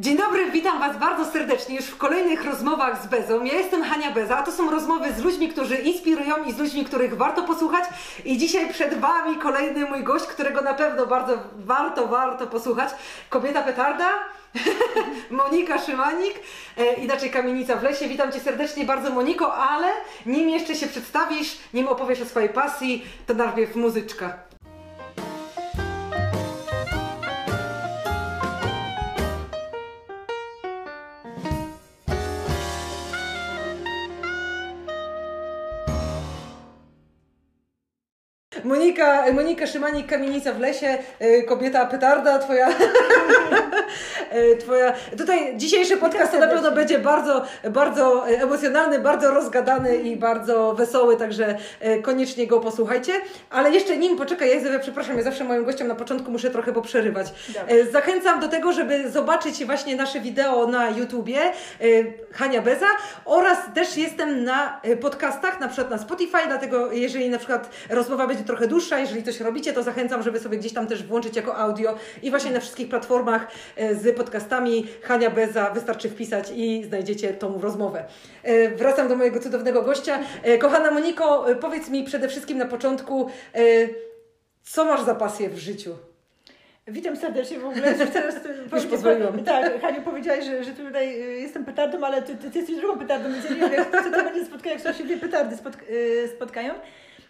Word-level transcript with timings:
Dzień 0.00 0.16
dobry, 0.16 0.50
witam 0.50 0.78
Was 0.78 0.96
bardzo 0.98 1.32
serdecznie 1.32 1.76
już 1.76 1.84
w 1.84 1.96
kolejnych 1.96 2.44
rozmowach 2.44 3.02
z 3.02 3.06
Bezą. 3.06 3.44
Ja 3.44 3.54
jestem 3.54 3.82
Hania 3.82 4.10
Beza, 4.10 4.38
a 4.38 4.42
to 4.42 4.52
są 4.52 4.70
rozmowy 4.70 5.12
z 5.12 5.18
ludźmi, 5.18 5.48
którzy 5.48 5.76
inspirują 5.76 6.44
i 6.44 6.52
z 6.52 6.58
ludźmi, 6.58 6.84
których 6.84 7.16
warto 7.16 7.42
posłuchać. 7.42 7.84
I 8.24 8.38
dzisiaj 8.38 8.72
przed 8.72 9.00
Wami 9.00 9.36
kolejny 9.36 9.86
mój 9.86 10.02
gość, 10.02 10.24
którego 10.24 10.60
na 10.60 10.74
pewno 10.74 11.06
bardzo 11.06 11.38
warto, 11.56 12.06
warto 12.06 12.46
posłuchać. 12.46 12.90
Kobieta 13.28 13.62
petarda, 13.62 14.08
Monika 15.30 15.78
Szymanik, 15.78 16.34
e, 16.76 16.94
inaczej 16.94 17.30
Kamienica 17.30 17.76
w 17.76 17.82
lesie. 17.82 18.08
Witam 18.08 18.32
Cię 18.32 18.40
serdecznie 18.40 18.84
bardzo 18.84 19.10
Moniko, 19.10 19.54
ale 19.54 19.88
nim 20.26 20.50
jeszcze 20.50 20.74
się 20.74 20.86
przedstawisz, 20.86 21.58
nim 21.74 21.88
opowiesz 21.88 22.20
o 22.20 22.26
swojej 22.26 22.48
pasji, 22.48 23.06
to 23.26 23.34
najpierw 23.34 23.76
muzyczka. 23.76 24.50
Monika, 38.90 39.32
Monika 39.32 39.66
Szymanik, 39.66 40.06
Kamienica 40.06 40.52
w 40.52 40.60
lesie, 40.60 40.98
y, 41.22 41.42
kobieta 41.42 41.86
petarda, 41.86 42.38
twoja, 42.38 42.68
y, 44.52 44.56
twoja... 44.56 44.92
Tutaj 45.18 45.56
dzisiejszy 45.56 45.96
podcast 45.96 46.32
to 46.32 46.38
na 46.38 46.46
pewno 46.46 46.70
będzie 46.72 46.98
bardzo, 46.98 47.44
bardzo 47.70 48.28
emocjonalny, 48.28 48.98
bardzo 48.98 49.30
rozgadany 49.30 49.96
i 49.96 50.16
bardzo 50.16 50.74
wesoły, 50.74 51.16
także 51.16 51.56
y, 51.84 52.02
koniecznie 52.02 52.46
go 52.46 52.60
posłuchajcie. 52.60 53.12
Ale 53.50 53.70
jeszcze 53.70 53.96
nim, 53.96 54.16
poczekaj, 54.16 54.64
ja 54.72 54.78
przepraszam, 54.78 55.16
ja 55.16 55.22
zawsze 55.22 55.44
moim 55.44 55.64
gościom 55.64 55.88
na 55.88 55.94
początku 55.94 56.30
muszę 56.30 56.50
trochę 56.50 56.72
poprzerywać. 56.72 57.26
Dobrze. 57.48 57.92
Zachęcam 57.92 58.40
do 58.40 58.48
tego, 58.48 58.72
żeby 58.72 59.10
zobaczyć 59.10 59.64
właśnie 59.64 59.96
nasze 59.96 60.20
wideo 60.20 60.66
na 60.66 60.90
YouTubie 60.90 61.40
Hania 62.32 62.62
Beza 62.62 62.86
oraz 63.24 63.58
też 63.74 63.96
jestem 63.96 64.44
na 64.44 64.80
podcastach, 65.00 65.60
na 65.60 65.68
przykład 65.68 65.90
na 65.90 65.98
Spotify, 65.98 66.38
dlatego 66.46 66.92
jeżeli 66.92 67.30
na 67.30 67.38
przykład 67.38 67.70
rozmowa 67.90 68.26
będzie 68.26 68.44
trochę 68.44 68.66
dłuższa. 68.66 68.79
Jeżeli 68.88 69.22
coś 69.22 69.40
robicie, 69.40 69.72
to 69.72 69.82
zachęcam, 69.82 70.22
żeby 70.22 70.40
sobie 70.40 70.58
gdzieś 70.58 70.72
tam 70.72 70.86
też 70.86 71.02
włączyć 71.02 71.36
jako 71.36 71.56
audio 71.56 71.94
i 72.22 72.30
właśnie 72.30 72.50
na 72.50 72.60
wszystkich 72.60 72.88
platformach 72.88 73.46
e, 73.76 73.94
z 73.94 74.16
podcastami 74.16 74.86
Hania 75.02 75.30
Beza 75.30 75.70
wystarczy 75.70 76.08
wpisać 76.08 76.52
i 76.54 76.84
znajdziecie 76.84 77.34
tą 77.34 77.60
rozmowę. 77.60 78.04
E, 78.42 78.68
wracam 78.68 79.08
do 79.08 79.16
mojego 79.16 79.40
cudownego 79.40 79.82
gościa. 79.82 80.18
E, 80.42 80.58
kochana 80.58 80.90
Moniko, 80.90 81.46
powiedz 81.60 81.88
mi 81.88 82.04
przede 82.04 82.28
wszystkim 82.28 82.58
na 82.58 82.66
początku, 82.66 83.30
co 84.62 84.84
masz 84.84 85.02
za 85.02 85.14
pasję 85.14 85.50
w 85.50 85.58
życiu? 85.58 85.96
Witam 86.88 87.16
serdecznie 87.16 87.58
w 87.58 87.66
ogóle. 87.66 87.94
Teraz, 88.12 88.34
Już 88.72 88.86
pozwoliłam. 88.86 89.44
Tak, 89.44 89.80
Haniu 89.80 90.02
powiedziałaś, 90.02 90.44
że, 90.44 90.64
że 90.64 90.70
tutaj 90.70 91.18
jestem 91.18 91.64
petardą, 91.64 92.04
ale 92.04 92.22
ty, 92.22 92.36
ty, 92.36 92.50
ty 92.50 92.58
jesteś 92.58 92.76
drugą 92.76 92.98
petardą, 92.98 93.32
więc 93.32 93.44
ja 93.44 93.50
nie 93.50 93.76
wiem, 93.76 93.84
co 94.04 94.10
to 94.10 94.24
będzie 94.24 94.44
spotkanie, 94.44 94.76
jak 94.84 94.96
się 94.96 95.04
dwie 95.04 95.16
petardy 95.16 95.56
spotkają. 96.36 96.74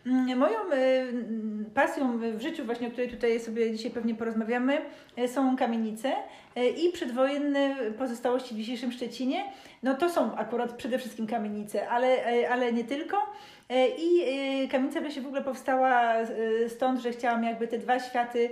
Mm, 0.06 0.38
moją 0.38 0.58
y, 0.72 1.70
pasją 1.74 2.18
w 2.18 2.40
życiu, 2.40 2.64
właśnie 2.64 2.88
o 2.88 2.90
której 2.90 3.10
tutaj 3.10 3.40
sobie 3.40 3.72
dzisiaj 3.72 3.90
pewnie 3.90 4.14
porozmawiamy, 4.14 4.78
y, 5.18 5.28
są 5.28 5.56
kamienice 5.56 6.12
y, 6.56 6.68
i 6.68 6.92
przedwojenne 6.92 7.76
pozostałości 7.98 8.54
w 8.54 8.58
dzisiejszym 8.58 8.92
Szczecinie. 8.92 9.44
No 9.82 9.94
to 9.94 10.10
są 10.10 10.36
akurat 10.36 10.72
przede 10.72 10.98
wszystkim 10.98 11.26
kamienice, 11.26 11.88
ale, 11.88 12.18
ale 12.50 12.72
nie 12.72 12.84
tylko. 12.84 13.16
I 13.98 14.22
kamienica 14.68 15.00
w 15.00 15.22
w 15.22 15.26
ogóle 15.26 15.42
powstała 15.42 16.14
stąd, 16.68 17.00
że 17.00 17.12
chciałam 17.12 17.44
jakby 17.44 17.68
te 17.68 17.78
dwa 17.78 18.00
światy, 18.00 18.50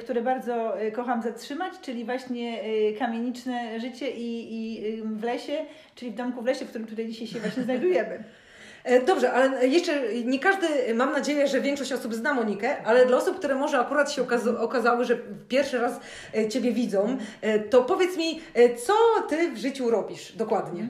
które 0.00 0.22
bardzo 0.22 0.74
kocham 0.92 1.22
zatrzymać, 1.22 1.72
czyli 1.82 2.04
właśnie 2.04 2.58
kamieniczne 2.98 3.80
życie 3.80 4.10
i, 4.10 4.54
i 4.54 5.02
w 5.02 5.22
lesie, 5.22 5.58
czyli 5.94 6.10
w 6.10 6.14
domku 6.14 6.42
w 6.42 6.46
lesie, 6.46 6.64
w 6.64 6.68
którym 6.68 6.86
tutaj 6.86 7.06
dzisiaj 7.06 7.26
się 7.26 7.40
właśnie 7.40 7.62
znajdujemy. 7.62 8.24
E, 8.84 9.00
dobrze, 9.00 9.32
ale 9.32 9.68
jeszcze 9.68 10.02
nie 10.24 10.38
każdy, 10.38 10.94
mam 10.94 11.12
nadzieję, 11.12 11.48
że 11.48 11.60
większość 11.60 11.92
osób 11.92 12.14
zna 12.14 12.34
Monikę, 12.34 12.82
ale 12.84 13.06
dla 13.06 13.16
osób, 13.16 13.38
które 13.38 13.54
może 13.54 13.78
akurat 13.78 14.12
się 14.12 14.26
okazały, 14.58 15.04
że 15.04 15.18
pierwszy 15.48 15.78
raz 15.78 16.00
e, 16.34 16.48
Ciebie 16.48 16.72
widzą, 16.72 17.18
e, 17.40 17.58
to 17.58 17.82
powiedz 17.82 18.16
mi, 18.16 18.40
co 18.86 18.92
Ty 19.28 19.50
w 19.50 19.58
życiu 19.58 19.90
robisz 19.90 20.32
dokładnie? 20.32 20.88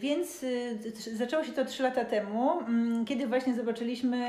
Więc 0.00 0.44
zaczęło 1.14 1.44
się 1.44 1.52
to 1.52 1.64
trzy 1.64 1.82
lata 1.82 2.04
temu, 2.04 2.60
mm, 2.60 3.04
kiedy 3.04 3.26
właśnie 3.26 3.54
zobaczyliśmy, 3.54 4.28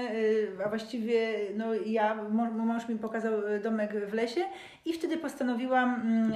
a 0.66 0.70
właściwie 0.70 1.36
no 1.56 1.66
ja, 1.86 2.16
mąż 2.56 2.88
mi 2.90 2.96
pokazał 2.96 3.34
domek 3.64 4.06
w 4.10 4.14
lesie 4.14 4.42
i 4.86 4.94
wtedy 4.94 5.18
postanowiłam 5.18 5.94
mm, 5.94 6.34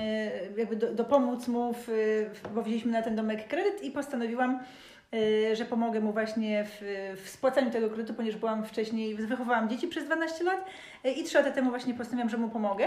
jakby 0.58 0.76
do, 0.76 0.94
dopomóc 0.94 1.48
mu, 1.48 1.74
w, 1.74 1.88
bo 2.56 2.62
wzięliśmy 2.62 2.92
na 2.92 3.02
ten 3.02 3.16
domek 3.16 3.48
kredyt 3.48 3.84
i 3.84 3.92
postanowiłam 3.92 4.60
że 5.54 5.66
pomogę 5.66 6.00
mu 6.00 6.12
właśnie 6.12 6.66
w, 6.66 6.82
w 7.24 7.30
spłacaniu 7.30 7.72
tego 7.72 7.90
kredytu, 7.90 8.14
ponieważ 8.14 8.40
byłam 8.40 8.66
wcześniej, 8.66 9.16
wychowałam 9.16 9.70
dzieci 9.70 9.88
przez 9.88 10.06
12 10.06 10.44
lat 10.44 10.66
y, 11.06 11.12
i 11.12 11.24
3 11.24 11.38
lata 11.38 11.52
temu 11.52 11.70
właśnie 11.70 11.94
postanowiłam, 11.94 12.30
że 12.30 12.38
mu 12.38 12.50
pomogę. 12.50 12.86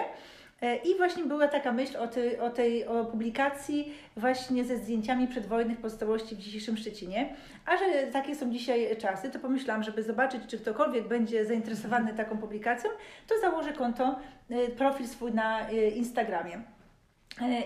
Y, 0.62 0.77
I 0.77 0.97
właśnie 0.97 1.25
była 1.25 1.49
taka 1.49 1.72
myśl 1.72 1.97
o, 1.97 2.06
tej, 2.06 2.38
o 2.38 2.50
tej 2.50 2.87
o 2.87 3.05
publikacji 3.05 3.93
właśnie 4.17 4.65
ze 4.65 4.77
zdjęciami 4.77 5.28
przedwojennych 5.28 5.78
pozostałości 5.78 6.37
w 6.37 6.38
dzisiejszym 6.38 6.77
Szczecinie. 6.77 7.34
A 7.67 7.77
że 7.77 7.84
takie 8.12 8.34
są 8.34 8.50
dzisiaj 8.50 8.97
czasy, 8.97 9.31
to 9.31 9.38
pomyślałam, 9.38 9.83
żeby 9.83 10.03
zobaczyć, 10.03 10.43
czy 10.49 10.59
ktokolwiek 10.59 11.09
będzie 11.09 11.47
zainteresowany 11.47 12.15
taką 12.15 12.38
publikacją, 12.38 12.91
to 13.27 13.34
założę 13.41 13.72
konto, 13.72 14.19
profil 14.77 15.09
swój 15.09 15.33
na 15.33 15.71
Instagramie. 15.71 16.78
E, 17.43 17.62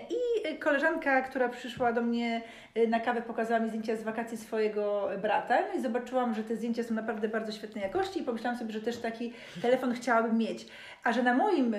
I 0.54 0.58
koleżanka, 0.58 1.22
która 1.22 1.48
przyszła 1.48 1.92
do 1.92 2.02
mnie 2.02 2.42
e, 2.74 2.86
na 2.86 3.00
kawę, 3.00 3.22
pokazała 3.22 3.60
mi 3.60 3.68
zdjęcia 3.68 3.96
z 3.96 4.02
wakacji 4.02 4.38
swojego 4.38 5.08
brata. 5.22 5.58
No 5.68 5.78
i 5.78 5.82
zobaczyłam, 5.82 6.34
że 6.34 6.44
te 6.44 6.56
zdjęcia 6.56 6.82
są 6.82 6.94
naprawdę 6.94 7.28
bardzo 7.28 7.52
świetnej 7.52 7.82
jakości 7.82 8.20
i 8.20 8.24
pomyślałam 8.24 8.58
sobie, 8.58 8.72
że 8.72 8.80
też 8.80 8.98
taki 8.98 9.32
telefon 9.62 9.94
chciałabym 9.94 10.38
mieć. 10.38 10.66
A 11.04 11.12
że 11.12 11.22
na 11.22 11.34
moim 11.34 11.74
e, 11.74 11.78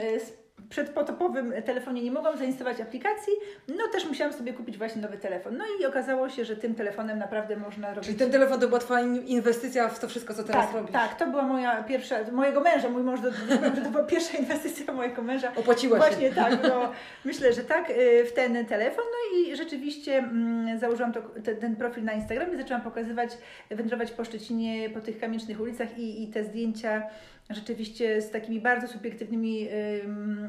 przedpotopowym 0.70 1.54
telefonie 1.66 2.04
nie 2.04 2.12
mogłam 2.12 2.38
zainstalować 2.38 2.82
aplikacji, 2.82 3.34
no 3.68 3.88
też 3.92 4.06
musiałam 4.06 4.34
sobie 4.34 4.54
kupić 4.54 4.78
właśnie 4.78 5.02
nowy 5.02 5.18
telefon. 5.18 5.58
No 5.58 5.64
i 5.80 5.86
okazało 5.86 6.30
się, 6.30 6.46
że 6.46 6.56
tym 6.56 6.76
telefonem 6.76 7.20
naprawdę 7.20 7.58
można 7.58 7.90
robić... 7.90 8.06
Czyli 8.06 8.18
ten 8.20 8.32
telefon 8.32 8.60
to 8.60 8.68
była 8.68 8.80
Twoja 8.80 9.02
inwestycja 9.26 9.90
w 9.90 10.00
to 10.00 10.08
wszystko, 10.08 10.34
co 10.34 10.44
teraz 10.44 10.66
tak, 10.66 10.76
robisz? 10.76 10.92
Tak, 10.92 11.16
to 11.18 11.28
była 11.28 11.44
moja 11.44 11.84
pierwsza, 11.84 12.16
mojego 12.32 12.62
męża, 12.62 12.90
mój 12.90 13.04
mąż, 13.04 13.20
że 13.76 13.82
to 13.82 13.90
była 13.90 14.04
pierwsza 14.04 14.38
inwestycja 14.38 14.94
mojego 14.94 15.22
męża. 15.22 15.52
Opłaciła 15.56 16.02
się. 16.02 16.08
Właśnie 16.08 16.32
tak, 16.32 16.60
no, 16.64 16.92
myślę, 17.26 17.54
że 17.54 17.62
tak, 17.62 17.90
y, 17.90 18.26
w 18.26 18.34
ten 18.34 18.66
telefon. 18.66 19.06
No 19.06 19.40
i 19.40 19.56
rzeczywiście 19.56 20.18
mm, 20.18 20.80
założyłam 20.80 21.14
to, 21.14 21.22
ten, 21.44 21.58
ten 21.58 21.76
profil 21.76 22.04
na 22.04 22.14
Instagramie, 22.14 22.58
zaczęłam 22.58 22.82
pokazywać, 22.82 23.38
wędrować 23.70 24.12
po 24.12 24.26
Szczecinie, 24.26 24.90
po 24.90 25.02
tych 25.02 25.20
kamiecznych 25.20 25.62
ulicach 25.62 25.98
i, 25.98 26.24
i 26.24 26.28
te 26.28 26.44
zdjęcia 26.44 27.04
rzeczywiście 27.50 28.22
z 28.22 28.32
takimi 28.32 28.62
bardzo 28.62 28.88
subiektywnymi 28.88 29.68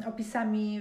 opisami 0.07 0.81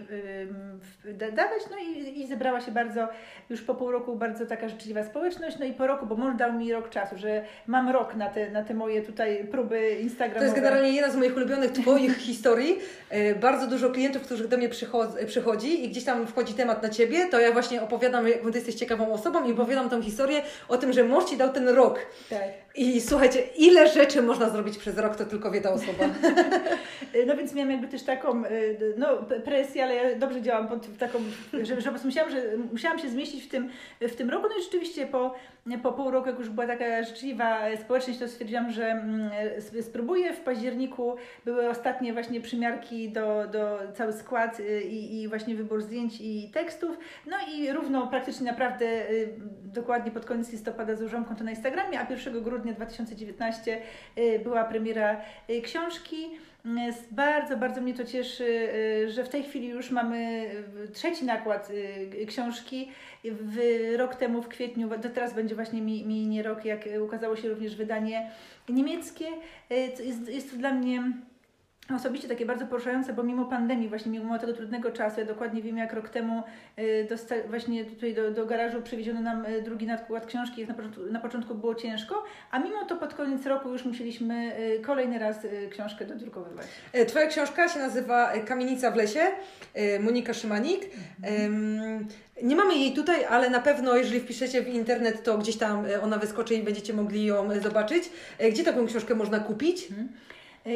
dawać, 1.31 1.62
no 1.72 1.78
i, 1.78 2.22
i 2.22 2.28
zebrała 2.28 2.62
się 2.62 2.72
bardzo, 2.72 3.07
już 3.50 3.62
po 3.62 3.75
pół 3.75 3.91
roku 3.91 4.16
bardzo 4.16 4.46
taka 4.46 4.69
życzliwa 4.69 5.03
społeczność, 5.03 5.59
no 5.59 5.66
i 5.66 5.74
po 5.74 5.88
roku, 5.88 6.06
bo 6.06 6.16
mąż 6.16 6.38
dał 6.38 6.53
mi 6.53 6.74
rok 6.74 6.90
czasu, 6.90 7.18
że 7.18 7.46
mam 7.68 7.90
rok 7.90 8.16
na 8.16 8.29
te, 8.29 8.51
na 8.51 8.63
te 8.63 8.74
moje 8.74 9.01
tutaj 9.01 9.47
próby 9.51 9.91
Instagramowe. 10.01 10.40
To 10.40 10.44
jest 10.44 10.56
generalnie 10.56 10.91
jedna 10.91 11.12
z 11.12 11.16
moich 11.16 11.38
ulubionych 11.38 11.72
Twoich 11.72 12.18
historii. 12.30 12.80
E, 13.09 13.35
bardzo 13.35 13.68
dużo 13.68 13.90
klientów, 13.90 14.22
którzy 14.22 14.47
do 14.47 14.57
mnie 14.57 14.69
przychodzi 15.28 15.85
i 15.85 15.90
gdzieś 15.90 16.03
tam 16.03 16.28
wchodzi 16.28 16.53
temat 16.53 16.84
na 16.84 16.90
Ciebie, 16.90 17.25
to 17.25 17.40
ja 17.40 17.51
właśnie 17.51 17.81
opowiadam, 17.81 18.28
jak 18.28 18.41
Ty 18.41 18.51
jesteś 18.57 18.75
ciekawą 18.75 19.13
osobą 19.13 19.50
i 19.50 19.51
opowiadam 19.51 19.90
tą 19.90 20.01
historię 20.01 20.41
o 20.68 20.78
tym, 20.78 20.94
że 20.94 21.03
mąż 21.03 21.25
Ci 21.25 21.38
dał 21.38 21.50
ten 21.50 21.69
rok. 21.69 22.00
Tak. 22.30 22.44
I 22.75 23.01
słuchajcie, 23.01 23.40
ile 23.57 23.88
rzeczy 23.88 24.22
można 24.22 24.50
zrobić 24.50 24.78
przez 24.78 24.97
rok, 24.97 25.16
to 25.16 25.25
tylko 25.25 25.51
wie 25.51 25.62
ta 25.62 25.72
osoba. 25.72 26.03
no 27.28 27.38
więc 27.38 27.53
miałam 27.53 27.72
jakby 27.72 27.88
też 27.88 28.03
taką 28.03 28.46
y, 28.46 28.94
no, 28.97 29.08
presję, 29.46 29.84
ale 29.84 29.96
ja 29.96 30.16
dobrze 30.19 30.41
działam 30.41 30.68
pod 30.68 30.97
taką, 30.97 31.19
że, 31.64 31.81
że 31.81 31.91
musiałam, 32.06 32.31
że 32.31 32.44
musiałam 32.72 33.00
się 33.00 33.10
zmieścić 33.10 33.44
w 33.44 33.48
tym, 33.50 33.69
w 34.01 34.16
tym 34.16 34.30
roku. 34.30 34.48
No 34.50 34.60
i 34.60 34.63
rzeczywiście 34.63 35.07
po, 35.07 35.36
po 35.83 35.92
pół 35.92 36.12
roku, 36.12 36.28
jak 36.30 36.39
już 36.39 36.50
była 36.50 36.68
taka 36.68 37.04
życzliwa 37.04 37.60
społeczność, 37.83 38.19
to 38.19 38.28
stwierdziłam, 38.28 38.72
że 38.72 38.86
mm, 38.86 39.31
spróbuję. 39.81 40.33
W 40.33 40.39
październiku 40.39 41.16
były 41.45 41.69
ostatnie 41.69 42.13
właśnie 42.13 42.42
przymiarki 42.42 43.10
do, 43.10 43.48
do 43.48 43.80
cały 43.94 44.13
skład 44.13 44.60
y, 44.60 44.81
i, 44.81 45.22
i 45.22 45.28
właśnie 45.28 45.56
wybór 45.56 45.81
zdjęć 45.81 46.22
i 46.22 46.51
tekstów. 46.54 46.98
No 47.28 47.38
i 47.56 47.72
równo 47.72 48.07
praktycznie 48.07 48.45
naprawdę 48.45 48.86
y, 49.10 49.33
dokładnie 49.63 50.12
pod 50.12 50.25
koniec 50.25 50.51
listopada 50.51 50.95
założyłam 50.95 51.25
konto 51.25 51.44
na 51.44 51.51
Instagramie, 51.51 52.00
a 52.00 52.13
1 52.13 52.44
grudnia 52.44 52.74
2019 52.74 53.81
była 54.44 54.63
premiera 54.63 55.22
książki 55.63 55.93
książki. 55.94 56.30
Bardzo, 57.12 57.57
bardzo 57.57 57.81
mnie 57.81 57.94
to 57.94 58.04
cieszy, 58.04 58.44
y, 58.44 59.12
że 59.12 59.24
w 59.24 59.30
tej 59.30 59.44
chwili 59.44 59.68
już 59.68 59.92
mamy 59.92 60.50
trzeci 60.94 61.25
nakład 61.25 61.69
y, 61.69 62.25
książki. 62.25 62.92
W, 63.24 63.57
rok 63.98 64.16
temu 64.16 64.42
w 64.42 64.48
kwietniu, 64.48 64.90
to 65.01 65.10
teraz 65.10 65.34
będzie 65.34 65.56
właśnie 65.56 65.81
minie 65.81 66.44
rok, 66.44 66.66
jak 66.66 66.80
ukazało 67.01 67.36
się 67.36 67.50
również 67.50 67.75
wydanie 67.75 68.31
niemieckie. 68.69 69.25
Y, 69.72 69.75
jest, 70.04 70.30
jest 70.30 70.51
to 70.51 70.57
dla 70.57 70.74
mnie 70.74 71.13
osobiście 71.95 72.27
takie 72.27 72.45
bardzo 72.45 72.65
poruszające, 72.65 73.13
bo 73.13 73.24
mimo 73.24 73.45
pandemii, 73.45 73.88
właśnie 73.89 74.12
mimo 74.12 74.39
tego 74.39 74.53
trudnego 74.53 74.91
czasu, 74.91 75.19
ja 75.19 75.25
dokładnie 75.25 75.62
wiem 75.62 75.77
jak 75.77 75.94
rok 75.94 76.09
temu 76.09 76.44
y, 76.80 77.07
dosta- 77.09 77.47
właśnie 77.50 77.85
tutaj 77.85 78.13
do, 78.13 78.31
do 78.31 78.45
garażu 78.45 78.81
przywieziono 78.81 79.21
nam 79.21 79.45
y, 79.45 79.62
drugi 79.62 79.85
nadkład 79.88 80.25
książki, 80.25 80.68
na 80.68 80.74
początku, 80.74 81.01
na 81.12 81.19
początku 81.19 81.56
było 81.56 81.75
ciężko, 81.75 82.24
a 82.51 82.59
mimo 82.59 82.85
to 82.85 82.95
pod 82.95 83.13
koniec 83.13 83.45
roku 83.45 83.69
już 83.69 83.85
musieliśmy 83.85 84.51
y, 84.59 84.80
kolejny 84.81 85.19
raz 85.19 85.38
książkę 85.71 86.06
dodrukowywać. 86.06 86.68
E, 86.94 87.06
Twoja 87.06 87.27
książka 87.27 87.68
się 87.69 87.80
nazywa 87.80 88.31
e, 88.31 88.39
Kamienica 88.39 88.91
w 88.91 88.95
lesie, 88.95 89.21
e, 89.74 90.00
Monika 90.00 90.33
Szymanik. 90.33 90.81
Em, 91.24 92.07
Nie 92.44 92.56
mamy 92.56 92.75
jej 92.75 92.94
tutaj, 92.94 93.25
ale 93.25 93.50
na 93.50 93.59
pewno 93.59 93.95
jeżeli 93.95 94.19
wpiszecie 94.19 94.62
w 94.62 94.68
internet, 94.68 95.24
to 95.24 95.38
gdzieś 95.38 95.57
tam 95.57 95.85
ona 96.03 96.18
wyskoczy 96.18 96.53
i 96.56 96.63
będziecie 96.63 96.94
mogli 96.94 97.25
ją 97.25 97.62
zobaczyć. 97.62 98.09
Gdzie 98.51 98.63
taką 98.63 98.85
książkę 98.88 99.15
można 99.15 99.39
kupić? 99.39 99.83
Y, 99.91 99.94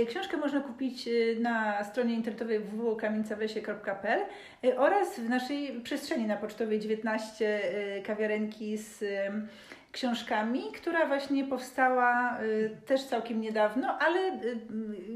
Książkę 0.08 0.38
można 0.38 0.62
kupić 0.62 1.08
y, 1.08 1.38
na 1.40 1.84
stronie 1.84 2.14
internetowej 2.14 2.60
www.kamienicawlesie.pl 2.60 4.20
y, 4.66 4.78
oraz 4.80 5.20
w 5.20 5.30
naszej 5.30 5.82
przestrzeni 5.82 6.26
na 6.26 6.38
Pocztowej 6.38 6.80
19 6.80 7.62
y, 7.98 8.02
kawiarenki 8.02 8.78
z 8.78 9.04
książkami, 9.98 10.64
która 10.76 11.06
właśnie 11.06 11.44
powstała 11.44 12.38
y, 12.42 12.70
też 12.86 13.04
całkiem 13.04 13.42
niedawno, 13.42 13.98
ale 14.00 14.20
y, 14.20 14.58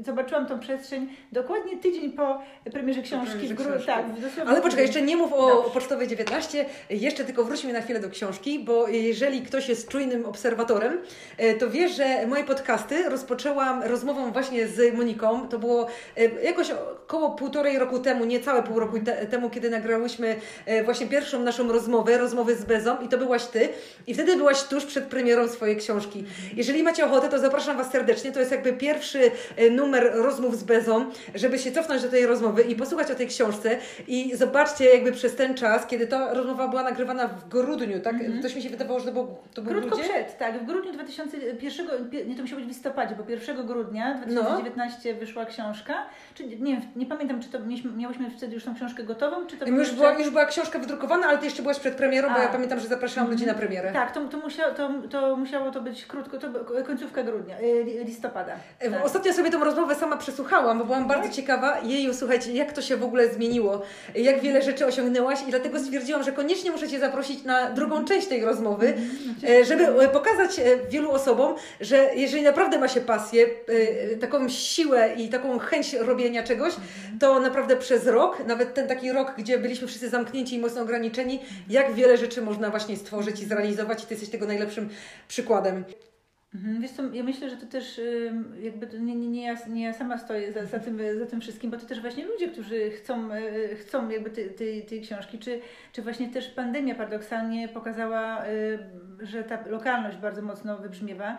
y, 0.00 0.04
zobaczyłam 0.04 0.46
tą 0.46 0.60
przestrzeń 0.60 1.08
dokładnie 1.32 1.76
tydzień 1.76 2.12
po 2.12 2.42
premierze 2.72 3.02
książki. 3.02 3.48
w 3.48 3.54
gru- 3.54 3.86
tak, 3.86 4.20
dosłownie 4.20 4.50
Ale 4.52 4.62
poczekaj, 4.62 4.84
jeszcze 4.84 5.02
nie 5.02 5.16
mów 5.16 5.32
o 5.32 5.62
Pocztowej 5.62 6.08
19, 6.08 6.64
jeszcze 6.90 7.24
tylko 7.24 7.44
wróćmy 7.44 7.72
na 7.72 7.80
chwilę 7.80 8.00
do 8.00 8.10
książki, 8.10 8.58
bo 8.58 8.88
jeżeli 8.88 9.42
ktoś 9.42 9.68
jest 9.68 9.88
czujnym 9.88 10.26
obserwatorem, 10.26 10.98
e, 11.38 11.54
to 11.54 11.70
wie, 11.70 11.88
że 11.88 12.26
moje 12.26 12.44
podcasty 12.44 13.08
rozpoczęłam 13.08 13.82
rozmową 13.82 14.32
właśnie 14.32 14.66
z 14.68 14.94
Moniką. 14.94 15.48
To 15.48 15.58
było 15.58 15.86
e, 16.16 16.44
jakoś 16.44 16.70
około 16.70 17.30
półtorej 17.30 17.78
roku 17.78 17.98
temu, 17.98 18.24
niecałe 18.24 18.62
pół 18.62 18.80
roku 18.80 19.00
te, 19.00 19.26
temu, 19.26 19.50
kiedy 19.50 19.70
nagrałyśmy 19.70 20.36
e, 20.66 20.84
właśnie 20.84 21.06
pierwszą 21.06 21.40
naszą 21.40 21.72
rozmowę, 21.72 22.18
rozmowy 22.18 22.56
z 22.56 22.64
Bezą 22.64 23.00
i 23.00 23.08
to 23.08 23.18
byłaś 23.18 23.44
Ty. 23.46 23.68
I 24.06 24.14
wtedy 24.14 24.36
byłaś 24.36 24.62
tuż 24.72 24.84
przed 24.86 25.04
premierą 25.04 25.48
swojej 25.48 25.76
książki. 25.76 26.24
Jeżeli 26.56 26.82
macie 26.82 27.04
ochotę, 27.06 27.28
to 27.28 27.38
zapraszam 27.38 27.76
Was 27.76 27.90
serdecznie. 27.90 28.32
To 28.32 28.40
jest 28.40 28.52
jakby 28.52 28.72
pierwszy 28.72 29.30
e, 29.56 29.70
numer 29.70 30.12
rozmów 30.14 30.58
z 30.58 30.64
Bezą, 30.64 31.10
żeby 31.34 31.58
się 31.58 31.72
cofnąć 31.72 32.02
do 32.02 32.08
tej 32.08 32.26
rozmowy 32.26 32.62
i 32.62 32.76
posłuchać 32.76 33.10
o 33.10 33.14
tej 33.14 33.26
książce 33.28 33.78
i 34.08 34.36
zobaczcie 34.36 34.84
jakby 34.84 35.12
przez 35.12 35.36
ten 35.36 35.54
czas, 35.54 35.86
kiedy 35.86 36.06
ta 36.06 36.34
rozmowa 36.34 36.68
była 36.68 36.82
nagrywana 36.82 37.28
w 37.28 37.48
grudniu, 37.48 38.00
tak? 38.00 38.16
Coś 38.42 38.54
mi 38.54 38.62
się 38.62 38.70
wydawało, 38.70 39.00
że 39.00 39.06
to 39.06 39.12
było, 39.12 39.42
to 39.54 39.62
był 39.62 39.72
Krótko 39.72 39.88
grudzień? 39.96 40.08
przed, 40.12 40.38
tak. 40.38 40.62
W 40.62 40.66
grudniu 40.66 40.92
2001, 40.92 41.86
pie- 42.10 42.26
nie 42.26 42.36
to 42.36 42.42
musiało 42.42 42.56
być 42.60 42.64
w 42.66 42.68
listopadzie, 42.68 43.14
bo 43.16 43.30
1 43.30 43.66
grudnia 43.66 44.14
No. 44.26 44.42
2019 44.42 45.14
wyszła 45.14 45.44
książka. 45.46 45.94
Czy, 46.34 46.46
nie 46.46 46.80
nie 46.96 47.06
pamiętam, 47.06 47.40
czy 47.42 47.48
to 47.48 47.60
mieliśmy, 47.60 47.90
miałyśmy 47.92 48.30
wtedy 48.30 48.54
już 48.54 48.64
tą 48.64 48.74
książkę 48.74 49.02
gotową, 49.02 49.46
czy 49.46 49.56
to 49.56 49.66
Już 49.66 49.78
jeszcze- 49.78 49.94
była, 49.96 50.12
już 50.18 50.30
była 50.30 50.46
książka 50.46 50.78
wydrukowana, 50.78 51.26
ale 51.26 51.38
Ty 51.38 51.44
jeszcze 51.44 51.62
byłaś 51.62 51.78
przed 51.78 51.94
premierą, 51.94 52.28
bo 52.28 52.34
A. 52.34 52.42
ja 52.42 52.48
pamiętam, 52.48 52.80
że 52.80 52.88
zapraszałam 52.88 53.30
ludzi 53.30 53.46
na 53.46 53.54
premierę. 53.54 53.92
Tak, 53.92 54.14
to, 54.14 54.28
to, 54.28 54.38
musiało, 54.38 54.61
to, 54.70 54.90
to 55.10 55.36
musiało 55.36 55.70
to 55.70 55.80
być 55.80 56.06
krótko, 56.06 56.38
to 56.38 56.48
końcówka 56.86 57.22
grudnia, 57.22 57.60
y, 57.60 57.84
li- 57.84 58.04
listopada. 58.04 58.52
E, 58.80 58.90
Tak. 58.90 59.04
Ostatnio 59.04 59.32
sobie 59.32 59.50
tą 59.50 59.64
rozmowę 59.64 59.94
sama 59.94 60.16
przesłuchałam, 60.16 60.78
bo 60.78 60.84
byłam 60.84 61.08
bardzo 61.08 61.28
ciekawa. 61.28 61.80
Jeju, 61.80 62.14
słuchajcie, 62.14 62.52
jak 62.52 62.72
to 62.72 62.82
się 62.82 62.96
w 62.96 63.04
ogóle 63.04 63.28
zmieniło, 63.28 63.82
jak 64.14 64.40
wiele 64.40 64.62
rzeczy 64.62 64.86
osiągnęłaś 64.86 65.42
i 65.48 65.50
dlatego 65.50 65.78
stwierdziłam, 65.80 66.22
że 66.22 66.32
koniecznie 66.32 66.70
muszę 66.70 66.88
Cię 66.88 66.98
zaprosić 67.00 67.44
na 67.44 67.70
drugą 67.70 68.04
część 68.04 68.26
tej 68.28 68.44
rozmowy, 68.44 68.94
e, 69.48 69.64
żeby 69.64 69.84
e, 69.84 70.08
pokazać 70.08 70.60
wielu 70.90 71.10
osobom, 71.10 71.54
że 71.80 72.10
jeżeli 72.16 72.42
naprawdę 72.42 72.78
ma 72.78 72.88
się 72.88 73.00
pasję, 73.00 73.46
taką 74.20 74.48
siłę 74.48 75.14
i 75.16 75.28
taką 75.28 75.58
chęć 75.58 75.92
robienia 75.94 76.42
czegoś, 76.42 76.72
to 77.20 77.40
naprawdę 77.40 77.76
przez 77.76 78.06
rok, 78.06 78.46
nawet 78.46 78.74
ten 78.74 78.88
taki 78.88 79.12
rok, 79.12 79.34
gdzie 79.38 79.58
byliśmy 79.58 79.88
wszyscy 79.88 80.08
zamknięci 80.08 80.56
i 80.56 80.58
mocno 80.58 80.82
ograniczeni, 80.82 81.40
jak 81.70 81.92
wiele 81.94 82.16
rzeczy 82.16 82.42
można 82.42 82.70
właśnie 82.70 82.96
stworzyć 82.96 83.40
i 83.42 83.44
zrealizować 83.46 84.02
i 84.04 84.06
Ty 84.06 84.14
jesteś 84.14 84.30
tego 84.30 84.41
najlepszym 84.46 84.88
przykładem. 85.28 85.84
Mhm, 86.54 86.80
Wiesz 86.80 86.90
co, 86.90 87.02
ja 87.12 87.22
myślę, 87.22 87.50
że 87.50 87.56
to 87.56 87.66
też 87.66 88.00
jakby 88.62 88.86
to 88.86 88.96
nie, 88.96 89.14
nie, 89.14 89.28
nie, 89.28 89.42
ja, 89.42 89.56
nie 89.68 89.84
ja 89.84 89.92
sama 89.92 90.18
stoję 90.18 90.52
za, 90.52 90.66
za, 90.66 90.78
tym, 90.78 91.00
za 91.18 91.26
tym 91.26 91.40
wszystkim, 91.40 91.70
bo 91.70 91.76
to 91.76 91.86
też 91.86 92.00
właśnie 92.00 92.26
ludzie, 92.26 92.48
którzy 92.48 92.90
chcą, 92.90 93.34
y, 93.34 93.76
chcą 93.76 94.10
jakby 94.10 94.30
tej, 94.30 95.02
książki, 95.02 95.38
czy, 95.38 95.60
czy 95.92 96.02
właśnie 96.02 96.28
też 96.28 96.48
pandemia 96.48 96.94
paradoksalnie 96.94 97.68
pokazała, 97.68 98.44
że 99.22 99.44
ta 99.44 99.68
lokalność 99.68 100.16
bardzo 100.16 100.42
mocno 100.42 100.78
wybrzmiewa. 100.78 101.38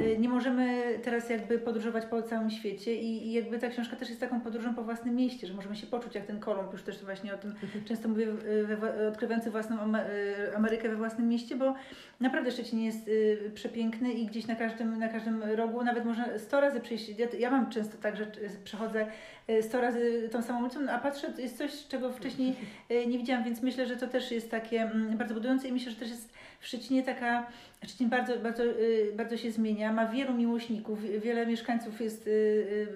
Y, 0.00 0.18
Nie 0.18 0.28
możemy 0.28 0.82
teraz 1.02 1.30
jakby 1.30 1.58
podróżować 1.58 2.06
po 2.06 2.22
całym 2.22 2.50
świecie 2.50 2.94
i, 2.94 3.28
i 3.28 3.32
jakby 3.32 3.58
ta 3.58 3.68
książka 3.68 3.96
też 3.96 4.08
jest 4.08 4.20
taką 4.20 4.40
podróżą 4.40 4.74
po 4.74 4.84
własnym 4.84 5.14
mieście, 5.14 5.46
że 5.46 5.54
możemy 5.54 5.76
się 5.76 5.86
poczuć 5.86 6.14
jak 6.14 6.26
ten 6.26 6.40
Kolumb, 6.40 6.72
już 6.72 6.82
też 6.82 7.04
właśnie 7.04 7.34
o 7.34 7.38
tym 7.38 7.54
często 7.88 8.08
mówię, 8.08 8.26
y, 8.26 8.76
we, 8.76 9.08
odkrywający 9.08 9.50
własną 9.50 9.76
y, 9.96 10.56
Amerykę 10.56 10.88
we 10.88 10.96
własnym 10.96 11.28
mieście, 11.28 11.56
bo 11.56 11.74
naprawdę 12.20 12.50
Szczecin 12.50 12.80
jest 12.80 13.10
przepiękny 13.54 14.12
i 14.12 14.26
gdzieś 14.26 14.46
na 14.46 14.54
każdym, 14.54 14.98
na 14.98 15.08
każdym 15.08 15.42
rogu 15.42 15.84
nawet 15.84 16.04
można 16.04 16.38
100 16.38 16.60
razy 16.60 16.80
przyjść. 16.80 17.18
Ja, 17.18 17.26
ja 17.38 17.50
mam 17.50 17.70
często 17.70 17.96
tak, 18.02 18.16
że 18.16 18.26
przechodzę 18.64 19.06
y, 19.50 19.62
100 19.62 19.80
razy 19.80 20.28
tą 20.32 20.42
samą 20.42 20.60
ulicą, 20.60 20.80
no, 20.80 20.92
a 20.92 20.98
patrzę, 20.98 21.32
jest 21.38 21.58
coś, 21.58 21.86
czego 21.86 22.12
wcześniej 22.12 22.56
nie 22.90 23.18
widziałam, 23.18 23.44
więc 23.44 23.62
myślę, 23.62 23.86
że 23.86 23.96
to 23.96 24.06
też 24.06 24.30
jest 24.30 24.50
takie 24.50 24.82
mm, 24.82 25.16
bardzo 25.16 25.34
budujące 25.34 25.68
i 25.68 25.72
myślę, 25.72 25.90
że 25.92 25.96
też 25.98 26.08
jest 26.08 26.33
w 26.64 26.66
Szczecinie 26.66 27.02
taka, 27.02 27.46
Szczecin 27.84 28.08
bardzo, 28.08 28.36
bardzo, 28.38 28.64
y, 28.64 29.12
bardzo 29.16 29.36
się 29.36 29.50
zmienia, 29.50 29.92
ma 29.92 30.06
wielu 30.06 30.34
miłośników, 30.34 31.02
wiele 31.02 31.46
mieszkańców 31.46 32.00
jest 32.00 32.26
y, 32.26 32.30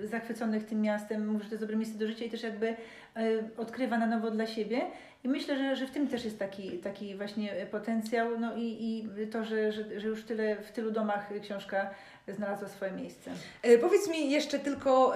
y, 0.02 0.06
zachwyconych 0.06 0.66
tym 0.66 0.80
miastem, 0.80 1.26
mówi, 1.26 1.42
że 1.42 1.48
to 1.48 1.54
jest 1.54 1.62
dobre 1.62 1.76
miejsce 1.76 1.98
do 1.98 2.06
życia 2.06 2.24
i 2.24 2.30
też 2.30 2.42
jakby 2.42 2.76
odkrywa 3.56 3.98
na 3.98 4.06
nowo 4.06 4.30
dla 4.30 4.46
siebie. 4.46 4.80
I 5.24 5.28
myślę, 5.28 5.58
że, 5.58 5.76
że 5.76 5.86
w 5.86 5.90
tym 5.90 6.08
też 6.08 6.24
jest 6.24 6.38
taki, 6.38 6.78
taki 6.78 7.16
właśnie 7.16 7.66
potencjał, 7.70 8.40
no 8.40 8.56
i, 8.56 8.62
i 8.62 9.26
to, 9.26 9.44
że, 9.44 9.72
że, 9.72 10.00
że 10.00 10.08
już 10.08 10.22
tyle, 10.22 10.56
w 10.56 10.72
tylu 10.72 10.90
domach 10.90 11.30
książka 11.42 11.90
znalazła 12.34 12.68
swoje 12.68 12.92
miejsce. 12.92 13.30
E, 13.62 13.78
Powiedz 13.78 14.08
mi 14.08 14.30
jeszcze 14.30 14.58
tylko, 14.58 15.14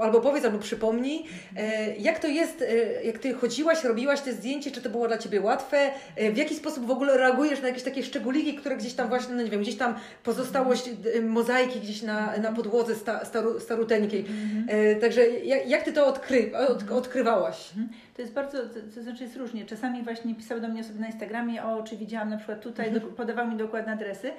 albo 0.00 0.20
powiedz, 0.20 0.44
albo 0.44 0.58
przypomnij, 0.58 1.24
e, 1.56 1.96
jak 1.96 2.18
to 2.18 2.26
jest, 2.28 2.62
e, 2.62 3.02
jak 3.04 3.18
Ty 3.18 3.34
chodziłaś, 3.34 3.84
robiłaś 3.84 4.20
te 4.20 4.32
zdjęcie, 4.32 4.70
czy 4.70 4.82
to 4.82 4.90
było 4.90 5.08
dla 5.08 5.18
Ciebie 5.18 5.40
łatwe? 5.40 5.90
W 6.32 6.36
jaki 6.36 6.54
sposób 6.54 6.86
w 6.86 6.90
ogóle 6.90 7.16
reagujesz 7.16 7.62
na 7.62 7.68
jakieś 7.68 7.82
takie 7.82 8.02
szczególiki, 8.02 8.54
które 8.54 8.76
gdzieś 8.76 8.94
tam 8.94 9.08
właśnie, 9.08 9.34
no 9.34 9.42
nie 9.42 9.50
wiem, 9.50 9.60
gdzieś 9.60 9.76
tam 9.76 9.94
pozostałość 10.24 10.90
e, 11.14 11.20
mozaiki 11.20 11.80
gdzieś 11.80 12.02
na, 12.02 12.36
na 12.36 12.52
podłodze 12.52 12.94
sta, 12.94 13.24
staru, 13.24 13.60
staruteńkiej. 13.60 14.24
E, 14.68 14.94
Także 14.96 15.28
jak, 15.28 15.68
jak 15.68 15.82
Ty 15.82 15.92
to 15.92 16.06
odkry, 16.06 16.52
od, 16.68 16.90
odkrywałaś? 16.90 17.70
Mhm. 17.70 17.88
To 18.16 18.22
jest 18.22 18.34
bardzo, 18.34 18.58
to, 18.58 18.74
to 18.94 19.02
znaczy 19.02 19.22
jest 19.24 19.36
różnie. 19.36 19.64
Czasami 19.64 20.02
właśnie 20.02 20.34
pisały 20.34 20.60
do 20.60 20.68
mnie 20.68 20.80
osoby 20.80 21.00
na 21.00 21.06
Instagramie, 21.06 21.64
o, 21.64 21.82
czy 21.82 21.96
widziałam 21.96 22.30
na 22.30 22.36
przykład 22.36 22.60
tutaj, 22.60 22.92
do, 22.92 23.00
podawały 23.00 23.48
mi 23.48 23.56
dokładne 23.56 23.92
adresy. 23.92 24.30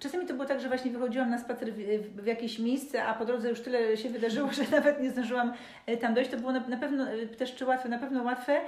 Czasami 0.00 0.26
to 0.26 0.34
było 0.34 0.46
tak, 0.46 0.60
że 0.60 0.68
właśnie 0.68 0.90
wychodziłam 0.90 1.30
na 1.30 1.38
spacer 1.38 1.72
w, 1.72 1.76
w, 2.22 2.26
jakieś 2.26 2.58
miejsce, 2.58 3.04
a 3.04 3.14
po 3.14 3.24
drodze 3.24 3.48
już 3.48 3.60
tyle 3.60 3.96
się 3.96 4.10
wydarzyło, 4.10 4.52
że 4.58 4.62
nawet 4.70 5.02
nie 5.02 5.10
zdążyłam 5.10 5.52
e, 5.86 5.96
tam 5.96 6.14
dojść. 6.14 6.30
To 6.30 6.36
było 6.36 6.52
na, 6.52 6.60
na 6.60 6.76
pewno 6.76 7.10
e, 7.10 7.26
też 7.26 7.54
czy 7.54 7.64
łatwe, 7.64 7.88
na 7.88 7.98
pewno 7.98 8.22
łatwe, 8.22 8.60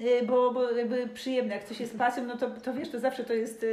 e, 0.00 0.26
bo, 0.26 0.50
bo 0.50 0.70
jakby 0.70 1.06
przyjemne. 1.06 1.54
Jak 1.54 1.64
coś 1.64 1.80
jest 1.80 1.98
pasją, 1.98 2.24
no 2.24 2.36
to, 2.36 2.50
to 2.50 2.74
wiesz, 2.74 2.88
to 2.88 3.00
zawsze 3.00 3.24
to 3.24 3.32
jest 3.32 3.66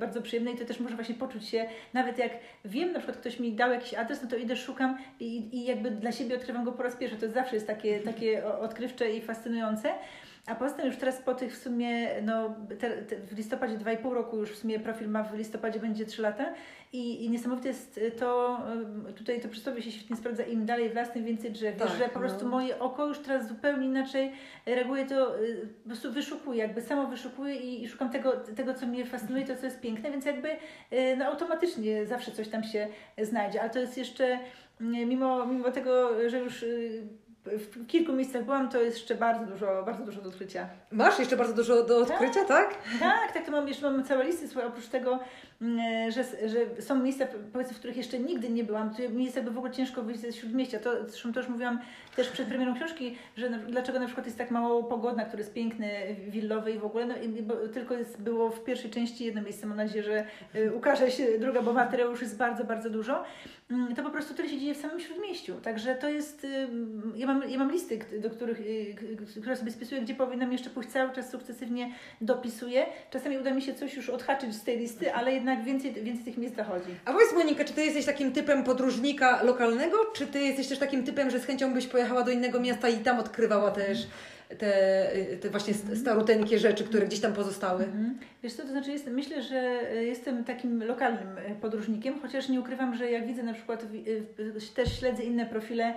bardzo 0.00 0.22
przyjemne 0.22 0.50
i 0.50 0.58
to 0.58 0.64
też 0.64 0.80
można 0.80 0.96
właśnie 0.96 1.14
poczuć 1.14 1.48
się, 1.48 1.66
nawet 1.92 2.18
jak 2.18 2.32
wiem, 2.64 2.92
na 2.92 2.98
przykład 2.98 3.16
ktoś 3.16 3.40
mi 3.40 3.52
dał 3.52 3.72
jakiś 3.72 3.94
adres, 3.94 4.22
no 4.22 4.28
to 4.28 4.36
idę, 4.36 4.56
szukam 4.56 4.98
i, 5.20 5.56
i 5.56 5.64
jakby 5.64 5.90
dla 5.90 6.12
siebie 6.12 6.36
odkrywam 6.36 6.64
go 6.64 6.72
po 6.72 6.82
raz 6.82 6.96
pierwszy. 6.96 7.16
To 7.16 7.28
zawsze 7.30 7.54
jest 7.54 7.66
takie, 7.66 8.00
takie 8.00 8.46
odkrywcze 8.46 9.10
i 9.10 9.20
fascynujące. 9.20 9.94
A 10.46 10.54
poza 10.54 10.74
tym 10.74 10.86
już 10.86 10.96
teraz 10.96 11.22
po 11.22 11.34
tych 11.34 11.52
w 11.52 11.62
sumie, 11.62 12.22
no 12.22 12.54
te, 12.78 12.90
te, 12.90 13.16
w 13.16 13.36
listopadzie 13.36 13.78
2,5 13.78 14.12
roku 14.12 14.36
już 14.36 14.50
w 14.50 14.58
sumie 14.58 14.80
profil 14.80 15.08
ma, 15.08 15.22
w 15.22 15.34
listopadzie 15.34 15.80
będzie 15.80 16.06
3 16.06 16.22
lata 16.22 16.54
i, 16.92 17.24
i 17.24 17.30
niesamowite 17.30 17.68
jest 17.68 18.00
to, 18.18 18.60
tutaj 19.16 19.40
to 19.40 19.48
przysłowie 19.48 19.82
się 19.82 19.90
świetnie 19.90 20.16
sprawdza, 20.16 20.42
im 20.42 20.66
dalej 20.66 20.90
w 20.90 20.94
las, 20.94 21.12
tym 21.12 21.24
więcej 21.24 21.52
drzew. 21.52 21.76
Tak, 21.76 21.88
że 21.88 22.08
po 22.08 22.20
no. 22.20 22.28
prostu 22.28 22.48
moje 22.48 22.78
oko 22.78 23.06
już 23.06 23.18
teraz 23.18 23.48
zupełnie 23.48 23.86
inaczej 23.86 24.32
reaguje, 24.66 25.06
to 25.06 25.40
y, 25.40 25.68
po 25.82 25.88
prostu 25.88 26.12
wyszukuję, 26.12 26.58
jakby 26.58 26.82
samo 26.82 27.06
wyszukuję 27.06 27.56
i, 27.56 27.82
i 27.82 27.88
szukam 27.88 28.10
tego, 28.10 28.32
tego, 28.32 28.74
co 28.74 28.86
mnie 28.86 29.06
fascynuje, 29.06 29.46
to 29.46 29.56
co 29.56 29.66
jest 29.66 29.80
piękne, 29.80 30.10
więc 30.10 30.24
jakby 30.24 30.48
y, 30.48 31.16
no, 31.18 31.24
automatycznie 31.24 32.06
zawsze 32.06 32.32
coś 32.32 32.48
tam 32.48 32.64
się 32.64 32.88
znajdzie, 33.18 33.60
ale 33.60 33.70
to 33.70 33.78
jest 33.78 33.98
jeszcze 33.98 34.38
y, 34.80 34.84
mimo, 35.06 35.46
mimo 35.46 35.70
tego, 35.70 36.10
że 36.30 36.38
już 36.38 36.62
y, 36.62 37.02
w 37.46 37.86
kilku 37.86 38.12
miejscach 38.12 38.44
byłam, 38.44 38.68
to 38.68 38.80
jest 38.80 38.96
jeszcze 38.96 39.14
bardzo 39.14 39.46
dużo, 39.46 39.82
bardzo 39.86 40.04
dużo 40.04 40.20
do 40.20 40.28
odkrycia. 40.28 40.68
Masz 40.90 41.18
jeszcze 41.18 41.36
bardzo 41.36 41.54
dużo 41.54 41.82
do 41.82 41.98
odkrycia, 41.98 42.44
tak? 42.44 42.74
Tak, 43.00 43.32
tak, 43.32 43.46
to 43.46 43.52
mam 43.52 43.68
jeszcze 43.68 43.90
mam 43.90 44.04
całe 44.04 44.24
listy 44.24 44.48
swoje, 44.48 44.66
oprócz 44.66 44.86
tego, 44.86 45.18
że, 46.08 46.48
że 46.48 46.82
są 46.82 47.02
miejsca, 47.02 47.26
powiedzmy, 47.52 47.74
w 47.74 47.78
których 47.78 47.96
jeszcze 47.96 48.18
nigdy 48.18 48.50
nie 48.50 48.64
byłam, 48.64 48.94
to 48.94 49.08
mi 49.08 49.24
jest 49.24 49.36
jakby 49.36 49.50
w 49.50 49.58
ogóle 49.58 49.72
ciężko 49.72 50.02
wyjść 50.02 50.20
ze 50.20 50.32
śródmieścia. 50.32 50.78
To, 50.78 50.90
zresztą 51.08 51.32
to 51.32 51.40
już 51.40 51.48
mówiłam 51.48 51.78
też 52.16 52.28
przed 52.28 52.48
premierą 52.48 52.74
książki, 52.74 53.16
że 53.36 53.50
na, 53.50 53.58
dlaczego 53.58 54.00
na 54.00 54.06
przykład 54.06 54.26
jest 54.26 54.38
tak 54.38 54.50
mało 54.50 54.84
pogodna, 54.84 55.24
który 55.24 55.42
jest 55.42 55.54
piękny, 55.54 56.16
willowy 56.28 56.72
i 56.72 56.78
w 56.78 56.84
ogóle, 56.84 57.06
no, 57.06 57.16
i, 57.16 57.28
bo 57.28 57.54
tylko 57.54 57.94
jest, 57.94 58.22
było 58.22 58.50
w 58.50 58.64
pierwszej 58.64 58.90
części 58.90 59.24
jedno 59.24 59.42
miejsce, 59.42 59.66
mam 59.66 59.76
nadzieję, 59.76 60.02
że 60.02 60.24
y, 60.54 60.74
ukaże 60.74 61.10
się 61.10 61.38
druga, 61.38 61.62
bo 61.62 61.72
materiału 61.72 62.10
już 62.10 62.22
jest 62.22 62.36
bardzo, 62.36 62.64
bardzo 62.64 62.90
dużo. 62.90 63.24
Mm, 63.70 63.94
to 63.94 64.02
po 64.02 64.10
prostu 64.10 64.34
tyle 64.34 64.48
się 64.48 64.58
dzieje 64.58 64.74
w 64.74 64.78
samym 64.78 65.00
śródmieściu. 65.00 65.60
Także 65.60 65.94
to 65.94 66.08
jest, 66.08 66.44
y, 66.44 66.68
ja 67.16 67.26
mam, 67.26 67.50
ja 67.50 67.58
mam 67.58 67.72
listy, 67.72 67.98
do 68.20 68.30
których, 68.30 68.60
y, 68.60 69.40
które 69.40 69.56
sobie 69.56 69.70
spisuję, 69.70 70.00
gdzie 70.00 70.14
powinnam 70.14 70.52
jeszcze 70.52 70.70
pójść 70.70 70.90
cały 70.90 71.12
czas 71.12 71.30
sukcesywnie 71.30 71.94
dopisuję. 72.20 72.86
Czasami 73.10 73.38
uda 73.38 73.54
mi 73.54 73.62
się 73.62 73.74
coś 73.74 73.94
już 73.94 74.10
odhaczyć 74.10 74.54
z 74.54 74.64
tej 74.64 74.78
listy, 74.78 75.14
ale 75.14 75.32
jednak 75.32 75.51
więcej, 75.56 75.92
więcej 75.92 76.24
tych 76.24 76.38
miejsc 76.38 76.56
zachodzi. 76.56 76.94
A 77.04 77.12
powiedz 77.12 77.32
Monika, 77.32 77.64
czy 77.64 77.72
Ty 77.72 77.84
jesteś 77.84 78.04
takim 78.04 78.32
typem 78.32 78.64
podróżnika 78.64 79.42
lokalnego, 79.42 79.96
czy 80.14 80.26
Ty 80.26 80.40
jesteś 80.40 80.68
też 80.68 80.78
takim 80.78 81.04
typem, 81.04 81.30
że 81.30 81.40
z 81.40 81.44
chęcią 81.44 81.74
byś 81.74 81.86
pojechała 81.86 82.22
do 82.22 82.30
innego 82.30 82.60
miasta 82.60 82.88
i 82.88 82.98
tam 82.98 83.18
odkrywała 83.18 83.70
też 83.70 84.06
te, 84.58 85.08
te 85.40 85.50
właśnie 85.50 85.74
staruteńkie 85.74 86.58
rzeczy, 86.58 86.84
które 86.84 87.06
gdzieś 87.06 87.20
tam 87.20 87.32
pozostały? 87.32 87.84
Mhm. 87.84 88.18
Wiesz 88.42 88.52
co, 88.52 88.62
to 88.62 88.68
znaczy 88.68 88.90
jest, 88.90 89.06
myślę, 89.06 89.42
że 89.42 89.82
jestem 89.94 90.44
takim 90.44 90.84
lokalnym 90.84 91.38
e, 91.38 91.54
podróżnikiem, 91.54 92.20
chociaż 92.20 92.48
nie 92.48 92.60
ukrywam, 92.60 92.94
że 92.94 93.10
jak 93.10 93.26
widzę 93.26 93.42
na 93.42 93.52
przykład 93.52 93.86
też 94.74 94.98
śledzę 94.98 95.22
inne 95.22 95.46
profile 95.46 95.94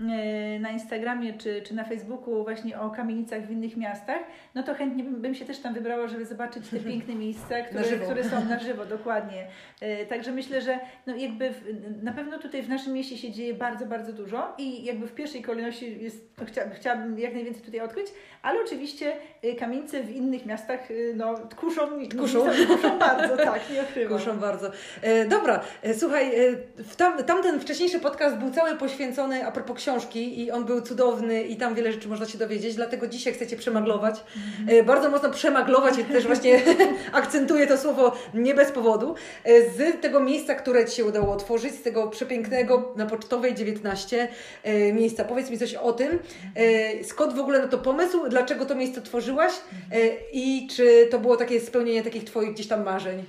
e, 0.00 0.58
na 0.58 0.70
Instagramie 0.70 1.32
czy, 1.32 1.62
czy 1.62 1.74
na 1.74 1.84
Facebooku 1.84 2.44
właśnie 2.44 2.80
o 2.80 2.90
kamienicach 2.90 3.46
w 3.46 3.50
innych 3.50 3.76
miastach, 3.76 4.18
no 4.54 4.62
to 4.62 4.74
chętnie 4.74 5.04
bym, 5.04 5.20
bym 5.22 5.34
się 5.34 5.44
też 5.44 5.58
tam 5.58 5.74
wybrała, 5.74 6.08
żeby 6.08 6.26
zobaczyć 6.26 6.68
te 6.68 6.80
piękne 6.90 7.14
miejsca, 7.14 7.60
które, 7.62 7.84
które 7.84 8.24
są 8.24 8.44
na 8.44 8.58
żywo, 8.68 8.86
dokładnie. 8.86 9.46
E, 9.80 10.06
także 10.06 10.32
myślę, 10.32 10.60
że 10.60 10.78
no 11.06 11.16
jakby 11.16 11.50
w, 11.50 11.62
na 12.02 12.12
pewno 12.12 12.38
tutaj 12.38 12.62
w 12.62 12.68
naszym 12.68 12.92
mieście 12.92 13.16
się 13.16 13.30
dzieje 13.30 13.54
bardzo, 13.54 13.86
bardzo 13.86 14.12
dużo 14.12 14.54
i 14.58 14.84
jakby 14.84 15.06
w 15.06 15.14
pierwszej 15.14 15.42
kolejności 15.42 16.02
jest, 16.02 16.38
no, 16.40 16.46
chcia, 16.46 16.70
chciałabym 16.70 17.18
jak 17.18 17.34
najwięcej 17.34 17.62
tutaj 17.62 17.80
odkryć, 17.80 18.06
ale 18.42 18.60
oczywiście 18.60 19.12
kamienice 19.58 20.02
w 20.02 20.10
innych 20.10 20.46
miastach 20.46 20.88
no, 21.14 21.34
kuszą 21.56 21.87
Kuszą. 22.20 22.44
Kuszą 22.68 22.98
bardzo, 22.98 23.36
tak, 23.36 23.60
nie 23.74 23.82
ukrywam. 23.82 24.18
Kuszą 24.18 24.38
bardzo. 24.38 24.70
E, 25.02 25.24
dobra, 25.24 25.60
e, 25.82 25.94
słuchaj, 25.94 26.26
e, 26.26 26.56
w 26.82 26.96
tam, 26.96 27.24
tamten 27.24 27.60
wcześniejszy 27.60 28.00
podcast 28.00 28.36
był 28.36 28.50
cały 28.50 28.76
poświęcony 28.76 29.46
a 29.46 29.52
propos 29.52 29.76
książki 29.76 30.40
i 30.40 30.50
on 30.50 30.64
był 30.64 30.82
cudowny 30.82 31.42
i 31.42 31.56
tam 31.56 31.74
wiele 31.74 31.92
rzeczy 31.92 32.08
można 32.08 32.26
się 32.26 32.38
dowiedzieć, 32.38 32.74
dlatego 32.74 33.06
dzisiaj 33.06 33.32
chcecie 33.32 33.56
przemaglować. 33.56 34.24
E, 34.68 34.82
bardzo 34.82 35.10
mocno 35.10 35.30
przemaglować 35.30 35.98
i 35.98 36.04
też 36.04 36.26
właśnie 36.26 36.60
akcentuję 37.12 37.66
to 37.66 37.78
słowo 37.78 38.12
nie 38.34 38.54
bez 38.54 38.72
powodu. 38.72 39.14
E, 39.44 39.70
z 39.70 40.00
tego 40.00 40.20
miejsca, 40.20 40.54
które 40.54 40.84
Ci 40.84 40.96
się 40.96 41.04
udało 41.04 41.32
otworzyć, 41.32 41.74
z 41.74 41.82
tego 41.82 42.06
przepięknego 42.06 42.92
na 42.96 43.06
Pocztowej 43.06 43.54
19 43.54 44.28
e, 44.62 44.92
miejsca. 44.92 45.24
Powiedz 45.24 45.50
mi 45.50 45.58
coś 45.58 45.74
o 45.74 45.92
tym. 45.92 46.18
skąd 47.02 47.34
w 47.34 47.38
ogóle 47.38 47.58
na 47.58 47.68
to 47.68 47.78
pomysł? 47.78 48.28
Dlaczego 48.28 48.66
to 48.66 48.74
miejsce 48.74 49.02
tworzyłaś? 49.02 49.52
I 50.32 50.68
czy 50.76 51.08
to 51.10 51.18
było 51.18 51.36
takie 51.36 51.60
spełnienie 51.60 51.77
spełnienie 51.78 52.02
takich 52.02 52.24
Twoich 52.24 52.52
gdzieś 52.52 52.66
tam 52.66 52.84
marzeń? 52.84 53.24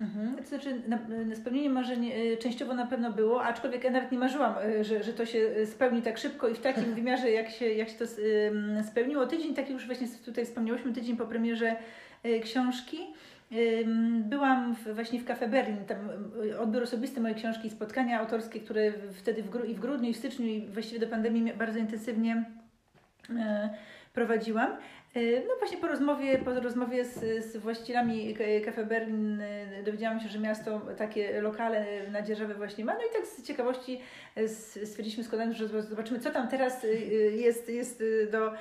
Mhm. 0.00 0.36
To 0.36 0.48
znaczy, 0.48 0.82
na, 0.88 0.98
na 1.24 1.36
spełnienie 1.36 1.70
marzeń 1.70 2.10
y, 2.12 2.36
częściowo 2.36 2.74
na 2.74 2.86
pewno 2.86 3.12
było, 3.12 3.44
aczkolwiek 3.44 3.84
ja 3.84 3.90
nawet 3.90 4.12
nie 4.12 4.18
marzyłam, 4.18 4.54
y, 4.80 4.84
że, 4.84 5.02
że 5.02 5.12
to 5.12 5.26
się 5.26 5.38
y, 5.38 5.66
spełni 5.66 6.02
tak 6.02 6.18
szybko 6.18 6.48
i 6.48 6.54
w 6.54 6.60
takim 6.60 6.94
wymiarze, 6.94 7.30
jak 7.30 7.50
się, 7.50 7.66
jak 7.66 7.88
się 7.88 7.94
to 7.94 8.04
spełniło. 8.88 9.26
Tydzień, 9.26 9.54
tak 9.54 9.70
już 9.70 9.86
właśnie 9.86 10.08
tutaj 10.24 10.46
wspomniałyśmy, 10.46 10.92
tydzień 10.92 11.16
po 11.16 11.26
premierze 11.26 11.76
książki. 12.42 12.98
Byłam 14.20 14.74
w, 14.74 14.94
właśnie 14.94 15.20
w 15.20 15.24
Cafe 15.24 15.48
Berlin, 15.48 15.84
tam 15.86 15.98
odbiór 16.60 16.82
osobisty 16.82 17.20
mojej 17.20 17.36
książki 17.36 17.68
i 17.68 17.70
spotkania 17.70 18.20
autorskie, 18.20 18.60
które 18.60 18.92
wtedy 19.12 19.42
w, 19.42 19.50
gru, 19.50 19.64
i 19.64 19.74
w 19.74 19.80
grudniu, 19.80 20.10
i 20.10 20.14
w 20.14 20.16
styczniu, 20.16 20.46
i 20.46 20.66
właściwie 20.66 21.00
do 21.00 21.06
pandemii 21.06 21.52
bardzo 21.52 21.78
intensywnie 21.78 22.44
prowadziłam. 24.12 24.76
E, 25.14 25.20
no 25.48 25.56
właśnie 25.58 25.78
po 25.78 25.86
rozmowie, 25.86 26.38
po 26.38 26.60
rozmowie 26.60 27.04
z, 27.04 27.44
z 27.44 27.56
właścicielami 27.56 28.36
Cafe 28.64 28.84
Berlin 28.84 29.40
e, 29.40 29.82
dowiedziałam 29.82 30.20
się, 30.20 30.28
że 30.28 30.38
miasto 30.38 30.80
takie 30.98 31.40
lokale 31.40 32.10
na 32.10 32.22
właśnie 32.54 32.84
ma. 32.84 32.94
No 32.94 33.00
i 33.00 33.12
tak 33.12 33.26
z 33.26 33.42
ciekawości 33.42 34.00
e, 34.36 34.48
stwierdziliśmy 34.48 35.24
z 35.24 35.28
że 35.56 35.82
zobaczymy, 35.82 36.20
co 36.20 36.30
tam 36.30 36.48
teraz 36.48 36.86
jest, 37.32 37.68
jest 37.68 38.02
do 38.32 38.52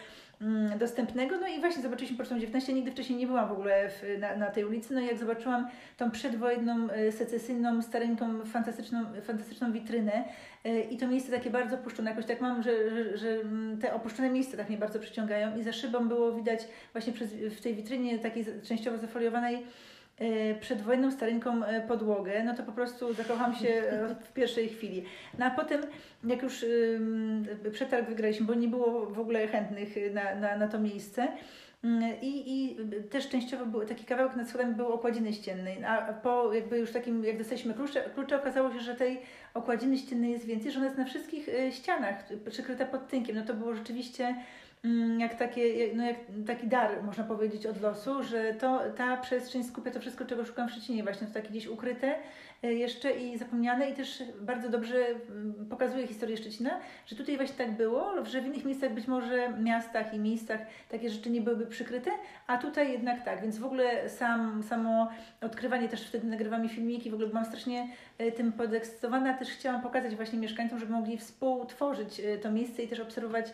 dostępnego. 0.79 1.37
No 1.37 1.47
i 1.47 1.59
właśnie 1.59 1.83
zobaczyliśmy 1.83 2.17
Pocztą 2.17 2.39
19. 2.39 2.73
Nigdy 2.73 2.91
wcześniej 2.91 3.19
nie 3.19 3.27
byłam 3.27 3.49
w 3.49 3.51
ogóle 3.51 3.89
w, 3.89 4.19
na, 4.19 4.35
na 4.35 4.45
tej 4.45 4.65
ulicy. 4.65 4.93
No 4.93 5.01
i 5.01 5.05
jak 5.05 5.17
zobaczyłam 5.17 5.67
tą 5.97 6.11
przedwojenną, 6.11 6.89
e, 6.89 7.11
secesyjną, 7.11 7.81
stareńką, 7.81 8.45
fantastyczną, 8.45 9.05
fantastyczną 9.21 9.71
witrynę 9.71 10.23
e, 10.63 10.81
i 10.81 10.97
to 10.97 11.07
miejsce 11.07 11.31
takie 11.31 11.49
bardzo 11.49 11.75
opuszczone. 11.75 12.09
Jakoś 12.09 12.25
tak 12.25 12.41
mam, 12.41 12.63
że, 12.63 12.89
że, 12.89 13.17
że 13.17 13.29
mm, 13.29 13.77
te 13.77 13.93
opuszczone 13.93 14.29
miejsca 14.29 14.57
tak 14.57 14.69
mnie 14.69 14.77
bardzo 14.77 14.99
przyciągają 14.99 15.57
i 15.57 15.63
za 15.63 15.73
szybą 15.73 16.07
było 16.07 16.31
widać 16.31 16.67
właśnie 16.91 17.13
przez, 17.13 17.33
w 17.33 17.61
tej 17.61 17.75
witrynie 17.75 18.19
takiej 18.19 18.45
częściowo 18.63 18.97
zafoliowanej 18.97 19.65
przedwojenną 20.59 21.11
starynką 21.11 21.65
e, 21.65 21.87
podłogę, 21.87 22.43
no 22.43 22.55
to 22.55 22.63
po 22.63 22.71
prostu 22.71 23.13
zakocham 23.13 23.55
się 23.55 23.69
e, 23.69 24.15
w 24.15 24.33
pierwszej 24.33 24.69
chwili. 24.69 25.03
No 25.39 25.45
a 25.45 25.51
potem, 25.51 25.81
jak 26.23 26.43
już 26.43 26.65
przetarg 27.71 28.09
wygraliśmy, 28.09 28.45
bo 28.45 28.53
nie 28.53 28.67
było 28.67 29.05
w 29.05 29.19
ogóle 29.19 29.47
chętnych 29.47 29.89
na, 30.13 30.35
na, 30.35 30.57
na 30.57 30.67
to 30.67 30.79
miejsce, 30.79 31.27
mm, 31.83 32.13
i, 32.21 32.43
I 32.47 32.77
też 33.09 33.29
częściowo 33.29 33.65
był 33.65 33.85
taki 33.85 34.05
kawałek 34.05 34.35
nad 34.35 34.49
schodami 34.49 34.75
był 34.75 34.87
okładziny 34.87 35.33
ściennej, 35.33 35.83
a 35.83 36.13
po 36.13 36.53
jakby 36.53 36.77
już 36.77 36.91
takim, 36.91 37.23
jak 37.23 37.37
dostaliśmy 37.37 37.73
klucze, 37.73 38.01
klucze 38.15 38.35
okazało 38.41 38.73
się, 38.73 38.79
że 38.79 38.95
tej 38.95 39.21
okładziny 39.53 39.97
ściennej 39.97 40.31
jest 40.31 40.45
więcej, 40.45 40.71
że 40.71 40.77
ona 40.77 40.85
jest 40.85 40.97
na 40.97 41.05
wszystkich 41.05 41.49
ścianach 41.71 42.15
przykryta 42.49 42.85
pod 42.85 43.07
tynkiem. 43.07 43.35
No 43.35 43.45
to 43.45 43.53
było 43.53 43.75
rzeczywiście 43.75 44.35
jak, 45.17 45.35
takie, 45.35 45.93
no 45.95 46.05
jak 46.05 46.17
taki 46.47 46.67
dar, 46.67 47.03
można 47.03 47.23
powiedzieć, 47.23 47.65
od 47.65 47.81
losu, 47.81 48.23
że 48.23 48.53
to, 48.53 48.79
ta 48.97 49.17
przestrzeń 49.17 49.63
skupia 49.63 49.91
to 49.91 49.99
wszystko, 49.99 50.25
czego 50.25 50.45
szukam 50.45 50.69
w 50.69 50.71
Szczecinie. 50.71 51.03
Właśnie 51.03 51.27
to 51.27 51.33
takie 51.33 51.49
gdzieś 51.49 51.67
ukryte 51.67 52.15
e, 52.63 52.73
jeszcze 52.73 53.11
i 53.11 53.37
zapomniane. 53.37 53.89
I 53.89 53.93
też 53.93 54.23
bardzo 54.41 54.69
dobrze 54.69 54.95
mm, 55.29 55.67
pokazuje 55.69 56.07
historię 56.07 56.37
Szczecina, 56.37 56.79
że 57.05 57.15
tutaj 57.15 57.37
właśnie 57.37 57.55
tak 57.55 57.71
było, 57.71 58.25
że 58.25 58.41
w 58.41 58.45
innych 58.45 58.65
miejscach, 58.65 58.93
być 58.93 59.07
może 59.07 59.53
miastach 59.57 60.13
i 60.13 60.19
miejscach 60.19 60.59
takie 60.89 61.09
rzeczy 61.09 61.29
nie 61.29 61.41
byłyby 61.41 61.65
przykryte, 61.65 62.11
a 62.47 62.57
tutaj 62.57 62.91
jednak 62.91 63.25
tak, 63.25 63.41
więc 63.41 63.57
w 63.57 63.65
ogóle 63.65 64.09
sam, 64.09 64.63
samo 64.63 65.09
odkrywanie, 65.41 65.89
też 65.89 66.07
wtedy 66.07 66.27
nagrywamy 66.27 66.69
filmiki, 66.69 67.09
w 67.09 67.13
ogóle 67.13 67.29
byłam 67.29 67.45
strasznie 67.45 67.87
e, 68.17 68.31
tym 68.31 68.51
podekscytowana, 68.51 69.33
też 69.33 69.49
chciałam 69.49 69.81
pokazać 69.81 70.15
właśnie 70.15 70.39
mieszkańcom, 70.39 70.79
żeby 70.79 70.91
mogli 70.91 71.17
współtworzyć 71.17 72.19
e, 72.19 72.37
to 72.37 72.51
miejsce 72.51 72.83
i 72.83 72.87
też 72.87 72.99
obserwować 72.99 73.53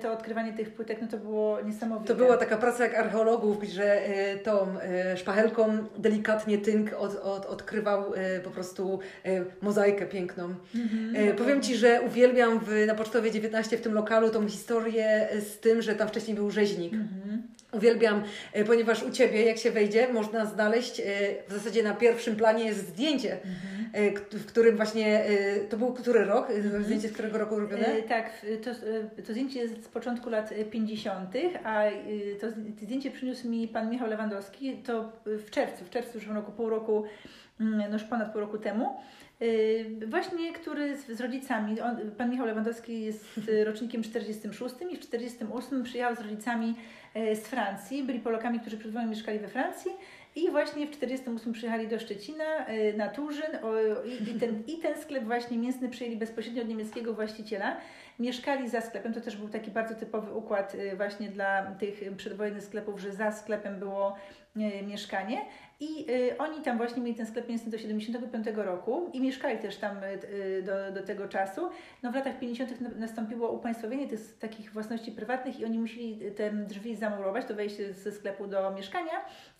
to 0.00 0.12
odkrywanie 0.12 0.52
tych 0.52 0.74
płytek, 0.74 0.98
no 1.02 1.08
to 1.08 1.18
było 1.18 1.60
niesamowite. 1.60 2.14
To 2.14 2.14
była 2.14 2.36
taka 2.36 2.56
praca 2.56 2.84
jak 2.84 2.94
archeologów, 2.94 3.62
że 3.62 4.06
e, 4.06 4.36
tą 4.36 4.74
szpachelką 5.16 5.86
delikatnie 5.98 6.58
tynk 6.58 6.92
od, 6.98 7.16
od, 7.16 7.46
odkrywał 7.46 8.12
po 8.44 8.50
prostu 8.50 9.00
mozaikę 9.62 10.06
piękną. 10.06 10.54
Mhm, 10.74 11.36
powiem 11.36 11.62
Ci, 11.62 11.76
że 11.76 12.00
uwielbiam 12.06 12.60
w, 12.60 12.86
na 12.86 12.94
Pocztowie 12.94 13.30
19 13.30 13.78
w 13.78 13.80
tym 13.80 13.94
lokalu 13.94 14.30
tą 14.30 14.48
historię 14.48 15.28
z 15.40 15.58
tym, 15.58 15.82
że 15.82 15.94
tam 15.94 16.08
wcześniej 16.08 16.36
był 16.36 16.50
rzeźnik. 16.50 16.92
Mhm. 16.92 17.42
Uwielbiam, 17.78 18.22
e, 18.52 18.64
ponieważ 18.64 19.02
u 19.02 19.10
Ciebie, 19.10 19.42
jak 19.42 19.58
się 19.58 19.70
wejdzie, 19.70 20.12
można 20.12 20.46
znaleźć, 20.46 21.00
e, 21.00 21.04
w 21.48 21.52
zasadzie 21.52 21.82
na 21.82 21.94
pierwszym 21.94 22.36
planie 22.36 22.64
jest 22.64 22.88
zdjęcie, 22.88 23.32
mhm. 23.32 24.28
w 24.32 24.46
którym 24.46 24.76
właśnie, 24.76 25.24
to 25.70 25.76
był 25.76 25.92
który 25.92 26.24
rok? 26.24 26.50
Mhm. 26.50 26.84
Zdjęcie 26.84 27.08
z 27.08 27.12
którego 27.12 27.38
roku 27.38 27.60
robione? 27.60 28.02
Tak, 28.08 28.46
to, 28.64 28.70
to 29.26 29.32
zdjęcie 29.32 29.60
jest 29.60 29.84
z 29.84 29.88
początku 29.88 30.30
lat 30.30 30.54
50., 30.70 31.34
a 31.64 31.84
to 32.40 32.50
zdjęcie 32.82 33.10
przyniósł 33.10 33.48
mi 33.48 33.68
Pan 33.68 33.90
Michał 33.90 34.08
Lewandowski, 34.08 34.76
to 34.76 35.12
w 35.26 35.50
czerwcu, 35.50 35.84
w 35.84 35.90
czerwcu 35.90 36.18
już 36.18 36.26
roku, 36.26 36.52
pół 36.52 36.70
roku, 36.70 37.04
mm, 37.60 37.90
no 37.90 37.92
już 37.92 38.04
ponad 38.04 38.32
pół 38.32 38.40
roku 38.40 38.58
temu. 38.58 38.96
Właśnie, 40.06 40.52
który 40.52 40.96
z, 40.96 41.06
z 41.06 41.20
rodzicami, 41.20 41.80
on, 41.80 42.10
pan 42.10 42.30
Michał 42.30 42.46
Lewandowski 42.46 43.02
jest 43.02 43.40
rocznikiem 43.64 44.02
46 44.02 44.74
i 44.90 44.96
w 44.96 45.00
48 45.00 45.82
przyjechał 45.82 46.16
z 46.16 46.20
rodzicami 46.20 46.74
E, 47.14 47.36
z 47.36 47.46
Francji. 47.46 48.02
Byli 48.02 48.20
Polakami, 48.20 48.60
którzy 48.60 48.76
przed 48.76 48.92
wojną 48.92 49.10
mieszkali 49.10 49.38
we 49.38 49.48
Francji 49.48 49.90
i 50.36 50.50
właśnie 50.50 50.86
w 50.86 50.90
1948 50.90 51.52
przyjechali 51.52 51.88
do 51.88 51.98
Szczecina 51.98 52.66
e, 52.66 52.92
na 52.92 53.08
Turzyn 53.08 53.58
i 54.36 54.40
ten, 54.40 54.62
i 54.66 54.78
ten 54.78 55.02
sklep 55.02 55.24
właśnie 55.24 55.58
mięsny 55.58 55.88
przejęli 55.88 56.16
bezpośrednio 56.16 56.62
od 56.62 56.68
niemieckiego 56.68 57.14
właściciela. 57.14 57.76
Mieszkali 58.18 58.68
za 58.68 58.80
sklepem. 58.80 59.14
To 59.14 59.20
też 59.20 59.36
był 59.36 59.48
taki 59.48 59.70
bardzo 59.70 59.94
typowy 59.94 60.34
układ 60.34 60.74
y, 60.74 60.96
właśnie 60.96 61.28
dla 61.28 61.62
tych 61.62 62.16
przedwojennych 62.16 62.64
sklepów, 62.64 63.00
że 63.00 63.12
za 63.12 63.32
sklepem 63.32 63.78
było 63.78 64.16
y, 64.56 64.86
mieszkanie. 64.86 65.44
I 65.80 66.10
y, 66.10 66.38
oni 66.38 66.62
tam 66.62 66.76
właśnie 66.76 67.02
mieli 67.02 67.14
ten 67.14 67.26
sklep 67.26 67.48
mięsny 67.48 67.70
do 67.70 67.78
75 67.78 68.46
roku 68.54 69.10
i 69.12 69.20
mieszkali 69.20 69.58
też 69.58 69.76
tam 69.76 69.96
do, 70.62 70.92
do 71.00 71.06
tego 71.06 71.28
czasu. 71.28 71.70
No 72.02 72.12
w 72.12 72.14
latach 72.14 72.38
50. 72.38 72.80
na- 72.80 72.90
nastąpiło 72.90 73.52
upaństwowienie 73.52 74.08
tych 74.08 74.38
takich 74.38 74.72
własności 74.72 75.12
prywatnych 75.12 75.60
i 75.60 75.64
oni 75.64 75.78
musieli 75.78 76.20
te 76.36 76.50
drzwi 76.50 76.96
zamurować, 76.96 77.44
to 77.44 77.54
wejście 77.54 77.92
ze 77.92 78.12
sklepu 78.12 78.46
do 78.46 78.70
mieszkania, 78.70 79.12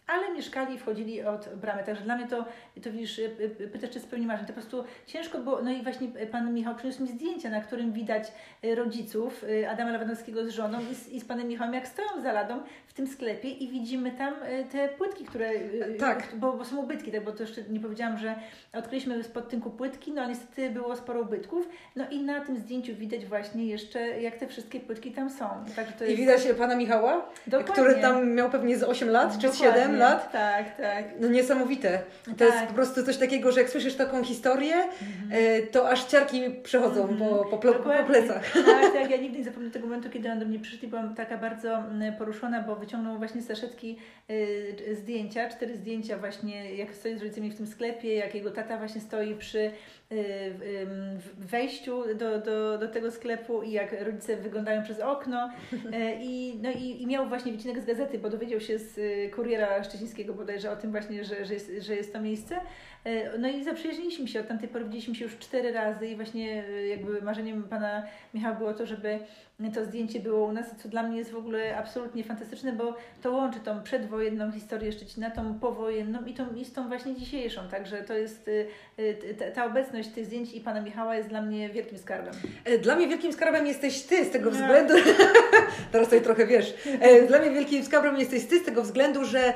ale 0.08 0.34
mieszkali 0.34 0.74
i 0.74 0.78
wchodzili 0.78 1.24
od 1.24 1.48
bramy. 1.54 1.84
Także 1.84 2.04
dla 2.04 2.16
mnie 2.16 2.26
to, 2.26 2.44
to 2.82 2.90
widzisz, 2.92 3.18
y, 3.18 3.36
y, 3.60 3.68
pytasz, 3.72 3.90
czy 3.90 4.00
spełni 4.00 4.26
marzeń. 4.26 4.46
To 4.46 4.52
po 4.52 4.60
prostu 4.60 4.84
ciężko 5.06 5.38
było. 5.38 5.62
No 5.62 5.70
i 5.70 5.82
właśnie 5.82 6.08
pan 6.08 6.54
Michał 6.54 6.74
przyniósł 6.74 7.02
mi 7.02 7.08
zdjęcia, 7.08 7.50
na 7.50 7.60
którym 7.60 7.92
widać 7.92 8.32
y, 8.64 8.74
rodziców 8.74 9.44
y, 9.44 9.70
Adama 9.70 9.90
Lewandowskiego 9.90 10.46
z 10.46 10.48
żoną 10.48 10.80
i 10.80 10.94
z, 10.94 11.08
i 11.08 11.20
z 11.20 11.24
panem 11.24 11.48
Michałem, 11.48 11.74
jak 11.74 11.88
stoją 11.88 12.22
za 12.22 12.32
ladą 12.32 12.60
tym 12.98 13.06
sklepie 13.06 13.48
i 13.50 13.68
widzimy 13.68 14.10
tam 14.10 14.34
y, 14.34 14.64
te 14.72 14.88
płytki, 14.88 15.24
które. 15.24 15.50
y, 15.50 15.96
Tak. 16.00 16.22
Bo, 16.36 16.52
bo 16.52 16.64
są 16.64 16.76
ubytki, 16.76 17.12
tak, 17.12 17.24
bo 17.24 17.32
to 17.32 17.42
jeszcze 17.42 17.60
nie 17.70 17.80
powiedziałam, 17.80 18.18
że 18.18 18.34
odkryliśmy 18.72 19.24
spod 19.24 19.48
tynku 19.48 19.70
płytki, 19.70 20.12
no 20.12 20.20
ale 20.22 20.30
niestety 20.30 20.70
było 20.70 20.96
sporo 20.96 21.20
ubytków. 21.20 21.68
No 21.96 22.04
i 22.10 22.20
na 22.22 22.40
tym 22.40 22.56
zdjęciu 22.56 22.94
widać 22.94 23.26
właśnie 23.26 23.66
jeszcze, 23.66 24.20
jak 24.20 24.36
te 24.36 24.46
wszystkie 24.46 24.80
płytki 24.80 25.12
tam 25.12 25.30
są. 25.30 25.44
Także 25.76 25.92
to 25.92 26.04
I 26.04 26.08
jest... 26.08 26.20
widać 26.20 26.58
pana 26.58 26.76
Michała, 26.76 27.26
Dokładnie. 27.46 27.72
który 27.72 27.94
tam 27.94 28.30
miał 28.34 28.50
pewnie 28.50 28.78
z 28.78 28.82
8 28.82 29.08
lat 29.10 29.38
czy 29.38 29.46
Dokładnie. 29.48 29.80
7 29.82 29.96
lat. 29.96 30.32
Tak, 30.32 30.76
tak. 30.76 31.04
No 31.20 31.28
niesamowite. 31.28 31.98
To 32.24 32.30
Tak. 32.30 32.40
jest 32.48 32.66
po 32.66 32.74
prostu 32.74 33.02
coś 33.04 33.16
takiego, 33.16 33.52
że 33.52 33.60
jak 33.60 33.70
słyszysz 33.70 33.94
taką 33.96 34.24
historię, 34.24 34.74
e, 35.30 35.62
to 35.62 35.90
aż 35.90 36.04
ciarki 36.04 36.42
przechodzą 36.62 37.08
po, 37.18 37.24
po, 37.44 37.56
ple- 37.56 37.72
po 37.72 37.78
Dokładnie. 37.78 38.04
plecach. 38.06 38.52
Tak, 38.52 38.92
tak, 38.92 39.10
ja 39.10 39.16
nigdy 39.16 39.38
nie 39.38 39.44
zapomnę 39.44 39.70
tego 39.70 39.86
momentu, 39.86 40.10
kiedy 40.10 40.30
on 40.32 40.38
do 40.38 40.46
mnie 40.46 40.58
przyszedł 40.58 40.84
i 40.84 40.88
byłam 40.88 41.14
taka 41.14 41.38
bardzo 41.38 41.78
mm, 41.78 42.14
poruszona, 42.16 42.62
bo 42.62 42.76
wyciągnął 42.88 43.18
właśnie 43.18 43.42
saszetki 43.42 43.96
y, 44.30 44.96
zdjęcia, 44.96 45.48
cztery 45.48 45.76
zdjęcia 45.76 46.18
właśnie, 46.18 46.74
jak 46.74 46.94
stoi 46.94 47.18
z 47.18 47.22
rodzicami 47.22 47.50
w 47.50 47.56
tym 47.56 47.66
sklepie, 47.66 48.14
jak 48.14 48.34
jego 48.34 48.50
tata 48.50 48.78
właśnie 48.78 49.00
stoi 49.00 49.34
przy 49.34 49.70
wejściu 51.38 52.14
do, 52.14 52.38
do, 52.38 52.78
do 52.78 52.88
tego 52.88 53.10
sklepu 53.10 53.62
i 53.62 53.72
jak 53.72 54.02
rodzice 54.02 54.36
wyglądają 54.36 54.82
przez 54.82 55.00
okno 55.00 55.50
E, 55.92 56.14
i, 56.22 56.58
no 56.62 56.70
i, 56.70 57.02
i 57.02 57.06
miał 57.06 57.28
właśnie 57.28 57.52
wycinek 57.52 57.80
z 57.80 57.84
gazety, 57.84 58.18
bo 58.18 58.30
dowiedział 58.30 58.60
się 58.60 58.78
z 58.78 58.98
y, 58.98 59.30
kuriera 59.34 59.84
szczecińskiego 59.84 60.34
bodajże 60.34 60.70
o 60.70 60.76
tym 60.76 60.90
właśnie, 60.90 61.24
że, 61.24 61.44
że, 61.44 61.54
jest, 61.54 61.70
że 61.80 61.94
jest 61.94 62.12
to 62.12 62.20
miejsce. 62.20 62.60
E, 63.04 63.38
No 63.38 63.48
i 63.48 63.64
zaprzyjaźniliśmy 63.64 64.28
się, 64.28 64.40
od 64.40 64.48
tamtej 64.48 64.68
pory 64.68 64.84
widzieliśmy 64.84 65.14
się 65.14 65.24
już 65.24 65.38
cztery 65.38 65.72
razy 65.72 66.06
i 66.06 66.16
właśnie 66.16 66.64
y, 66.68 66.86
jakby 66.86 67.22
marzeniem 67.22 67.62
pana 67.62 68.02
Michała 68.34 68.54
było 68.54 68.74
to, 68.74 68.86
żeby 68.86 69.18
to 69.74 69.84
zdjęcie 69.84 70.20
było 70.20 70.46
u 70.46 70.52
nas, 70.52 70.76
co 70.76 70.88
dla 70.88 71.02
mnie 71.02 71.18
jest 71.18 71.30
w 71.30 71.36
ogóle 71.36 71.76
absolutnie 71.76 72.24
fantastyczne, 72.24 72.72
bo 72.72 72.96
to 73.22 73.32
łączy 73.32 73.60
tą 73.60 73.82
przedwojenną 73.82 74.52
historię 74.52 74.92
Szczecina, 74.92 75.30
tą 75.30 75.58
powojenną 75.58 76.24
i 76.24 76.34
tą, 76.34 76.54
i 76.54 76.64
z 76.64 76.72
tą 76.72 76.88
właśnie 76.88 77.16
dzisiejszą. 77.16 77.68
Także 77.70 78.02
to 78.02 78.14
jest 78.14 78.48
y, 78.48 78.66
y, 78.98 79.34
ta, 79.38 79.50
ta 79.50 79.64
obecność 79.98 80.14
tych 80.14 80.26
zdjęć 80.26 80.52
i 80.54 80.60
pana 80.60 80.80
Michała 80.80 81.16
jest 81.16 81.28
dla 81.28 81.42
mnie 81.42 81.68
wielkim 81.70 81.98
skarbem. 81.98 82.34
E, 82.64 82.78
Dla 82.78 82.96
mnie 82.96 83.08
wielkim 83.08 83.32
skarbem 83.32 83.66
jesteś 83.66 84.02
ty 84.02 84.24
z 84.24 84.30
tego 84.30 84.50
No. 84.50 84.56
względu. 84.56 84.94
teraz 85.92 86.06
tutaj 86.06 86.22
trochę 86.22 86.46
wiesz. 86.46 86.74
E, 87.00 87.22
Dla 87.26 87.38
mnie 87.38 87.50
wielkim 87.50 87.84
skarbem 87.84 88.16
jesteś 88.18 88.44
ty 88.46 88.58
z 88.60 88.64
tego 88.64 88.82
względu, 88.82 89.24
że 89.24 89.54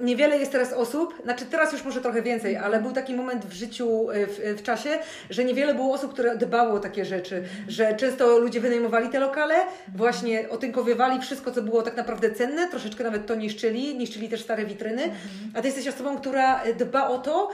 niewiele 0.00 0.38
jest 0.38 0.52
teraz 0.52 0.72
osób, 0.72 1.14
znaczy 1.24 1.44
teraz 1.46 1.72
już 1.72 1.84
może 1.84 2.00
trochę 2.00 2.22
więcej, 2.22 2.56
ale 2.56 2.82
był 2.82 2.92
taki 2.92 3.14
moment 3.14 3.46
w 3.46 3.52
życiu, 3.52 4.10
e, 4.10 4.26
w, 4.26 4.60
w 4.60 4.62
czasie, 4.62 4.90
że 5.30 5.44
niewiele 5.44 5.74
było 5.74 5.94
osób, 5.94 6.12
które 6.12 6.36
dbało 6.36 6.74
o 6.74 6.80
takie 6.80 7.04
rzeczy, 7.04 7.42
że 7.68 7.94
często 7.96 8.38
ludzie 8.38 8.60
wynajmowali 8.60 9.08
te 9.08 9.20
lokale, 9.20 9.54
właśnie 9.96 10.48
otynkowiewali 10.48 11.20
wszystko, 11.20 11.50
co 11.52 11.62
było 11.62 11.82
tak 11.82 11.96
naprawdę 11.96 12.30
cenne, 12.30 12.68
troszeczkę 12.68 13.04
nawet 13.04 13.26
to 13.26 13.34
niszczyli, 13.34 13.94
niszczyli 13.98 14.28
też 14.28 14.42
stare 14.42 14.64
witryny, 14.66 15.02
a 15.54 15.60
ty 15.60 15.66
jesteś 15.68 15.88
osobą, 15.88 16.18
która 16.18 16.60
dba 16.78 17.08
o 17.08 17.18
to, 17.18 17.50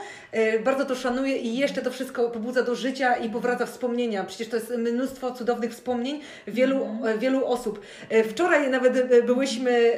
bardzo 0.63 0.85
to 0.85 0.95
szanuje 0.95 1.37
i 1.37 1.57
jeszcze 1.57 1.81
to 1.81 1.91
wszystko 1.91 2.04
pobudza 2.11 2.63
do 2.63 2.75
życia 2.75 3.15
i 3.15 3.29
powraca 3.29 3.65
wspomnienia. 3.65 4.23
Przecież 4.23 4.49
to 4.49 4.55
jest 4.55 4.69
mnóstwo 4.77 5.31
cudownych 5.31 5.71
wspomnień 5.71 6.21
wielu, 6.47 6.87
e, 7.05 7.17
wielu 7.17 7.45
osób. 7.45 7.81
E, 8.09 8.23
Wczoraj 8.23 8.69
nawet 8.69 8.97
e, 9.11 9.23
byłyśmy. 9.23 9.97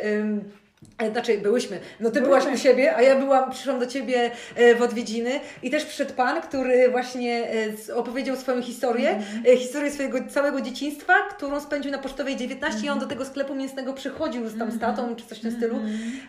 E, 0.98 1.12
Znaczy, 1.12 1.38
byłyśmy. 1.38 1.80
No 2.00 2.12
ty 2.12 2.22
byłaś 2.22 2.46
u 2.54 2.58
siebie, 2.58 2.96
a 2.96 3.02
ja 3.02 3.16
byłam, 3.20 3.52
przyszłam 3.52 3.80
do 3.80 3.86
ciebie 3.88 4.32
e, 4.56 4.76
w 4.76 4.82
odwiedziny. 4.82 5.40
I 5.64 5.70
też 5.72 5.86
przyszedł 5.86 6.14
pan, 6.14 6.42
który 6.42 6.90
właśnie 6.90 7.48
e, 7.90 7.96
opowiedział 7.96 8.36
swoją 8.36 8.62
historię, 8.62 9.20
e, 9.48 9.58
historię 9.58 9.92
swojego 9.92 10.18
całego 10.30 10.62
dzieciństwa, 10.62 11.14
którą 11.38 11.60
spędził 11.62 11.92
na 11.92 11.98
Pocztowej 11.98 12.36
19 12.36 12.86
i 12.86 12.90
on 12.90 13.00
do 13.00 13.06
tego 13.06 13.26
sklepu 13.26 13.56
mięsnego 13.56 13.94
przychodził 13.94 14.50
z 14.50 14.58
tam 14.60 14.72
z 14.72 14.80
tatą, 14.80 15.16
czy 15.16 15.26
coś 15.26 15.38
w 15.38 15.42
tym 15.42 15.52
stylu. 15.52 15.80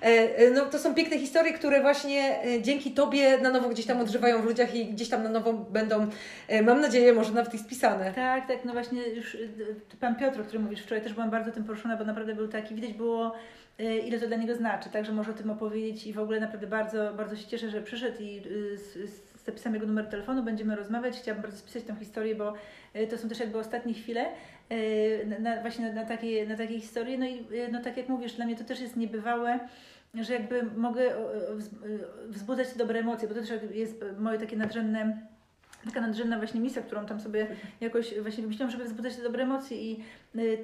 E, 0.02 0.50
No 0.50 0.66
to 0.66 0.78
są 0.78 0.94
piękne 0.94 1.18
historie, 1.18 1.52
które 1.52 1.80
właśnie 1.80 2.38
dzięki 2.62 2.90
Tobie 2.90 3.38
na 3.38 3.50
nowo 3.50 3.68
gdzieś 3.68 3.86
tam 3.86 4.00
odżywają 4.00 4.42
w 4.42 4.44
ludziach 4.44 4.74
i 4.74 4.86
gdzieś 4.86 5.08
tam 5.08 5.22
na 5.22 5.28
nowo 5.28 5.52
będą, 5.52 6.06
mam 6.62 6.80
nadzieję, 6.80 7.12
może 7.12 7.32
nawet 7.32 7.54
i 7.54 7.58
spisane. 7.58 8.12
Tak, 8.14 8.48
tak, 8.48 8.64
no 8.64 8.72
właśnie 8.72 9.08
już 9.08 9.36
pan 10.00 10.16
Piotr, 10.16 10.40
o 10.40 10.44
którym 10.44 10.62
mówisz 10.62 10.82
wczoraj, 10.82 11.02
też 11.04 11.12
byłam 11.12 11.30
bardzo 11.30 11.52
tym 11.52 11.64
poruszona, 11.64 11.96
bo 11.96 12.04
naprawdę 12.04 12.34
był 12.34 12.48
taki, 12.48 12.74
widać 12.74 12.92
było 12.92 13.34
ile 13.78 14.20
to 14.20 14.26
dla 14.26 14.36
niego 14.36 14.54
znaczy, 14.54 14.90
także 14.90 15.12
może 15.12 15.30
o 15.30 15.34
tym 15.34 15.50
opowiedzieć 15.50 16.06
i 16.06 16.12
w 16.12 16.18
ogóle 16.18 16.40
naprawdę 16.40 16.66
bardzo, 16.66 17.14
bardzo 17.14 17.36
się 17.36 17.46
cieszę, 17.46 17.70
że 17.70 17.82
przyszedł 17.82 18.22
i 18.22 18.42
y, 18.46 18.78
z, 18.78 19.10
z 19.10 19.38
zapisam 19.48 19.74
jego 19.74 19.86
numer 19.86 20.06
telefonu, 20.06 20.42
będziemy 20.42 20.76
rozmawiać. 20.76 21.16
Chciałabym 21.16 21.42
bardzo 21.42 21.58
spisać 21.58 21.82
tę 21.82 21.96
historię, 21.98 22.34
bo 22.34 22.54
y, 22.96 23.06
to 23.06 23.18
są 23.18 23.28
też 23.28 23.40
jakby 23.40 23.58
ostatnie 23.58 23.94
chwile 23.94 24.26
y, 24.72 25.26
na, 25.26 25.38
na, 25.38 25.60
właśnie 25.60 25.92
na, 25.92 26.04
takie, 26.04 26.46
na 26.46 26.56
takie 26.56 26.80
historie. 26.80 27.18
No 27.18 27.26
i 27.26 27.38
y, 27.52 27.68
no 27.72 27.82
tak 27.82 27.96
jak 27.96 28.08
mówisz, 28.08 28.32
dla 28.32 28.46
mnie 28.46 28.56
to 28.56 28.64
też 28.64 28.80
jest 28.80 28.96
niebywałe, 28.96 29.60
że 30.14 30.32
jakby 30.32 30.62
mogę 30.62 31.02
y, 31.02 31.18
wzbudzać 32.28 32.68
dobre 32.76 33.00
emocje, 33.00 33.28
bo 33.28 33.34
to 33.34 33.40
też 33.40 33.50
jest 33.74 34.04
moje 34.18 34.38
takie 34.38 34.56
nadrzędne 34.56 35.28
taka 35.84 36.00
nadrzędna 36.00 36.38
właśnie 36.38 36.60
misja, 36.60 36.82
którą 36.82 37.06
tam 37.06 37.20
sobie 37.20 37.46
jakoś 37.80 38.20
właśnie 38.20 38.42
wymyśliłam, 38.42 38.70
żeby 38.70 38.84
wzbudzać 38.84 39.16
te 39.16 39.22
dobre 39.22 39.42
emocje 39.42 39.76
i 39.76 39.92
y, 39.92 40.02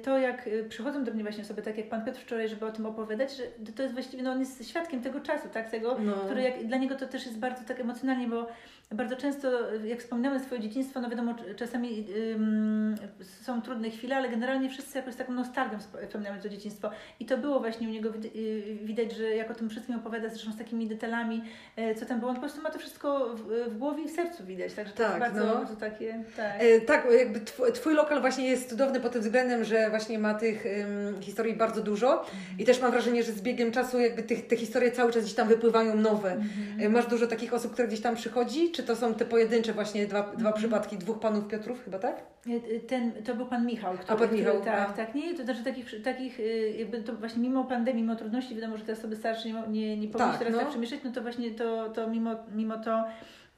to 0.03 0.17
jak 0.17 0.47
y, 0.47 0.65
przychodzą 0.69 1.03
do 1.03 1.13
mnie 1.13 1.23
właśnie 1.23 1.43
osoby, 1.43 1.61
tak 1.61 1.77
jak 1.77 1.89
Pan 1.89 2.05
Piotr 2.05 2.19
wczoraj, 2.19 2.49
żeby 2.49 2.65
o 2.65 2.71
tym 2.71 2.85
opowiadać, 2.85 3.37
że 3.37 3.43
to 3.75 3.81
jest 3.83 3.93
właściwie, 3.93 4.23
no 4.23 4.31
on 4.31 4.39
jest 4.39 4.69
świadkiem 4.69 5.01
tego 5.01 5.19
czasu, 5.19 5.47
tak, 5.53 5.69
tego, 5.71 5.97
No. 5.99 6.13
który 6.15 6.41
jak, 6.41 6.65
dla 6.65 6.77
niego 6.77 6.95
to 6.95 7.05
też 7.07 7.25
jest 7.25 7.37
bardzo 7.37 7.63
tak 7.67 7.79
emocjonalnie, 7.79 8.27
bo 8.27 8.47
bardzo 8.91 9.15
często 9.15 9.73
y, 9.73 9.87
jak 9.87 9.99
wspominamy 9.99 10.39
swoje 10.39 10.61
dzieciństwo, 10.61 11.01
no 11.01 11.09
wiadomo, 11.09 11.35
czasami 11.55 12.05
ym, 12.33 12.95
są 13.41 13.61
trudne 13.61 13.89
chwile, 13.89 14.15
ale 14.15 14.29
generalnie 14.29 14.69
wszyscy 14.69 14.97
jakoś 14.97 15.13
z 15.13 15.17
taką 15.17 15.33
nostalgią 15.33 15.77
sp- 15.85 15.99
wspominamy 16.07 16.41
to 16.41 16.49
dzieciństwo 16.49 16.89
i 17.19 17.25
to 17.25 17.37
było 17.37 17.59
właśnie 17.59 17.87
u 17.87 17.91
niego 17.91 18.09
wid- 18.11 18.35
y, 18.35 18.77
widać, 18.83 19.11
że 19.15 19.35
jak 19.35 19.51
o 19.51 19.53
tym 19.53 19.69
wszystkim 19.69 19.95
opowiada, 19.95 20.29
zresztą 20.29 20.51
z 20.51 20.57
takimi 20.57 20.87
detalami, 20.87 21.43
y, 21.79 21.95
co 21.95 22.05
tam 22.05 22.19
było, 22.19 22.29
on 22.29 22.35
po 22.35 22.41
prostu 22.41 22.61
ma 22.61 22.69
to 22.69 22.79
wszystko 22.79 23.35
w, 23.35 23.41
w 23.69 23.77
głowie 23.77 24.03
i 24.03 24.07
w 24.07 24.11
sercu 24.11 24.43
widać, 24.45 24.73
także 24.73 24.93
to 24.93 24.97
Tak, 25.03 25.07
jest 25.07 25.19
bardzo, 25.19 25.45
no. 25.45 25.55
bardzo 25.55 25.75
takie, 25.75 26.23
tak. 26.37 26.53
E, 26.59 26.81
tak, 26.81 27.07
jakby 27.19 27.39
twój, 27.39 27.71
twój 27.73 27.93
lokal 27.93 28.21
właśnie 28.21 28.47
jest 28.49 28.69
cudowny 28.69 28.99
pod 28.99 29.11
tym 29.13 29.21
względem, 29.21 29.54
że 29.63 29.89
właśnie 29.89 30.19
ma 30.19 30.33
tych 30.33 30.65
ym, 30.65 31.21
historii 31.21 31.53
bardzo 31.55 31.81
dużo 31.81 32.25
i 32.59 32.65
też 32.65 32.81
mam 32.81 32.91
wrażenie, 32.91 33.23
że 33.23 33.31
z 33.31 33.41
biegiem 33.41 33.71
czasu 33.71 33.99
jakby 33.99 34.23
tych, 34.23 34.47
te 34.47 34.55
historie 34.57 34.91
cały 34.91 35.11
czas 35.13 35.23
gdzieś 35.23 35.35
tam 35.35 35.47
wypływają 35.47 35.95
nowe. 35.95 36.37
E, 36.79 36.89
Masz 36.89 37.05
dużo 37.07 37.27
takich 37.27 37.53
osób, 37.53 37.73
które 37.73 37.87
gdzieś 37.87 38.01
tam 38.01 38.15
przychodzi, 38.15 38.71
czy 38.71 38.83
to 38.83 38.95
są 38.95 39.13
te 39.13 39.25
pojedyncze 39.25 39.73
właśnie 39.73 40.07
dwa, 40.07 40.31
dwa 40.37 40.53
przypadki 40.53 40.97
dwóch 40.97 41.19
panów 41.19 41.47
Piotrów 41.47 41.83
chyba, 41.85 41.99
tak? 41.99 42.15
Y, 42.47 42.79
Ten, 42.87 43.11
to 43.23 43.35
był 43.35 43.45
pan 43.45 43.65
Michał, 43.65 43.93
który, 43.97 44.19
pan 44.27 44.35
Michał, 44.37 44.53
który, 44.53 44.65
tak, 44.65 44.89
a. 44.89 44.93
tak, 44.93 45.15
nie, 45.15 45.33
to 45.37 45.43
znaczy 45.43 45.63
takich, 45.63 46.01
takich 46.03 46.39
y, 46.39 46.73
jakby 46.79 46.97
to 47.03 47.13
właśnie 47.15 47.41
mimo 47.41 47.63
pandemii, 47.63 48.01
mimo 48.03 48.15
trudności, 48.15 48.55
wiadomo, 48.55 48.77
że 48.77 48.83
te 48.85 48.93
osoby 48.93 49.15
starsze 49.15 49.49
nie, 49.49 49.53
nie, 49.67 49.97
nie 49.97 50.07
powinny 50.07 50.31
Tak, 50.31 50.33
się 50.33 50.39
teraz 50.39 50.53
no. 50.53 50.59
tak 50.59 50.69
przemieszczać, 50.69 50.99
no 51.03 51.11
to 51.11 51.21
właśnie 51.21 51.51
to, 51.51 51.89
to 51.89 52.07
mimo, 52.09 52.31
mimo 52.55 52.77
to 52.77 53.03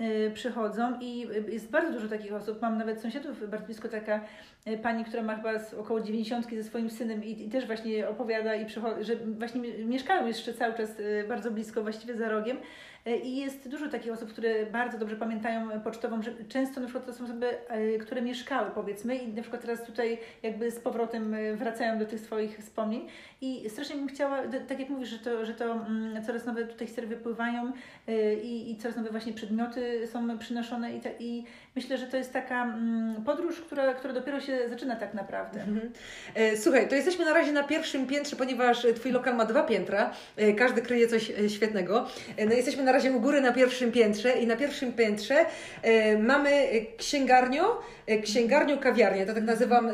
y, 0.01 0.31
przychodzą 0.33 0.99
i 1.01 1.27
y, 1.47 1.51
jest 1.51 1.69
bardzo 1.69 1.91
dużo 1.93 2.07
takich 2.07 2.33
osób. 2.33 2.62
Mam 2.62 2.77
nawet 2.77 3.01
sąsiadów, 3.01 3.49
bardzo 3.49 3.65
blisko 3.65 3.88
taka 3.89 4.15
y, 4.17 4.19
pani, 4.82 5.06
która 5.06 5.23
ma 5.23 5.36
chyba 5.36 5.51
około 5.80 6.01
90 6.01 6.47
ze 6.51 6.63
swoim 6.63 6.89
synem 6.89 7.23
i, 7.23 7.45
i 7.45 7.49
też 7.49 7.65
właśnie 7.65 8.10
opowiada 8.10 8.56
i 8.56 8.65
że 9.01 9.15
właśnie 9.15 9.62
mi- 9.62 9.86
mieszkają 9.86 10.27
jeszcze 10.27 10.53
cały 10.53 10.73
czas 10.73 10.99
y, 10.99 11.25
bardzo 11.27 11.51
blisko, 11.51 11.82
właściwie 11.82 12.15
za 12.15 12.30
rogiem. 12.30 12.58
Y, 13.08 13.17
I 13.17 13.38
jest 13.38 13.69
dużo 13.69 13.89
takich 13.89 14.13
osób, 14.13 14.30
które 14.30 14.65
bardzo 14.65 14.97
dobrze 14.97 15.15
pamiętają 15.15 15.82
pocztową, 15.82 16.21
że 16.21 16.32
często 16.49 16.82
na 16.82 16.88
przykład 16.88 17.06
to 17.06 17.13
są 17.13 17.23
osoby, 17.23 17.49
które 18.01 18.21
mieszkały 18.21 18.71
powiedzmy 18.71 19.15
i 19.15 19.34
na 19.34 19.41
przykład 19.41 19.62
teraz 19.62 19.86
tutaj 19.86 20.17
jakby 20.43 20.71
z 20.71 20.80
powrotem 20.80 21.36
wracają 21.56 21.99
do 21.99 22.06
tych 22.06 22.19
swoich 22.19 22.58
wspomnień 22.58 23.08
i 23.41 23.69
strasznie 23.69 23.95
bym 23.95 24.08
chciała, 24.08 24.41
tak 24.67 24.80
jak 24.80 24.89
mówisz, 24.89 25.10
że 25.10 25.19
to, 25.19 25.45
że 25.45 25.53
to 25.53 25.73
mm, 25.73 26.23
coraz 26.23 26.45
nowe 26.45 26.65
tutaj 26.65 26.88
historie 26.88 27.10
wypływają 27.10 27.71
i, 28.43 28.71
i 28.71 28.77
coraz 28.77 28.97
nowe 28.97 29.10
właśnie 29.10 29.34
przedmioty 29.34 30.08
są 30.08 30.38
przynoszone 30.38 30.95
i, 30.95 30.99
te, 30.99 31.12
i 31.19 31.43
myślę, 31.78 31.98
że 31.98 32.08
to 32.08 32.18
jest 32.18 32.34
taka 32.34 32.63
mm, 32.63 33.24
podróż, 33.26 33.62
która, 33.62 33.94
która 33.94 34.13
dopiero 34.13 34.42
się 34.42 34.70
zaczyna 34.70 34.96
tak 34.96 35.13
naprawdę. 35.13 35.62
Mhm. 35.62 35.92
E, 36.36 36.58
słuchaj, 36.58 36.90
to 36.90 36.96
jesteśmy 36.96 37.26
na 37.26 37.34
razie 37.34 37.52
na 37.52 37.63
pierwszym 37.63 38.08
piętrze, 38.08 38.36
ponieważ 38.36 38.88
Twój 38.96 39.12
lokal 39.12 39.36
ma 39.36 39.46
dwa 39.46 39.63
piętra, 39.63 40.12
e, 40.38 40.54
każdy 40.54 40.82
kryje 40.82 41.08
coś 41.08 41.32
e, 41.32 41.50
świetnego. 41.50 42.08
No 42.48 42.54
jesteśmy 42.54 42.84
na 42.84 42.92
razie 42.92 43.12
u 43.12 43.20
góry 43.20 43.42
na 43.42 43.54
pierwszym 43.54 43.92
piętrze 43.92 44.32
i 44.32 44.48
na 44.48 44.56
pierwszym 44.56 44.94
piętrze 44.94 45.46
mamy 46.20 46.68
księgarnię, 46.98 47.62
księgarnią 48.24 48.78
kawiarnię, 48.78 49.26
to 49.26 49.34
tak 49.34 49.43
nazywam, 49.43 49.91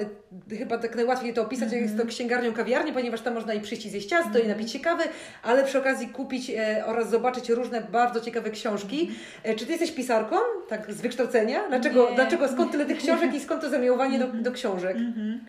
chyba 0.58 0.78
tak 0.78 0.96
najłatwiej 0.96 1.34
to 1.34 1.42
opisać, 1.42 1.70
mm 1.70 1.80
-hmm. 1.80 1.84
jest 1.84 1.98
to 1.98 2.06
księgarnią 2.06 2.54
kawiarnię, 2.54 2.94
ponieważ 2.94 3.22
tam 3.22 3.34
można 3.34 3.54
i 3.54 3.62
przyjść 3.62 3.86
i 3.86 3.90
zjeść 3.90 4.08
ciasto 4.10 4.30
mm 4.30 4.42
-hmm. 4.42 4.46
i 4.46 4.48
napić 4.48 4.72
się 4.72 4.80
kawy, 4.80 5.04
ale 5.44 5.64
przy 5.64 5.80
okazji 5.80 6.08
kupić 6.08 6.52
oraz 6.86 7.10
zobaczyć 7.10 7.50
różne 7.50 7.82
bardzo 7.82 8.20
ciekawe 8.20 8.50
książki. 8.50 9.02
Mm 9.02 9.16
-hmm. 9.56 9.60
Czy 9.60 9.66
Ty 9.66 9.72
jesteś 9.72 9.92
pisarką, 9.92 10.36
tak 10.70 10.94
z 10.94 11.02
wykształcenia? 11.02 11.68
Dlaczego, 11.70 12.12
dlaczego 12.16 12.48
skąd 12.48 12.72
tyle 12.72 12.86
tych 12.86 12.98
książek 12.98 13.34
i 13.34 13.40
skąd 13.40 13.62
to 13.62 13.70
zamiłowanie 13.70 14.20
do, 14.20 14.28
do 14.28 14.52
książek? 14.52 14.98
Mhm. 14.98 15.46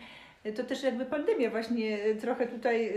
To 0.51 0.63
też 0.63 0.83
jakby 0.83 1.05
pandemia 1.05 1.49
właśnie 1.49 1.97
trochę 2.21 2.47
tutaj, 2.47 2.87
y, 2.87 2.93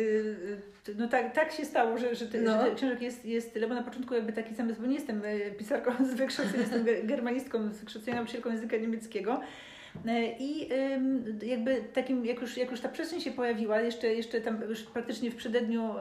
y, 0.88 0.94
no 0.98 1.08
tak, 1.08 1.34
tak 1.34 1.52
się 1.52 1.64
stało, 1.64 1.98
że, 1.98 2.14
że, 2.14 2.26
ty, 2.26 2.42
no. 2.42 2.66
że 2.66 2.74
książek 2.74 3.02
jest, 3.02 3.24
jest 3.24 3.54
tyle, 3.54 3.66
bo 3.66 3.74
na 3.74 3.82
początku 3.82 4.14
jakby 4.14 4.32
taki 4.32 4.54
zamysł, 4.54 4.80
bo 4.80 4.86
nie 4.86 4.94
jestem 4.94 5.24
y, 5.24 5.54
pisarką 5.58 5.92
z 6.12 6.14
wykształcenia, 6.14 6.60
jestem 6.60 6.86
germanistką 7.04 7.72
z 7.72 7.78
wykształcenia 7.78 8.16
nauczycielką 8.16 8.50
języka 8.50 8.76
niemieckiego. 8.76 9.40
I 10.38 10.68
jakby 11.42 11.82
takim, 11.94 12.26
jak 12.26 12.40
już, 12.40 12.56
jak 12.56 12.70
już 12.70 12.80
ta 12.80 12.88
przestrzeń 12.88 13.20
się 13.20 13.30
pojawiła, 13.30 13.80
jeszcze, 13.80 14.14
jeszcze 14.14 14.40
tam 14.40 14.62
już 14.68 14.82
praktycznie 14.82 15.30
w 15.30 15.36
przededniu, 15.36 15.94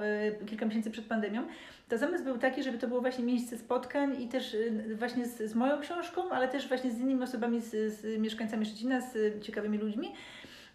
kilka 0.45 0.65
miesięcy 0.65 0.91
przed 0.91 1.05
pandemią, 1.05 1.43
to 1.89 1.97
zamysł 1.97 2.23
był 2.23 2.37
taki, 2.37 2.63
żeby 2.63 2.77
to 2.77 2.87
było 2.87 3.01
właśnie 3.01 3.23
miejsce 3.23 3.57
spotkań 3.57 4.21
i 4.21 4.27
też 4.27 4.57
właśnie 4.95 5.25
z, 5.25 5.51
z 5.51 5.55
moją 5.55 5.81
książką, 5.81 6.29
ale 6.29 6.47
też 6.47 6.67
właśnie 6.67 6.91
z 6.91 6.99
innymi 6.99 7.23
osobami, 7.23 7.61
z, 7.61 7.93
z 7.93 8.19
mieszkańcami 8.19 8.65
Szczecina, 8.65 9.01
z 9.01 9.43
ciekawymi 9.43 9.77
ludźmi. 9.77 10.13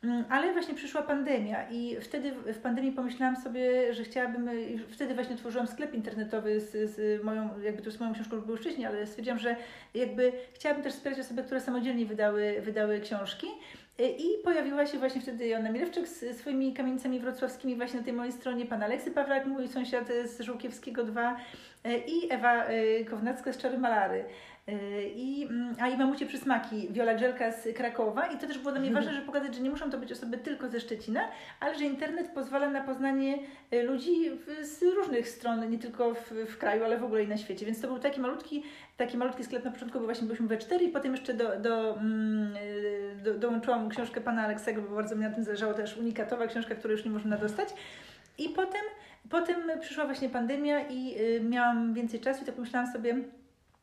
Mm, 0.05 0.25
ale 0.29 0.53
właśnie 0.53 0.75
przyszła 0.75 1.03
pandemia 1.03 1.71
i 1.71 1.97
wtedy 2.01 2.33
w 2.33 2.59
pandemii 2.59 2.93
pomyślałam 2.93 3.37
sobie, 3.37 3.95
że 3.95 4.05
chciałabym, 4.05 4.51
wtedy 4.89 5.15
właśnie 5.15 5.35
otworzyłam 5.35 5.67
sklep 5.67 5.95
internetowy 5.95 6.61
z, 6.61 6.91
z 6.91 7.25
moją, 7.25 7.61
jakby 7.61 7.83
to 7.83 7.91
z 7.91 8.01
moją 8.01 8.15
książką 8.15 8.41
było 8.41 8.57
wcześniej, 8.57 8.87
ale 8.87 9.07
stwierdziłam, 9.07 9.39
że 9.39 9.57
jakby 9.95 10.33
chciałabym 10.55 10.85
też 10.85 10.93
wspierać 10.93 11.21
osoby, 11.21 11.43
które 11.43 11.61
samodzielnie 11.61 12.07
wydały, 12.07 12.61
wydały 12.61 13.01
książki. 13.01 13.47
Y, 14.01 14.09
I 14.09 14.43
pojawiła 14.45 14.87
się 14.87 14.99
właśnie 14.99 15.21
wtedy 15.21 15.47
Joanna 15.47 15.71
Milewczyk 15.71 16.09
z 16.09 16.37
swoimi 16.39 16.75
kamienicami 16.75 17.21
wrocławskimi 17.21 17.77
właśnie 17.77 17.99
na 17.99 18.05
tej 18.05 18.13
mojej 18.13 18.33
stronie, 18.33 18.67
pan 18.67 18.83
Aleksy 18.83 19.11
Pawlak, 19.11 19.47
mój 19.47 19.69
sąsiad 19.69 20.09
z 20.25 20.41
Żółkiewskiego 20.41 21.05
2 21.05 21.37
y, 21.87 22.03
i 22.07 22.33
Ewa 22.33 22.71
y, 22.71 23.05
Kownacka 23.11 23.53
z 23.53 23.59
Czary 23.59 23.79
Malary. 23.79 24.25
I, 25.17 25.47
mm, 25.51 25.75
a 25.81 25.89
i 25.89 25.99
mamucie 25.99 26.27
przysmaki, 26.27 26.89
Wiola 26.91 27.15
Grzelka 27.15 27.53
z 27.53 27.77
Krakowa 27.77 28.27
i 28.27 28.39
to 28.39 28.47
też 28.47 28.59
było 28.59 28.71
dla 28.73 28.81
mnie 28.81 28.89
mhm. 28.89 29.05
ważne, 29.05 29.15
żeby 29.15 29.27
pokazać, 29.27 29.55
że 29.55 29.61
nie 29.61 29.71
muszą 29.71 29.91
to 29.91 29.99
być 29.99 30.13
osoby 30.13 30.39
tylko 30.39 30.69
ze 30.69 30.81
Szczecina, 30.81 31.21
ale 31.61 31.79
że 31.79 31.85
internet 31.85 32.29
pozwala 32.29 32.71
na 32.71 32.81
poznanie 32.81 33.39
ludzi 33.85 34.31
z 34.63 34.83
różnych 34.83 35.29
stron, 35.29 35.71
nie 35.71 35.79
tylko 35.79 36.15
w, 36.15 36.33
w 36.49 36.59
kraju, 36.59 36.85
ale 36.85 36.99
w 36.99 37.05
ogóle 37.05 37.23
i 37.23 37.29
na 37.29 37.37
świecie. 37.37 37.67
Więc 37.67 37.81
to 37.81 37.89
był 37.89 37.99
taki 37.99 38.21
malutki 38.21 38.63
taki 38.97 39.17
malutki 39.17 39.45
sklep 39.45 39.65
na 39.65 39.71
początku, 39.71 39.99
bo 39.99 40.05
właśnie 40.05 40.27
byliśmy 40.27 40.47
we 40.47 40.59
cztery 40.59 40.85
i 40.85 40.89
potem 40.89 41.13
jeszcze 41.13 41.35
do, 41.35 41.61
do, 41.61 41.97
mm, 41.97 42.55
do, 43.23 43.35
dołączyłam 43.35 43.89
książkę 43.89 44.21
pana 44.21 44.45
Aleksego, 44.45 44.83
bo 44.83 44.97
bardzo 44.97 45.17
mi 45.17 45.23
na 45.23 45.31
tym 45.31 45.45
zależało, 45.45 45.75
też 45.75 45.97
unikatowa 45.97 46.47
książka, 46.47 46.75
której 46.75 46.97
już 46.97 47.05
nie 47.05 47.11
można 47.11 47.37
dostać. 47.37 47.69
I 48.39 48.49
potem, 48.49 48.83
potem 49.31 49.57
przyszła 49.81 50.05
właśnie 50.05 50.29
pandemia 50.29 50.89
i 50.89 51.15
y, 51.21 51.41
miałam 51.41 51.95
więcej 51.95 52.21
czasu 52.21 52.43
i 52.43 52.47
tak 52.47 52.55
pomyślałam 52.55 52.93
sobie 52.93 53.17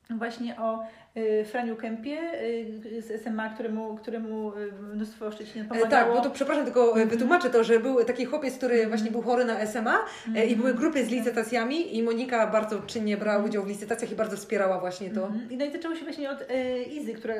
właśnie 0.09 0.57
o 0.57 0.83
Y, 1.17 1.45
Franiu 1.45 1.75
Kępie 1.75 2.17
y, 2.43 3.01
z 3.01 3.21
SMA, 3.23 3.49
któremu, 3.49 3.95
któremu 3.95 4.53
y, 4.57 4.71
mnóstwo 4.71 5.31
Szczecinian 5.31 5.65
e, 5.65 5.69
pomagało. 5.69 5.89
Tak, 5.89 6.13
bo 6.13 6.21
to 6.21 6.29
przepraszam, 6.29 6.65
tylko 6.65 6.95
mm 6.95 7.07
-hmm. 7.07 7.11
wytłumaczę 7.11 7.49
to, 7.49 7.63
że 7.63 7.79
był 7.79 8.05
taki 8.05 8.25
chłopiec, 8.25 8.57
który 8.57 8.75
-hmm. 8.75 8.87
właśnie 8.87 9.11
był 9.11 9.21
chory 9.21 9.45
na 9.45 9.65
SMA 9.65 9.99
mm 10.27 10.41
-hmm. 10.41 10.51
i 10.51 10.55
były 10.55 10.73
grupy 10.73 11.05
z 11.05 11.09
licytacjami 11.09 11.97
i 11.97 12.03
Monika 12.03 12.47
bardzo 12.47 12.79
czynnie 12.79 13.17
brała 13.17 13.35
mhm. 13.35 13.49
udział 13.49 13.63
w 13.63 13.67
licytacjach 13.67 14.11
i 14.11 14.15
bardzo 14.15 14.37
wspierała 14.37 14.79
właśnie 14.79 15.09
to. 15.09 15.25
Mhm. 15.25 15.47
No 15.51 15.65
i 15.65 15.71
zaczęło 15.71 15.95
się 15.95 16.03
właśnie 16.03 16.31
od 16.31 16.45
e, 16.49 16.83
Izy, 16.83 17.13
która, 17.13 17.35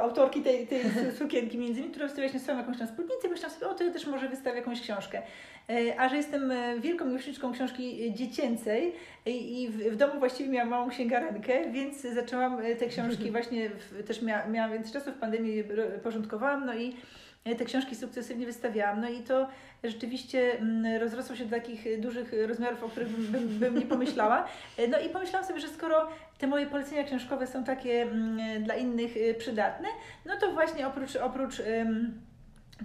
autorki 0.00 0.42
tej, 0.42 0.66
tej 0.66 0.80
sukienki 1.18 1.58
między 1.58 1.78
innymi, 1.78 1.90
która 1.90 2.06
wystawiła 2.06 2.28
właśnie 2.28 2.40
swoją 2.40 2.58
jakąś 2.58 2.78
tam 2.78 2.88
spódnicę 2.88 3.26
i 3.26 3.30
myślałam 3.30 3.58
sobie, 3.58 3.70
o 3.70 3.74
to 3.74 3.84
ja 3.84 3.90
też 3.90 4.06
może 4.06 4.28
wystawię 4.28 4.56
jakąś 4.56 4.80
książkę. 4.80 5.22
E, 5.70 6.00
a 6.00 6.08
że 6.08 6.16
jestem 6.16 6.52
wielką 6.80 7.04
miłośniczką 7.04 7.52
książki 7.52 8.14
dziecięcej 8.14 8.94
i 9.26 9.68
w, 9.90 9.96
domu 9.96 10.18
właściwie 10.18 10.50
miałam 10.50 10.68
małą 10.68 10.90
księgarenkę, 10.90 11.70
więc 11.70 12.00
zaczęłam 12.00 12.58
te 12.78 12.86
książki 12.86 13.30
właśnie 13.36 13.70
w, 13.70 14.06
też 14.06 14.22
mia, 14.22 14.46
miałam 14.46 14.72
więcej 14.72 14.92
czasu, 14.92 15.12
w 15.12 15.18
pandemii 15.18 15.64
porządkowałam, 16.02 16.66
no 16.66 16.74
i 16.74 16.96
e, 17.44 17.54
te 17.54 17.64
książki 17.64 17.96
sukcesywnie 17.96 18.46
wystawiałam. 18.46 19.00
No 19.00 19.08
i 19.08 19.22
to 19.22 19.48
rzeczywiście 19.84 20.58
mm, 20.58 21.00
rozrosło 21.00 21.36
się 21.36 21.44
do 21.44 21.56
takich 21.56 22.00
dużych 22.00 22.32
rozmiarów, 22.48 22.84
o 22.84 22.88
których 22.88 23.08
bym, 23.08 23.48
bym 23.58 23.78
nie 23.78 23.86
pomyślała. 23.86 24.48
E, 24.78 24.88
no 24.88 25.00
i 25.00 25.08
pomyślałam 25.08 25.48
sobie, 25.48 25.60
że 25.60 25.68
skoro 25.68 26.08
te 26.38 26.46
moje 26.46 26.66
polecenia 26.66 27.04
książkowe 27.04 27.46
są 27.46 27.64
takie 27.64 28.02
mm, 28.02 28.64
dla 28.64 28.74
innych 28.74 29.16
e, 29.16 29.34
przydatne, 29.34 29.88
no 30.26 30.36
to 30.40 30.52
właśnie 30.52 30.86
oprócz, 30.86 31.16
oprócz 31.16 31.62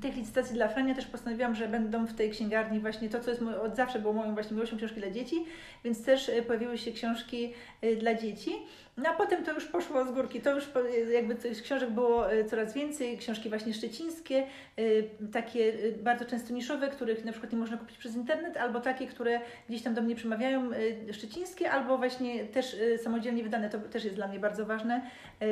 tych 0.02 0.16
licytacji 0.16 0.56
dla 0.56 0.68
Frania 0.68 0.96
też 0.96 1.06
postanowiłam, 1.06 1.56
że 1.56 1.68
będą 1.68 2.06
w 2.06 2.14
tej 2.14 2.32
księgarni 2.32 2.80
właśnie 2.80 3.10
to, 3.10 3.20
co 3.20 3.30
jest 3.30 3.42
od 3.42 3.76
zawsze 3.76 4.00
było 4.00 4.14
moją 4.14 4.34
właśnie 4.34 4.56
miłością 4.56 4.78
książki 4.78 5.00
dla 5.00 5.12
dzieci, 5.12 5.46
więc 5.84 6.04
też 6.04 6.32
pojawiły 6.48 6.78
się 6.78 6.92
książki 6.92 7.54
dla 8.00 8.16
dzieci. 8.16 8.52
No 8.98 9.10
a 9.10 9.14
potem 9.14 9.44
to 9.44 9.54
już 9.54 9.66
poszło 9.66 10.06
z 10.06 10.12
górki, 10.12 10.42
to 10.42 10.56
już 10.56 10.70
jakby 11.14 11.36
tych 11.36 11.64
książek 11.64 11.90
było 11.90 12.32
e, 12.32 12.46
coraz 12.46 12.74
więcej, 12.74 13.18
książki 13.18 13.50
właśnie 13.50 13.74
szczecińskie, 13.74 14.44
e, 14.78 14.84
takie 15.32 15.74
e, 15.74 15.92
bardzo 15.92 16.26
często 16.26 16.54
niszowe, 16.54 16.88
których 16.88 17.26
na 17.26 17.32
przykład 17.32 17.52
nie 17.52 17.58
można 17.58 17.78
kupić 17.78 17.98
przez 17.98 18.16
internet, 18.16 18.58
albo 18.58 18.80
takie, 18.80 19.08
które 19.08 19.40
gdzieś 19.70 19.82
tam 19.82 19.94
do 19.94 20.02
mnie 20.02 20.16
przemawiają, 20.16 20.70
szczecińskie, 21.12 21.72
albo 21.72 21.98
właśnie 21.98 22.46
też 22.46 22.76
samodzielnie 23.04 23.44
wydane, 23.44 23.70
to 23.70 23.80
też 23.80 24.04
jest 24.04 24.16
dla 24.16 24.28
mnie 24.28 24.40
bardzo 24.40 24.66
ważne, 24.66 25.02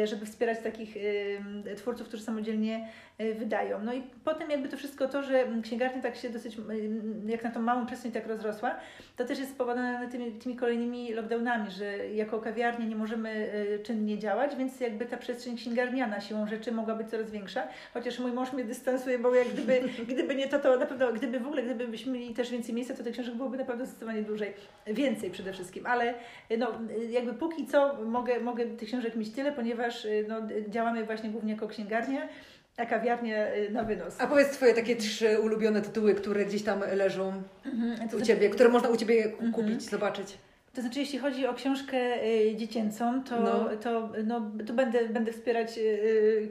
żeby 0.03 0.25
wspierać 0.25 0.59
takich 0.59 0.95
twórców, 1.77 2.07
którzy 2.07 2.23
samodzielnie 2.23 2.87
wydają. 3.35 3.83
No 3.83 3.93
i 3.93 4.03
potem 4.23 4.51
jakby 4.51 4.69
to 4.69 4.77
wszystko 4.77 5.07
to, 5.07 5.23
że 5.23 5.45
księgarnia 5.63 6.01
tak 6.01 6.15
się 6.15 6.29
dosyć, 6.29 6.57
jak 7.25 7.43
na 7.43 7.51
tą 7.51 7.61
małą 7.61 7.85
przestrzeń 7.85 8.11
tak 8.11 8.27
rozrosła, 8.27 8.75
to 9.17 9.25
też 9.25 9.39
jest 9.39 9.51
spowodowane 9.51 10.07
tymi, 10.07 10.31
tymi 10.31 10.55
kolejnymi 10.55 11.13
lockdownami, 11.13 11.71
że 11.71 12.07
jako 12.07 12.39
kawiarnia 12.39 12.85
nie 12.85 12.95
możemy 12.95 13.32
Y, 13.33 13.79
czynnie 13.83 14.19
działać, 14.19 14.55
więc 14.55 14.79
jakby 14.79 15.05
ta 15.05 15.17
przestrzeń 15.17 15.57
księgarniana 15.57 16.21
siłą 16.21 16.47
rzeczy 16.47 16.71
mogła 16.71 16.95
być 16.95 17.09
coraz 17.09 17.31
większa. 17.31 17.67
Chociaż 17.93 18.19
mój 18.19 18.31
mąż 18.31 18.53
mnie 18.53 18.63
dystansuje, 18.63 19.19
bo 19.19 19.35
jak 19.35 19.47
gdyby, 19.47 19.81
gdyby 20.13 20.35
nie 20.35 20.47
to, 20.47 20.59
to 20.59 20.77
na 20.77 20.85
pewno, 20.85 21.13
gdyby 21.13 21.39
w 21.39 21.47
ogóle, 21.47 21.63
gdybyśmy 21.63 22.11
mieli 22.11 22.33
też 22.33 22.51
więcej 22.51 22.75
miejsca, 22.75 22.93
to 22.93 23.03
tych 23.03 23.13
książek 23.13 23.35
byłoby 23.35 23.57
na 23.57 23.65
pewno 23.65 23.85
zdecydowanie 23.85 24.21
dłużej. 24.21 24.53
Więcej 24.87 25.31
przede 25.31 25.53
wszystkim, 25.53 25.85
ale 25.85 26.13
no, 26.57 26.71
jakby 27.09 27.33
póki 27.33 27.67
co 27.67 28.03
mogę, 28.05 28.39
mogę 28.39 28.65
tych 28.65 28.87
książek 28.87 29.15
mieć 29.15 29.31
tyle, 29.31 29.51
ponieważ 29.51 30.05
y, 30.05 30.25
no, 30.27 30.35
działamy 30.67 31.05
właśnie 31.05 31.29
głównie 31.29 31.53
jako 31.53 31.67
księgarnia 31.67 32.29
a 32.77 32.85
kawiarnię 32.85 33.47
na 33.71 33.83
wynos. 33.83 34.15
A 34.21 34.27
powiedz 34.27 34.49
Twoje 34.49 34.73
takie 34.73 34.95
trzy 34.95 35.39
ulubione 35.39 35.81
tytuły, 35.81 36.15
które 36.15 36.45
gdzieś 36.45 36.63
tam 36.63 36.79
leżą 36.93 37.43
mhm, 37.65 38.09
u 38.21 38.21
Ciebie, 38.21 38.49
które 38.49 38.69
można 38.69 38.89
u 38.89 38.97
Ciebie 38.97 39.23
kupić, 39.29 39.57
mhm. 39.57 39.79
zobaczyć. 39.79 40.37
To 40.75 40.81
znaczy, 40.81 40.99
jeśli 40.99 41.19
chodzi 41.19 41.47
o 41.47 41.53
książkę 41.53 41.97
y, 42.25 42.55
dziecięcą, 42.55 43.23
to, 43.23 43.39
no. 43.39 43.69
to, 43.83 44.09
no, 44.23 44.51
to 44.67 44.73
będę, 44.73 45.09
będę 45.09 45.31
wspierać 45.31 45.77
y, 45.77 45.81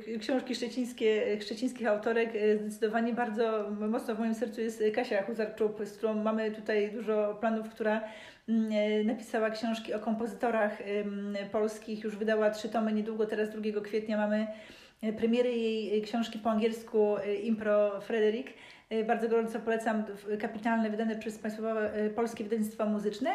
y, 0.08 0.18
książki 0.18 0.54
szczecińskie, 0.54 1.40
szczecińskich 1.40 1.86
autorek. 1.86 2.32
Zdecydowanie 2.60 3.12
bardzo 3.12 3.70
mocno 3.70 4.14
w 4.14 4.18
moim 4.18 4.34
sercu 4.34 4.60
jest 4.60 4.82
Kasia 4.94 5.22
Huzarczuk, 5.22 5.84
z 5.84 5.92
którą 5.96 6.14
mamy 6.14 6.50
tutaj 6.50 6.92
dużo 6.92 7.36
planów, 7.40 7.68
która 7.68 8.00
mm, 8.48 9.06
napisała 9.06 9.50
książki 9.50 9.94
o 9.94 9.98
kompozytorach 9.98 10.78
polskich, 11.52 12.04
już 12.04 12.16
wydała 12.16 12.50
trzy 12.50 12.68
tomy, 12.68 12.92
niedługo 12.92 13.26
teraz 13.26 13.50
2 13.50 13.80
kwietnia 13.80 14.16
mamy 14.16 14.46
premiery 15.18 15.52
jej 15.52 16.02
książki 16.02 16.38
po 16.38 16.50
angielsku 16.50 17.16
Impro 17.42 18.00
Frederick. 18.00 18.52
Bardzo 19.06 19.28
gorąco 19.28 19.60
polecam, 19.60 20.04
kapitalne, 20.40 20.90
wydane 20.90 21.16
przez 21.16 21.38
Państwowe 21.38 21.92
Polskie 22.14 22.44
Wydawnictwa 22.44 22.86
Muzyczne. 22.86 23.30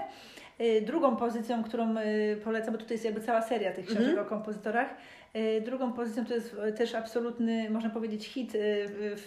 Y, 0.61 0.81
drugą 0.81 1.15
pozycją, 1.15 1.63
którą 1.63 1.97
y, 1.97 2.37
polecam, 2.43 2.73
bo 2.73 2.77
tutaj 2.77 2.95
jest 2.95 3.05
jakby 3.05 3.21
cała 3.21 3.41
seria 3.41 3.71
tych 3.71 3.85
książek 3.85 4.03
mm 4.07 4.15
-hmm. 4.15 4.21
o 4.21 4.29
kompozytorach. 4.29 4.89
Y, 5.35 5.61
drugą 5.61 5.93
pozycją 5.93 6.25
to 6.25 6.33
jest 6.33 6.55
też 6.77 6.95
absolutny, 6.95 7.69
można 7.69 7.89
powiedzieć, 7.89 8.27
hit 8.27 8.53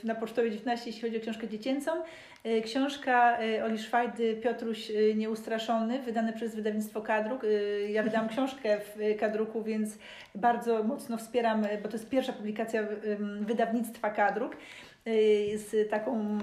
na 0.05 0.15
Pocztowie 0.15 0.51
19, 0.51 0.91
jeśli 0.91 1.03
chodzi 1.03 1.17
o 1.17 1.21
książkę 1.21 1.49
dziecięcą. 1.49 1.91
Książka 2.65 3.39
Oli 3.65 3.79
Szwajdy, 3.79 4.37
Piotruś 4.37 4.93
Nieustraszony, 5.17 5.99
wydane 5.99 6.33
przez 6.33 6.55
wydawnictwo 6.55 7.01
Kadruk. 7.01 7.43
Ja 7.89 8.03
wydałam 8.03 8.29
książkę 8.29 8.79
w 8.81 9.19
Kadruku, 9.21 9.63
więc 9.63 9.99
bardzo 10.35 10.85
mocno 10.85 11.17
wspieram, 11.17 11.67
bo 11.83 11.89
to 11.89 11.97
jest 11.97 12.09
pierwsza 12.09 12.33
publikacja 12.33 12.83
wydawnictwa 13.41 14.11
Kadruk. 14.11 14.57
Z 15.57 15.91
taką 15.91 16.39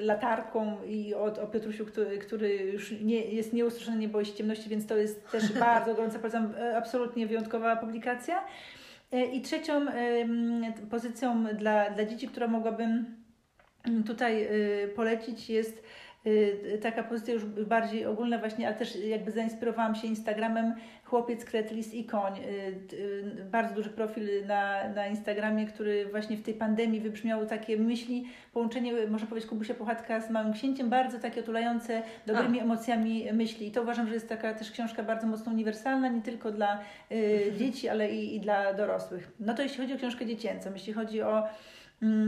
latarką 0.00 0.84
i 0.86 1.14
o, 1.14 1.24
o 1.24 1.46
Piotrusiu, 1.46 1.86
który, 1.86 2.18
który 2.18 2.56
już 2.56 2.90
nie, 2.90 3.20
jest 3.20 3.52
nieustraszony, 3.52 3.98
nie 3.98 4.08
boi 4.08 4.26
się 4.26 4.34
ciemności, 4.34 4.68
więc 4.68 4.86
to 4.86 4.96
jest 4.96 5.30
też 5.30 5.52
bardzo 5.60 5.94
gorąco 5.94 6.18
polecam, 6.18 6.54
absolutnie 6.76 7.26
wyjątkowa 7.26 7.76
publikacja. 7.76 8.44
I 9.32 9.40
trzecią 9.40 9.86
pozycją 10.90 11.44
dla, 11.44 11.90
dla 11.90 12.04
dzieci, 12.04 12.28
która 12.28 12.48
mogłabym 12.48 13.06
tutaj 14.06 14.48
polecić 14.96 15.50
jest 15.50 15.82
Y, 15.82 16.07
taka 16.82 17.02
pozycja 17.02 17.34
już 17.34 17.44
bardziej 17.44 18.06
ogólna 18.06 18.38
właśnie, 18.38 18.66
ale 18.66 18.76
też 18.76 18.96
jakby 18.96 19.30
zainspirowałam 19.30 19.94
się 19.94 20.06
Instagramem 20.06 20.74
Chłopiec, 21.04 21.44
Kretlis 21.44 21.94
i 21.94 22.04
Koń. 22.04 22.32
Y, 22.38 22.96
y, 22.96 23.44
bardzo 23.50 23.74
duży 23.74 23.90
profil 23.90 24.46
na, 24.46 24.88
na 24.88 25.06
Instagramie, 25.06 25.66
który 25.66 26.06
właśnie 26.06 26.36
w 26.36 26.42
tej 26.42 26.54
pandemii 26.54 27.00
wybrzmiał 27.00 27.46
takie 27.46 27.76
myśli, 27.76 28.24
połączenie, 28.52 28.92
można 29.06 29.28
powiedzieć, 29.28 29.50
Kubusia 29.50 29.74
Puchatka 29.74 30.20
z 30.20 30.30
Małym 30.30 30.52
Księciem, 30.52 30.90
bardzo 30.90 31.18
takie 31.18 31.40
otulające 31.40 32.02
dobrymi 32.26 32.60
A. 32.60 32.62
emocjami 32.62 33.32
myśli. 33.32 33.66
I 33.66 33.70
to 33.70 33.82
uważam, 33.82 34.08
że 34.08 34.14
jest 34.14 34.28
taka 34.28 34.54
też 34.54 34.70
książka 34.70 35.02
bardzo 35.02 35.26
mocno 35.26 35.52
uniwersalna, 35.52 36.08
nie 36.08 36.22
tylko 36.22 36.52
dla 36.52 36.78
y, 37.12 37.52
dzieci, 37.56 37.88
ale 37.88 38.10
i, 38.10 38.36
i 38.36 38.40
dla 38.40 38.74
dorosłych. 38.74 39.32
No 39.40 39.54
to 39.54 39.62
jeśli 39.62 39.78
chodzi 39.78 39.94
o 39.94 39.96
książkę 39.96 40.26
dziecięcą, 40.26 40.70
jeśli 40.72 40.92
chodzi 40.92 41.22
o 41.22 41.42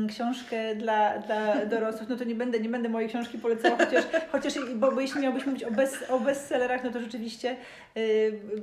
książkę 0.08 0.74
dla, 0.74 1.18
dla 1.18 1.66
dorosłych, 1.66 2.08
no 2.08 2.16
to 2.16 2.24
nie 2.24 2.34
będę, 2.34 2.60
nie 2.60 2.68
będę 2.68 2.88
mojej 2.88 3.08
książki 3.08 3.38
polecała, 3.38 3.76
chociaż, 3.76 4.04
chociaż 4.32 4.54
bo, 4.74 4.92
bo 4.92 5.00
jeśli 5.00 5.20
miałbyś 5.20 5.46
mówić 5.46 5.64
o, 5.64 5.70
bez, 5.70 6.10
o 6.10 6.20
bestsellerach, 6.20 6.84
no 6.84 6.90
to 6.90 7.00
rzeczywiście 7.00 7.56
yy, 7.94 8.02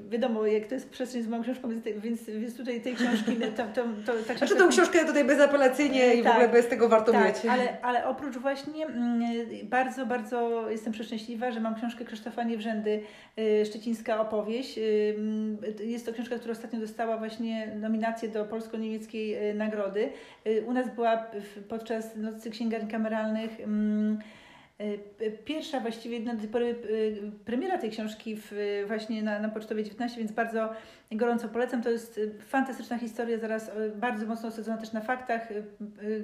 wiadomo, 0.09 0.45
jak 0.45 0.67
to 0.67 0.75
jest 0.75 0.89
przestrzeń 0.89 1.23
z 1.23 1.27
moją 1.27 1.43
książką, 1.43 1.69
więc, 1.69 2.23
więc, 2.25 2.57
tutaj 2.57 2.81
tej 2.81 2.95
książki, 2.95 3.35
to, 3.55 3.63
to, 3.63 3.83
to, 4.05 4.13
ta 4.13 4.13
książka... 4.13 4.37
Znaczy 4.37 4.55
tą 4.55 4.69
książkę 4.69 5.05
tutaj 5.05 5.25
bezapelacyjnie 5.25 6.13
i 6.13 6.23
tak, 6.23 6.33
w 6.33 6.35
ogóle 6.35 6.49
bez 6.49 6.67
tego 6.67 6.89
warto 6.89 7.11
tak, 7.11 7.25
mieć. 7.25 7.45
Ale, 7.45 7.81
ale 7.81 8.05
oprócz 8.05 8.37
właśnie 8.37 8.85
mm, 8.85 9.21
bardzo, 9.63 10.05
bardzo 10.05 10.69
jestem 10.69 10.93
przeszczęśliwa, 10.93 11.51
że 11.51 11.59
mam 11.59 11.75
książkę 11.75 12.05
Krzysztofa 12.05 12.43
Niewrzędy, 12.43 13.01
yy, 13.37 13.65
Szczecińska 13.65 14.21
opowieść. 14.21 14.77
Yy, 14.77 15.85
jest 15.85 16.05
to 16.05 16.13
książka, 16.13 16.35
która 16.35 16.51
ostatnio 16.51 16.79
dostała 16.79 17.17
właśnie 17.17 17.71
nominację 17.75 18.29
do 18.29 18.45
polsko-niemieckiej 18.45 19.49
y, 19.49 19.53
nagrody. 19.53 20.09
Y, 20.47 20.63
u 20.67 20.73
nas 20.73 20.87
była 20.97 21.25
podczas 21.69 22.15
Nocy 22.15 22.49
Księgarni 22.49 22.91
Kameralnych 22.91 23.59
mm, 23.59 24.19
y, 24.81 25.37
pierwsza 25.45 25.79
właściwie 25.79 26.19
do 26.19 26.39
tej 26.39 26.47
pory 26.47 26.65
y, 26.65 27.31
premiera 27.45 27.77
tej 27.77 27.89
książki 27.89 28.35
w, 28.35 28.83
właśnie 28.87 29.23
na, 29.23 29.39
na 29.39 29.49
Pocztowie 29.49 29.83
19, 29.83 30.17
więc 30.17 30.31
bardzo 30.31 30.73
gorąco 31.11 31.49
polecam. 31.49 31.83
To 31.83 31.89
jest 31.89 32.17
y, 32.17 32.33
fantastyczna 32.47 32.97
historia, 32.97 33.37
zaraz 33.37 33.71
bardzo 33.95 34.25
mocno 34.25 34.49
osadzona 34.49 34.77
też 34.77 34.93
na 34.93 35.01
faktach. 35.01 35.47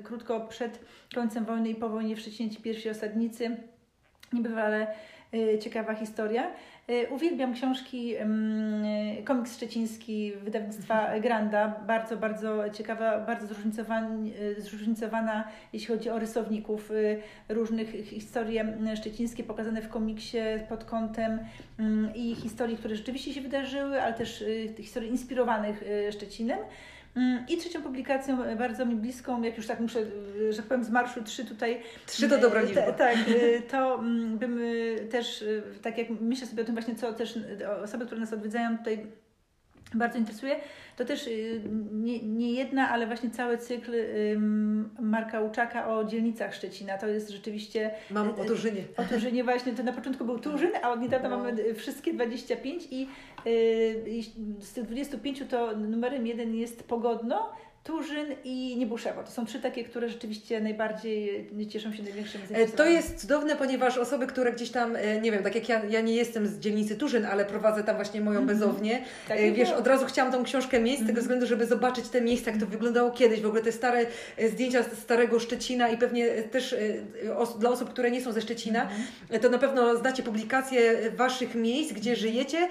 Krótko 0.04 0.40
przed 0.40 0.80
końcem 1.16 1.46
wojny 1.46 1.70
i 1.70 1.76
po 1.76 1.90
wojnie 1.90 2.16
w 2.16 2.20
Szczecinie 2.20 2.50
ci 2.50 2.62
pierwsi 2.62 2.90
osadnicy. 2.90 3.58
Niebywale 4.34 4.88
ciekawa 5.60 5.96
historia. 5.96 6.52
Y, 6.90 7.08
uwielbiam 7.12 7.54
książki, 7.54 8.16
komiks 9.26 9.56
szczeciński 9.56 10.34
wydawnictwa 10.44 11.20
Granda, 11.20 11.68
bardzo, 11.88 12.18
bardzo 12.18 12.70
ciekawa, 12.70 13.20
bardzo 13.20 13.46
y, 13.46 14.62
zróżnicowana, 14.62 15.48
jeśli 15.74 15.88
chodzi 15.88 16.10
o 16.10 16.20
rysowników, 16.20 16.92
y, 16.92 17.22
różnych 17.50 17.90
historie 17.90 18.78
szczecińskie 18.96 19.44
pokazane 19.44 19.82
w 19.82 19.90
komiksie 19.90 20.38
pod 20.70 20.84
kątem 20.84 21.40
i 22.16 22.36
historii, 22.36 22.78
które 22.78 22.96
rzeczywiście 22.96 23.34
się 23.34 23.42
wydarzyły, 23.42 24.02
ale 24.02 24.14
też 24.14 24.44
historii 24.78 25.10
inspirowanych 25.10 25.84
Szczecinem. 26.12 26.60
Mm, 27.16 27.46
I 27.50 27.58
trzecią 27.58 27.82
publikacją, 27.82 28.44
e, 28.44 28.56
bardzo 28.56 28.86
mi 28.86 28.96
bliską, 28.96 29.42
jak 29.42 29.58
już 29.58 29.68
tak 29.68 29.80
muszę, 29.80 30.00
e, 30.00 30.52
że 30.52 30.58
tak 30.58 30.66
powiem, 30.66 30.84
z 30.84 30.90
marszu 30.90 31.24
trzy 31.24 31.46
tutaj. 31.46 31.82
Trzy 32.06 32.30
to 32.30 32.38
dobra 32.38 32.62
liczba. 32.62 32.92
Tak, 32.92 33.18
to 33.72 34.00
mm, 34.00 34.38
bym 34.38 34.60
też, 35.12 35.46
tak 35.82 35.98
jak 35.98 36.08
myślę 36.22 36.48
sobie 36.48 36.62
o 36.62 36.66
tym 36.66 36.76
właśnie, 36.76 36.96
co 36.96 37.14
też 37.14 37.40
osoby, 37.84 38.06
które 38.06 38.22
nas 38.22 38.34
odwiedzają 38.34 38.78
tutaj 38.78 39.08
bardzo 39.98 40.18
interesuje, 40.18 40.56
to 40.98 41.06
też 41.06 41.28
y, 41.28 41.62
nie, 41.92 42.24
nie 42.24 42.52
jedna, 42.52 42.90
ale 42.90 43.08
właśnie 43.08 43.30
cały 43.30 43.58
cykl 43.58 43.92
Marka 45.00 45.40
Łuczaka 45.40 45.88
o 45.88 46.04
dzielnicach 46.04 46.56
Szczecina. 46.56 46.98
To 46.98 47.08
jest 47.08 47.30
rzeczywiście... 47.30 47.92
Mam 48.12 48.30
o 48.30 48.46
Turzynie. 48.46 48.84
O 48.98 49.04
Turzynie 49.04 49.44
właśnie. 49.44 49.74
To 49.74 49.84
na 49.84 49.94
początku 49.94 50.26
był 50.26 50.40
Turzyn, 50.40 50.72
a 50.82 50.92
od 50.92 51.02
niedawna 51.02 51.30
no. 51.30 51.38
mamy 51.38 51.74
wszystkie 51.74 52.14
25 52.14 52.88
i 52.92 53.08
y, 53.48 54.24
z 54.60 54.74
tych 54.74 54.86
25 54.86 55.44
to 55.50 55.78
numerem 55.78 56.28
jeden 56.28 56.56
jest 56.56 56.88
Pogodno, 56.88 57.52
Turzyn 57.84 58.26
i 58.44 58.78
Niebuszewo. 58.78 59.24
To 59.24 59.32
są 59.32 59.46
trzy 59.46 59.60
takie, 59.60 59.84
które 59.84 60.10
rzeczywiście 60.10 60.62
najbardziej 60.62 61.50
cieszą 61.70 61.94
się 61.94 62.04
największym 62.04 62.42
e. 62.54 62.68
To 62.68 62.86
jest 62.86 63.22
cudowne, 63.22 63.56
ponieważ 63.56 63.98
osoby, 63.98 64.28
które 64.28 64.54
gdzieś 64.54 64.70
tam, 64.70 64.96
e, 64.96 65.22
nie 65.22 65.32
wiem, 65.32 65.44
tak 65.44 65.56
jak 65.56 65.70
ja, 65.70 65.86
ja 65.86 66.02
nie 66.02 66.14
jestem 66.14 66.48
z 66.48 66.60
dzielnicy 66.60 66.96
Turzyn, 66.96 67.26
ale 67.26 67.46
prowadzę 67.46 67.84
tam 67.84 67.96
właśnie 67.96 68.22
moją 68.22 68.42
-hmm. 68.42 68.46
bezownię, 68.46 69.02
tak, 69.28 69.40
e, 69.40 69.52
wiesz, 69.52 69.72
od 69.72 69.88
razu 69.88 70.06
chciałam 70.06 70.32
tą 70.32 70.44
książkę 70.44 70.80
mieć 70.80 70.96
z 70.96 71.00
tego 71.00 71.10
mhm. 71.10 71.22
względu, 71.22 71.46
żeby 71.46 71.66
zobaczyć 71.66 72.10
te 72.10 72.22
miejsca, 72.22 72.52
jak 72.52 72.60
to 72.60 72.66
wyglądało 72.66 73.12
kiedyś, 73.12 73.42
w 73.42 73.46
ogóle 73.46 73.62
te 73.62 73.72
stare 73.72 74.06
zdjęcia 74.50 74.84
z 74.84 74.98
starego 75.00 75.40
Szczecina 75.40 75.90
i 75.90 75.98
pewnie 75.98 76.30
też 76.32 76.76
dla 77.60 77.70
osób, 77.70 77.90
które 77.90 78.12
nie 78.12 78.22
są 78.22 78.32
ze 78.32 78.42
Szczecina, 78.42 78.90
-hmm. 79.30 79.40
to 79.40 79.50
na 79.50 79.58
pewno 79.58 79.98
znacie 79.98 80.24
publikacje 80.24 81.12
Waszych 81.12 81.56
miejsc, 81.56 81.94
gdzie 81.94 82.16
żyjecie, 82.16 82.68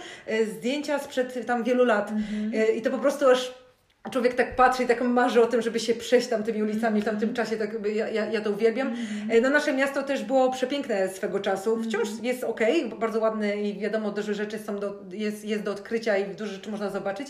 zdjęcia 0.59 0.98
sprzed 0.98 1.46
tam 1.46 1.64
wielu 1.64 1.85
lat 1.85 2.11
mhm. 2.11 2.77
i 2.77 2.83
to 2.83 2.90
po 2.90 2.98
prostu 2.98 3.29
aż 3.29 3.62
człowiek 4.10 4.34
tak 4.34 4.56
patrzy 4.56 4.82
i 4.82 4.86
tak 4.86 5.02
marzy 5.02 5.42
o 5.42 5.46
tym, 5.46 5.62
żeby 5.62 5.80
się 5.80 5.94
przejść 5.94 6.28
tam 6.28 6.42
tymi 6.42 6.62
ulicami 6.62 7.00
w 7.00 7.04
tamtym 7.04 7.28
mhm. 7.28 7.46
czasie, 7.46 7.56
tak 7.56 7.70
ja, 7.94 8.08
ja, 8.08 8.26
ja 8.30 8.40
to 8.40 8.50
uwielbiam. 8.50 8.88
Mm. 8.88 9.42
No 9.42 9.50
nasze 9.50 9.72
miasto 9.72 10.02
też 10.02 10.24
było 10.24 10.52
przepiękne 10.52 11.08
swego 11.08 11.40
czasu. 11.40 11.74
Mhm. 11.74 11.90
Wciąż 11.90 12.08
jest 12.22 12.44
ok, 12.44 12.60
bardzo 12.98 13.20
ładne 13.20 13.56
i 13.56 13.78
wiadomo, 13.78 14.10
dużo 14.10 14.34
rzeczy 14.34 14.58
są 14.58 14.78
do, 14.78 14.94
jest, 15.10 15.44
jest 15.44 15.62
do 15.62 15.70
odkrycia 15.70 16.16
i 16.16 16.34
dużo 16.34 16.52
rzeczy 16.52 16.70
można 16.70 16.90
zobaczyć. 16.90 17.28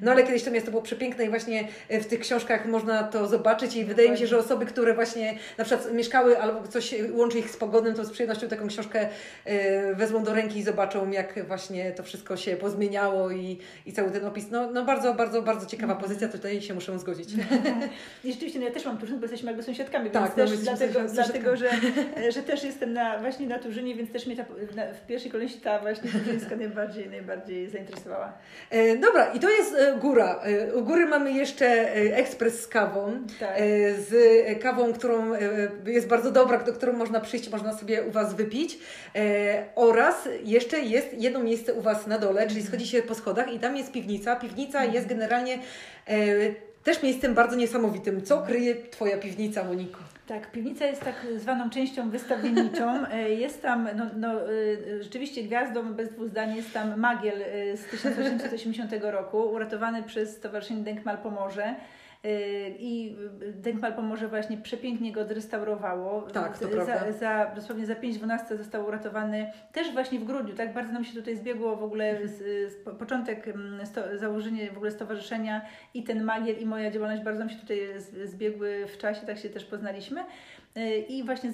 No 0.00 0.10
ale 0.10 0.22
kiedyś 0.22 0.42
to 0.42 0.50
miasto 0.50 0.70
było 0.70 0.82
przepiękne 0.82 1.24
i 1.24 1.28
właśnie 1.28 1.68
e, 1.88 2.00
w 2.00 2.06
tych 2.06 2.20
książkach 2.20 2.66
można 2.66 3.02
to 3.02 3.26
zobaczyć 3.26 3.76
i 3.76 3.84
wydaje 3.84 4.10
mi 4.10 4.18
się, 4.18 4.26
że 4.26 4.38
osoby, 4.38 4.66
które 4.66 4.94
właśnie 4.94 5.38
na 5.58 5.64
przykład 5.64 5.92
mieszkały 5.92 6.38
albo 6.38 6.68
coś 6.68 6.94
łączy 7.12 7.38
ich 7.38 7.50
z 7.50 7.56
pogodnym, 7.56 7.94
to 7.94 8.04
z 8.04 8.10
przyjemnością 8.10 8.48
taką 8.48 8.68
książkę 8.68 9.08
y, 9.46 9.94
wezmą 9.94 10.24
do 10.24 10.34
ręki 10.34 10.58
i 10.58 10.62
zobaczą, 10.62 11.10
jak 11.10 11.46
właśnie 11.46 11.92
to 11.92 12.02
wszystko 12.02 12.36
się 12.36 12.56
pozmieniało 12.56 13.30
i, 13.30 13.58
i 13.86 13.92
cały 13.92 14.10
ten 14.10 14.24
opis. 14.24 14.50
No, 14.50 14.70
no 14.70 14.84
bardzo, 14.84 15.14
bardzo, 15.14 15.42
bardzo 15.42 15.66
ciekawa 15.66 15.94
pozycja 15.94 16.13
pozycja, 16.14 16.38
tutaj 16.38 16.62
się 16.62 16.74
muszę 16.74 16.98
zgodzić. 16.98 17.28
I 18.24 18.32
rzeczywiście, 18.32 18.58
no 18.58 18.64
ja 18.64 18.70
też 18.70 18.84
mam 18.84 18.98
Turzyn, 18.98 19.16
bo 19.16 19.22
jesteśmy 19.22 19.46
jakby 19.50 19.62
sąsiadkami, 19.62 20.10
tak, 20.10 20.22
więc 20.22 20.36
no, 20.36 20.44
też 20.44 20.58
dlatego, 20.58 21.00
dlatego 21.14 21.56
że, 21.56 21.70
że 22.34 22.42
też 22.42 22.64
jestem 22.64 22.92
na, 22.92 23.18
właśnie 23.18 23.46
na 23.46 23.58
Turzynie, 23.58 23.94
więc 23.94 24.12
też 24.12 24.26
mnie 24.26 24.36
ta, 24.36 24.44
na, 24.76 24.94
w 24.94 25.06
pierwszej 25.06 25.30
kolejności 25.30 25.60
ta 25.60 25.78
właśnie 25.78 26.10
turzyńska 26.10 26.56
najbardziej, 26.56 27.10
najbardziej 27.10 27.70
zainteresowała. 27.70 28.32
E, 28.70 28.96
dobra, 28.96 29.32
i 29.32 29.40
to 29.40 29.50
jest 29.50 29.74
e, 29.74 29.98
góra. 30.00 30.40
E, 30.42 30.74
u 30.74 30.84
góry 30.84 31.06
mamy 31.06 31.32
jeszcze 31.32 31.66
e, 31.66 32.16
ekspres 32.16 32.60
z 32.60 32.66
kawą, 32.66 33.12
tak. 33.40 33.50
E, 33.56 33.60
z 33.94 34.62
kawą, 34.62 34.92
którą 34.92 35.34
e, 35.34 35.38
jest 35.86 36.08
bardzo 36.08 36.30
dobra, 36.30 36.58
do 36.58 36.72
którą 36.72 36.92
można 36.92 37.20
przyjść, 37.20 37.50
można 37.50 37.72
sobie 37.72 38.02
u 38.02 38.10
Was 38.10 38.34
wypić 38.34 38.78
oraz 39.74 40.28
jeszcze 40.44 40.80
jest 40.80 41.14
jedno 41.18 41.42
miejsce 41.42 41.74
u 41.74 41.80
Was 41.80 42.06
na 42.06 42.18
dole, 42.18 42.48
czyli 42.48 42.62
schodzi 42.62 42.86
się 42.86 43.02
po 43.02 43.14
schodach 43.14 43.52
i 43.52 43.58
tam 43.58 43.76
jest 43.76 43.92
piwnica. 43.92 44.36
Piwnica 44.36 44.84
jest 44.84 45.06
generalnie 45.06 45.58
E, 46.03 46.03
też 46.84 47.02
miejscem 47.02 47.34
bardzo 47.34 47.56
niesamowitym. 47.56 48.22
Co 48.22 48.42
kryje 48.42 48.74
Twoja 48.90 49.18
piwnica, 49.18 49.64
Moniko? 49.64 49.98
Tak, 50.26 50.50
piwnica 50.50 50.86
jest 50.86 51.00
tak 51.00 51.26
zwaną 51.36 51.70
częścią 51.70 52.10
wystawienniczą. 52.10 52.94
E, 53.12 53.30
jest 53.30 53.62
tam, 53.62 53.88
no, 53.96 54.06
no, 54.16 54.40
e, 54.42 55.02
rzeczywiście 55.02 55.42
gwiazdą 55.42 55.94
bez 55.94 56.08
dwóch 56.08 56.28
zdań 56.28 56.56
jest 56.56 56.72
tam 56.72 57.00
Magiel 57.00 57.38
z 57.76 57.84
1880 57.84 58.92
roku, 59.02 59.38
uratowany 59.38 60.02
przez 60.02 60.36
Stowarzyszenie 60.36 60.84
Denkmal 60.84 61.18
Pomorze. 61.18 61.74
I 62.78 63.16
Denkmal 63.54 63.94
pomoże 63.94 64.28
właśnie 64.28 64.56
przepięknie 64.56 65.12
go 65.12 65.20
odrestaurowało. 65.20 66.22
Tak, 66.22 66.58
to 66.58 66.64
za, 66.64 66.70
prawda. 66.70 67.12
Za, 67.12 67.52
dosłownie 67.56 67.86
za 67.86 67.94
5-12 67.94 68.56
został 68.56 68.86
uratowany 68.86 69.52
też 69.72 69.92
właśnie 69.92 70.18
w 70.18 70.24
grudniu. 70.24 70.54
Tak 70.54 70.74
bardzo 70.74 70.92
nam 70.92 71.04
się 71.04 71.14
tutaj 71.14 71.36
zbiegło 71.36 71.76
w 71.76 71.82
ogóle 71.82 72.28
z, 72.28 72.38
z 72.72 72.98
początek, 72.98 73.54
sto, 73.84 74.18
założenie 74.18 74.70
w 74.72 74.76
ogóle 74.76 74.90
stowarzyszenia 74.90 75.62
i 75.94 76.02
ten 76.04 76.24
magiel 76.24 76.58
i 76.58 76.66
moja 76.66 76.90
działalność 76.90 77.22
bardzo 77.22 77.40
nam 77.40 77.50
się 77.50 77.56
tutaj 77.56 77.78
zbiegły 78.24 78.86
w 78.86 78.98
czasie, 78.98 79.26
tak 79.26 79.38
się 79.38 79.48
też 79.48 79.64
poznaliśmy. 79.64 80.24
Y, 80.76 80.98
i 81.08 81.24
właśnie 81.24 81.52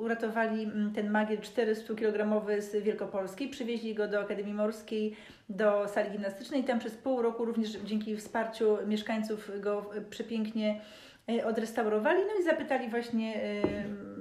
uratowali 0.00 0.62
mm, 0.62 0.92
ten 0.92 1.10
magiel 1.10 1.38
400-kilogramowy 1.38 2.60
z 2.60 2.84
Wielkopolskiej, 2.84 3.48
przywieźli 3.48 3.94
go 3.94 4.08
do 4.08 4.20
Akademii 4.20 4.54
Morskiej, 4.54 5.16
do 5.48 5.88
sali 5.88 6.10
gimnastycznej. 6.10 6.64
Tam 6.64 6.78
przez 6.78 6.94
pół 6.94 7.22
roku 7.22 7.44
również 7.44 7.70
dzięki 7.70 8.16
wsparciu 8.16 8.78
mieszkańców 8.86 9.50
go 9.60 9.90
przepięknie 10.10 10.80
y, 11.30 11.46
odrestaurowali, 11.46 12.20
no 12.20 12.40
i 12.40 12.44
zapytali 12.44 12.88
właśnie 12.88 13.36
y, 13.36 14.13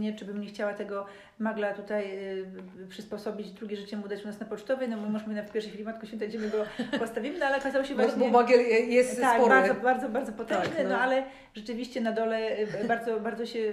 mnie, 0.00 0.14
czy 0.14 0.24
bym 0.24 0.40
nie 0.40 0.46
chciała 0.46 0.74
tego 0.74 1.06
magla 1.38 1.74
tutaj 1.74 2.04
y, 2.28 2.88
przysposobić, 2.88 3.50
drugie 3.50 3.76
życie 3.76 3.96
mu 3.96 4.08
dać 4.08 4.24
u 4.24 4.26
nas 4.26 4.40
na 4.40 4.46
pocztowej. 4.46 4.88
No 4.88 4.96
mój 4.96 5.10
mąż 5.10 5.26
mówi, 5.26 5.42
w 5.42 5.52
pierwszej 5.52 5.72
chwili 5.72 5.84
Matko 5.84 6.06
Święta, 6.06 6.26
gdzie 6.26 6.38
my 6.38 6.48
go 6.48 6.64
postawimy, 6.98 7.38
no 7.38 7.46
ale 7.46 7.56
okazało 7.56 7.84
się 7.84 7.94
właśnie... 7.94 8.18
Bo, 8.18 8.24
bo 8.24 8.30
magiel 8.30 8.60
jest 8.88 9.20
tak, 9.20 9.36
spory. 9.36 9.48
bardzo, 9.48 9.74
bardzo, 9.74 10.08
bardzo 10.08 10.32
potężny, 10.32 10.76
Tak, 10.76 10.82
no. 10.82 10.88
no. 10.88 10.98
ale 10.98 11.22
rzeczywiście 11.54 12.00
na 12.00 12.12
dole 12.12 12.58
y, 12.58 12.88
bardzo, 12.88 13.20
bardzo 13.20 13.46
się 13.46 13.58
y, 13.58 13.72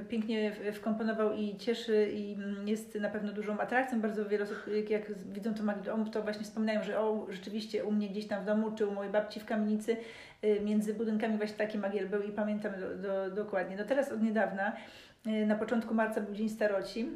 y, 0.00 0.04
pięknie 0.08 0.52
wkomponował 0.72 1.32
i 1.32 1.56
cieszy 1.56 2.10
i 2.14 2.32
mm, 2.32 2.68
jest 2.68 2.94
na 2.94 3.08
pewno 3.08 3.32
dużą 3.32 3.58
atrakcją. 3.58 4.00
Bardzo 4.00 4.28
wiele 4.28 4.44
osób, 4.44 4.56
jak, 4.88 5.18
widzą 5.32 5.54
to 5.54 5.62
magię 5.62 5.82
to 6.12 6.22
właśnie 6.22 6.44
wspominają, 6.44 6.82
że 6.82 7.00
o, 7.00 7.26
rzeczywiście 7.30 7.84
u 7.84 7.92
mnie 7.92 8.08
gdzieś 8.08 8.26
tam 8.26 8.42
w 8.42 8.46
domu, 8.46 8.70
czy 8.70 8.86
u 8.86 8.92
mojej 8.92 9.12
babci 9.12 9.40
w 9.40 9.44
kamienicy, 9.44 9.96
y, 10.44 10.60
między 10.60 10.94
budynkami 10.94 11.36
właśnie 11.36 11.56
taki 11.56 11.78
magiel 11.78 12.08
był 12.08 12.22
i 12.22 12.32
pamiętam 12.32 12.72
do, 12.80 13.08
do, 13.08 13.30
dokładnie. 13.30 13.76
No 13.76 13.84
teraz 13.84 14.12
od 14.12 14.22
niedawna, 14.22 14.72
y, 14.72 15.09
na 15.24 15.54
początku 15.54 15.94
marca 15.94 16.20
był 16.20 16.34
Dzień 16.34 16.48
Staroci, 16.48 17.06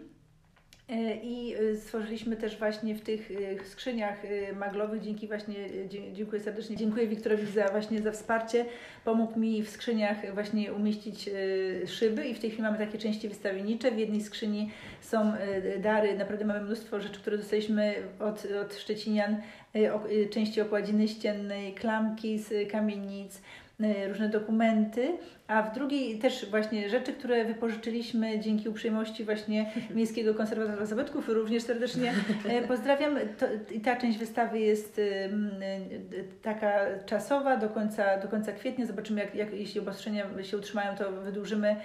E, 0.89 1.17
I 1.17 1.57
y, 1.61 1.77
stworzyliśmy 1.77 2.37
też 2.37 2.59
właśnie 2.59 2.95
w 2.95 3.01
tych 3.01 3.31
skrzyniach 3.67 4.23
maglowych, 4.57 5.03
dzięki 5.03 5.29
właśnie, 5.29 5.55
dziękuję 6.13 6.43
serdecznie, 6.43 6.77
dziękuję 6.77 7.07
Wiktorowi 7.07 7.47
za 7.47 7.69
właśnie 7.69 8.03
za 8.03 8.13
wsparcie. 8.13 8.65
Pomógł 9.05 9.39
mi 9.39 9.63
w 9.63 9.71
skrzyniach 9.71 10.35
właśnie 10.35 10.73
umieścić 10.73 11.31
szyby 11.87 12.27
i 12.27 12.35
w 12.35 12.39
tej 12.39 12.51
chwili 12.51 12.63
mamy 12.63 12.79
takie 12.79 12.99
części 12.99 13.29
wystawiennicze. 13.29 13.91
W 13.91 13.99
jednej 13.99 14.21
skrzyni 14.21 14.71
są 15.01 15.33
dary, 15.79 16.19
naprawdę 16.19 16.45
mamy 16.45 16.61
mnóstwo 16.61 17.01
rzeczy, 17.01 17.21
które 17.21 17.39
dostaliśmy 17.39 17.95
od, 18.21 18.47
od 18.63 18.75
Szczecinian, 18.75 19.37
części 20.31 20.61
okładziny 20.61 21.09
ściennej, 21.09 21.75
klamki 21.75 22.39
z 22.39 22.71
kamienic, 22.71 23.43
różne 24.09 24.29
dokumenty, 24.29 25.19
a 25.47 25.63
w 25.63 25.75
drugiej 25.75 26.19
też 26.19 26.51
właśnie 26.51 26.89
rzeczy, 26.89 27.13
które 27.13 27.45
wypożyczyliśmy 27.45 28.41
dzięki 28.41 28.69
uprzejmości 28.69 29.25
właśnie 29.25 29.71
Miejskiego 29.95 30.35
Konserwatora 30.35 30.87
Zabytków. 30.87 31.29
Również 31.29 31.63
serdecznie 31.63 32.13
e, 32.49 32.63
pozdrawiam. 32.63 33.19
I 33.73 33.81
ta 33.81 33.97
część 33.97 34.19
wystawy 34.19 34.59
jest 34.59 34.99
y, 34.99 35.31
taka 36.43 36.81
czasowa 37.07 37.57
do 37.57 37.69
końca, 37.69 38.19
do 38.19 38.29
końca 38.29 38.53
kwietnia. 38.53 38.87
Zobaczymy, 38.87 39.21
jak, 39.21 39.35
jak 39.35 39.53
jeśli 39.53 39.81
obostrzenia 39.81 40.25
się 40.43 40.59
utrzymają, 40.59 40.97
to 40.97 41.13
wydłużymy 41.13 41.77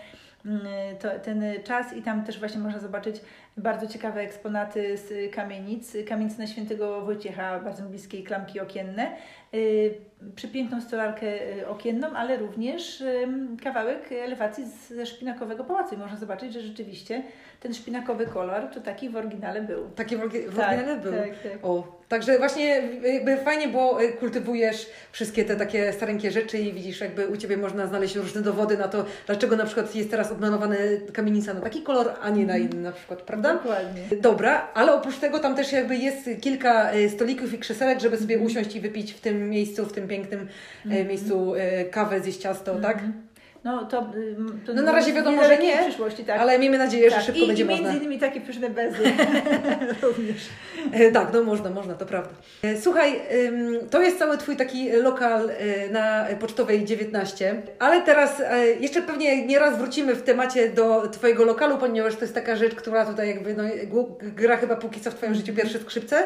mm, 0.46 0.62
to, 1.00 1.10
ten 1.20 1.44
czas 1.64 1.94
i 1.94 2.02
tam 2.02 2.24
też 2.24 2.40
właśnie 2.40 2.60
można 2.60 2.80
zobaczyć 2.80 3.22
bardzo 3.62 3.88
ciekawe 3.88 4.22
eksponaty 4.22 4.98
z 4.98 5.36
kamienic. 5.36 5.94
Kamienic 6.08 6.38
na 6.38 6.48
świętego 6.48 7.02
Wojciecha, 7.02 7.60
bardzo 7.60 7.84
bliskiej 7.84 8.24
klamki 8.24 8.60
okienne. 8.60 9.12
Y, 9.54 9.94
Przepiękną 10.36 10.82
stolarkę 10.82 11.58
y, 11.58 11.68
okienną, 11.68 12.08
ale 12.16 12.38
również 12.38 13.04
kawałek 13.64 14.12
elewacji 14.12 14.64
ze 14.90 15.06
szpinakowego 15.06 15.64
pałacu. 15.64 15.96
I 15.96 15.98
można 15.98 16.18
zobaczyć, 16.18 16.54
że 16.54 16.62
rzeczywiście 16.62 17.24
ten 17.60 17.74
szpinakowy 17.74 18.26
kolor 18.26 18.68
to 18.74 18.80
taki 18.82 19.10
w 19.10 19.16
oryginale 19.16 19.62
był. 19.62 19.90
Taki 19.96 20.18
w, 20.18 20.20
orgi- 20.20 20.48
w 20.50 20.56
Tak, 20.58 20.68
oryginale 20.70 20.98
był. 21.00 21.12
tak, 21.12 21.30
tak. 21.52 21.66
O, 21.66 22.00
także 22.08 22.38
właśnie 22.38 22.82
jakby 23.14 23.38
fajnie, 23.38 23.68
bo 23.68 24.04
y, 24.04 24.14
kultywujesz 24.14 24.90
wszystkie 25.12 25.46
te 25.46 25.56
takie 25.56 25.94
starenkie 25.94 26.32
rzeczy 26.32 26.58
i 26.58 26.74
widzisz, 26.74 27.02
jakby 27.02 27.28
u 27.28 27.38
Ciebie 27.38 27.58
można 27.58 27.88
znaleźć 27.88 28.16
różne 28.16 28.42
dowody 28.42 28.78
na 28.78 28.88
to, 28.88 29.06
dlaczego 29.28 29.56
na 29.56 29.66
przykład 29.66 29.96
jest 29.96 30.12
teraz 30.12 30.32
odmalowana 30.32 30.76
kamienica 31.14 31.54
na 31.54 31.62
taki 31.62 31.82
kolor, 31.82 32.12
a 32.22 32.30
nie 32.30 32.46
na 32.46 32.58
inny 32.58 32.82
na 32.82 32.92
przykład, 32.92 33.22
prawda? 33.22 33.49
Dokładnie. 33.54 34.02
Dobra, 34.22 34.68
ale 34.74 34.94
oprócz 34.94 35.18
tego 35.18 35.40
tam 35.40 35.56
też 35.56 35.72
jakby 35.72 35.96
jest 35.96 36.30
kilka 36.42 36.94
y, 36.94 37.10
stolików 37.10 37.54
i 37.54 37.60
krzesełek, 37.60 38.00
żeby 38.00 38.18
sobie 38.18 38.40
usiąść 38.40 38.76
i 38.76 38.82
wypić 38.82 39.14
w 39.14 39.22
tym 39.22 39.50
miejscu, 39.50 39.86
w 39.86 39.94
tym 39.94 40.08
pięknym 40.08 40.48
y, 40.86 41.06
miejscu 41.06 41.56
y, 41.56 41.60
kawę, 41.92 42.22
zjeść 42.22 42.40
ciasto, 42.40 42.76
tak? 42.76 43.04
Mhm. 43.66 43.80
No 43.80 43.86
to, 43.86 44.00
ym, 44.16 44.62
to 44.66 44.74
No 44.74 44.82
na 44.82 44.92
razie 44.92 45.14
wiadomo, 45.14 45.44
że 45.44 45.58
nie, 45.58 45.78
przyszłości, 45.78 46.24
tak. 46.24 46.42
Ale 46.42 46.60
miejmy 46.60 46.78
nadzieję, 46.78 47.12
tak. 47.12 47.20
że 47.20 47.26
szybko 47.26 47.42
I, 47.42 47.48
będzie 47.48 47.64
i 47.64 47.68
między 47.68 47.84
można. 47.84 47.98
innymi 47.98 48.20
takie 48.20 48.42
pyszne 48.42 48.70
bezy 48.70 49.04
również. 50.02 50.38
E, 50.94 51.12
Tak, 51.12 51.34
no 51.34 51.44
można, 51.44 51.70
można, 51.70 51.94
to 51.94 52.06
prawda. 52.06 52.30
E, 52.64 52.82
Słuchaj, 52.82 53.22
to 53.90 54.02
jest 54.02 54.20
cały 54.20 54.38
Twój 54.38 54.56
taki 54.56 54.92
lokal 54.92 55.50
e, 55.50 55.90
na 55.90 56.26
Pocztowej 56.40 56.86
19, 56.86 57.62
ale 57.80 58.02
teraz 58.02 58.42
jeszcze 58.80 59.02
pewnie 59.02 59.46
nieraz 59.46 59.78
wrócimy 59.78 60.16
w 60.16 60.24
temacie 60.24 60.70
do 60.70 61.08
Twojego 61.08 61.46
lokalu, 61.46 61.78
ponieważ 61.78 62.16
to 62.16 62.22
jest 62.22 62.36
taka 62.36 62.56
rzecz, 62.56 62.76
która 62.76 63.06
tutaj 63.06 63.28
jakby 63.28 63.54
no, 63.54 63.64
gra 64.22 64.58
chyba 64.58 64.76
póki 64.76 65.02
co 65.02 65.12
w 65.12 65.16
Twoim 65.16 65.36
życiu 65.36 65.54
pierwsze 65.54 65.80
skrzypce. 65.80 66.24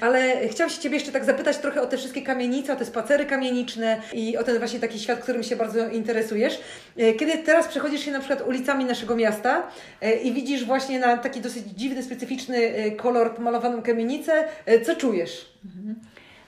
Ale 0.00 0.48
chciałam 0.48 0.70
się 0.70 0.80
Ciebie 0.80 0.96
jeszcze 0.96 1.12
tak 1.12 1.24
zapytać 1.24 1.58
trochę 1.58 1.82
o 1.82 1.86
te 1.86 1.96
wszystkie 1.96 2.22
kamienice, 2.22 2.72
o 2.72 2.76
te 2.76 2.84
spacery 2.84 3.24
kamieniczne 3.24 4.00
i 4.12 4.36
o 4.36 4.44
ten 4.44 4.58
właśnie 4.58 4.80
taki 4.80 4.98
świat, 4.98 5.18
którym 5.18 5.42
się 5.42 5.56
bardzo 5.56 5.88
interesujesz. 5.88 6.55
E, 6.96 7.12
Kiedy 7.12 7.38
teraz 7.38 7.68
przechodzisz 7.68 8.00
się 8.00 8.10
na 8.10 8.18
przykład 8.18 8.48
ulicami 8.48 8.84
naszego 8.84 9.16
miasta 9.16 9.70
e, 10.00 10.14
i 10.16 10.32
widzisz 10.32 10.64
właśnie 10.64 10.98
na 11.00 11.16
taki 11.16 11.40
dosyć 11.40 11.64
dziwny, 11.66 12.02
specyficzny 12.02 12.56
e, 12.56 12.90
kolor 12.90 13.34
pomalowaną 13.34 13.82
kamienicę, 13.82 14.44
co 14.84 14.96
czujesz? 14.96 15.52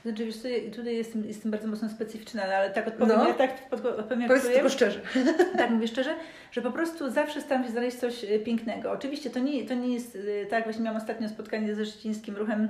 Znaczy, 0.05 0.25
wiesz 0.25 0.37
ja 0.44 0.71
tutaj 0.77 0.97
jestem, 0.97 1.25
jestem 1.27 1.51
bardzo 1.51 1.68
mocno 1.68 1.88
specyficzna, 1.88 2.42
ale 2.42 2.71
tak 2.71 2.88
odpowiem, 2.88 3.16
No. 3.18 3.29
ja 3.29 3.35
tak 3.35 3.51
odpowiem 3.73 4.21
jak 4.21 4.29
Powiedz 4.29 4.47
tylko 4.47 4.68
szczerze. 4.68 5.01
Tak, 5.59 5.71
mówię 5.71 5.88
szczerze, 5.88 6.14
że 6.53 6.62
po 6.62 6.71
prostu 6.71 7.11
zawsze 7.11 7.40
staram 7.40 7.64
się 7.64 7.71
znaleźć 7.71 7.97
coś 7.97 8.25
pięknego. 8.44 8.90
Oczywiście 8.90 9.31
to 9.31 9.38
nie, 9.38 9.66
to 9.66 9.75
nie 9.75 9.94
jest 9.94 10.18
tak, 10.51 10.64
właśnie 10.64 10.83
miałam 10.85 11.01
ostatnio 11.01 11.29
spotkanie 11.29 11.75
ze 11.75 11.87
szczecińskim 11.87 12.37
ruchem 12.37 12.68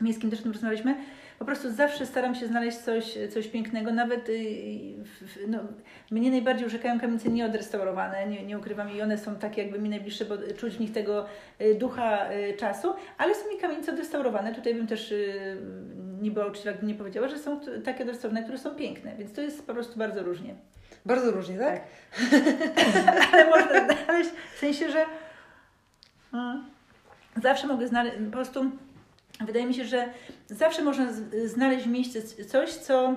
miejskim, 0.00 0.30
też 0.30 0.40
o 0.40 0.42
tym 0.42 0.52
rozmawialiśmy. 0.52 0.96
Po 1.38 1.44
prostu 1.44 1.72
zawsze 1.72 2.06
staram 2.06 2.34
się 2.34 2.46
znaleźć 2.46 2.78
coś, 2.78 3.18
coś 3.34 3.48
pięknego, 3.48 3.92
nawet 3.92 4.28
y, 4.28 4.34
no, 5.48 5.58
mnie 6.10 6.30
najbardziej 6.30 6.66
urzekają 6.66 7.00
kamienice 7.00 7.28
nieodrestaurowane, 7.28 8.26
nie, 8.26 8.46
nie 8.46 8.58
ukrywam 8.58 8.96
i 8.96 9.02
one 9.02 9.18
są 9.18 9.36
takie 9.36 9.62
jakby 9.62 9.78
mi 9.78 9.88
najbliższe, 9.88 10.24
bo 10.24 10.34
czuć 10.56 10.74
w 10.74 10.80
nich 10.80 10.92
tego 10.92 11.26
y, 11.60 11.74
ducha 11.74 12.32
y, 12.32 12.56
czasu, 12.56 12.94
ale 13.18 13.34
są 13.34 13.40
i 13.56 13.60
kamienice 13.60 13.92
odrestaurowane, 13.92 14.54
tutaj 14.54 14.74
bym 14.74 14.86
też 14.86 15.14
nie 16.20 16.30
była 16.30 16.46
uczciwa, 16.46 16.70
gdybym 16.70 16.88
nie 16.88 16.94
powiedziała, 16.94 17.28
że 17.28 17.38
są 17.38 17.60
takie 17.84 18.02
odrestaurowane, 18.02 18.42
które 18.42 18.58
są 18.58 18.70
piękne, 18.70 19.14
więc 19.18 19.32
to 19.32 19.40
jest 19.40 19.66
po 19.66 19.74
prostu 19.74 19.98
bardzo 19.98 20.22
różnie. 20.22 20.54
Bardzo 21.06 21.30
różnie, 21.30 21.58
tak? 21.58 21.80
ale 23.32 23.50
można 23.50 23.86
znaleźć 24.04 24.30
w 24.54 24.58
sensie, 24.58 24.90
że 24.90 25.04
mm, 26.34 26.64
zawsze 27.42 27.66
mogę 27.66 27.88
znaleźć, 27.88 28.16
po 28.24 28.32
prostu 28.32 28.70
wydaje 29.40 29.66
mi 29.66 29.74
się, 29.74 29.84
że 29.84 30.08
zawsze 30.46 30.82
można 30.82 31.12
znaleźć 31.46 31.84
w 31.84 31.90
mieście 31.90 32.22
coś, 32.22 32.70
co 32.70 33.16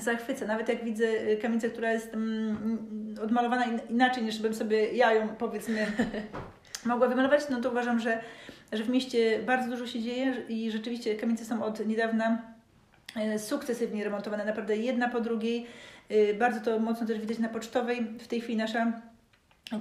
zachwyca. 0.00 0.46
Nawet 0.46 0.68
jak 0.68 0.84
widzę 0.84 1.04
y, 1.04 1.36
kamienicę, 1.42 1.70
która 1.70 1.92
jest 1.92 2.14
mm, 2.14 3.14
odmalowana 3.22 3.64
in- 3.64 3.80
inaczej 3.90 4.22
niż 4.24 4.38
bym 4.38 4.54
sobie 4.54 4.92
ja 4.92 5.12
ją 5.12 5.28
powiedzmy 5.28 5.86
mogła 6.86 7.08
wymalować, 7.08 7.40
no 7.50 7.60
to 7.60 7.70
uważam, 7.70 8.00
że, 8.00 8.20
że 8.72 8.84
w 8.84 8.88
mieście 8.88 9.38
bardzo 9.46 9.70
dużo 9.70 9.86
się 9.86 10.00
dzieje 10.02 10.34
i 10.48 10.70
rzeczywiście 10.70 11.14
kamienice 11.14 11.44
są 11.44 11.64
od 11.64 11.86
niedawna 11.86 12.42
e, 13.16 13.38
sukcesywnie 13.38 14.04
remontowane, 14.04 14.44
naprawdę 14.44 14.76
jedna 14.76 15.08
po 15.08 15.20
drugiej. 15.20 15.66
E, 16.08 16.34
Bardzo 16.34 16.60
to 16.60 16.78
mocno 16.78 17.06
też 17.06 17.18
widać 17.20 17.38
na 17.38 17.48
Pocztowej. 17.48 18.06
W 18.18 18.26
tej 18.28 18.40
chwili 18.40 18.58
nasza 18.58 18.92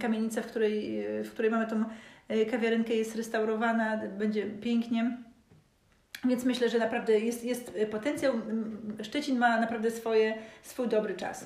kamienica, 0.02 0.42
w 0.42 0.46
której, 0.46 1.06
w 1.24 1.32
której 1.32 1.52
mamy 1.52 1.68
tą 1.68 1.84
e, 2.28 2.46
kawiarenkę 2.46 2.94
jest 2.94 3.16
restaurowana, 3.16 3.98
będzie 4.18 4.46
pięknie. 4.46 5.18
Więc 6.26 6.46
myślę, 6.46 6.70
że 6.70 6.80
naprawdę 6.80 7.20
jest, 7.20 7.44
jest 7.44 7.78
potencjał. 7.92 8.34
Szczecin 9.04 9.40
ma 9.40 9.60
naprawdę 9.60 9.92
swoje, 9.92 10.34
swój 10.64 10.88
dobry 10.88 11.16
czas. 11.16 11.46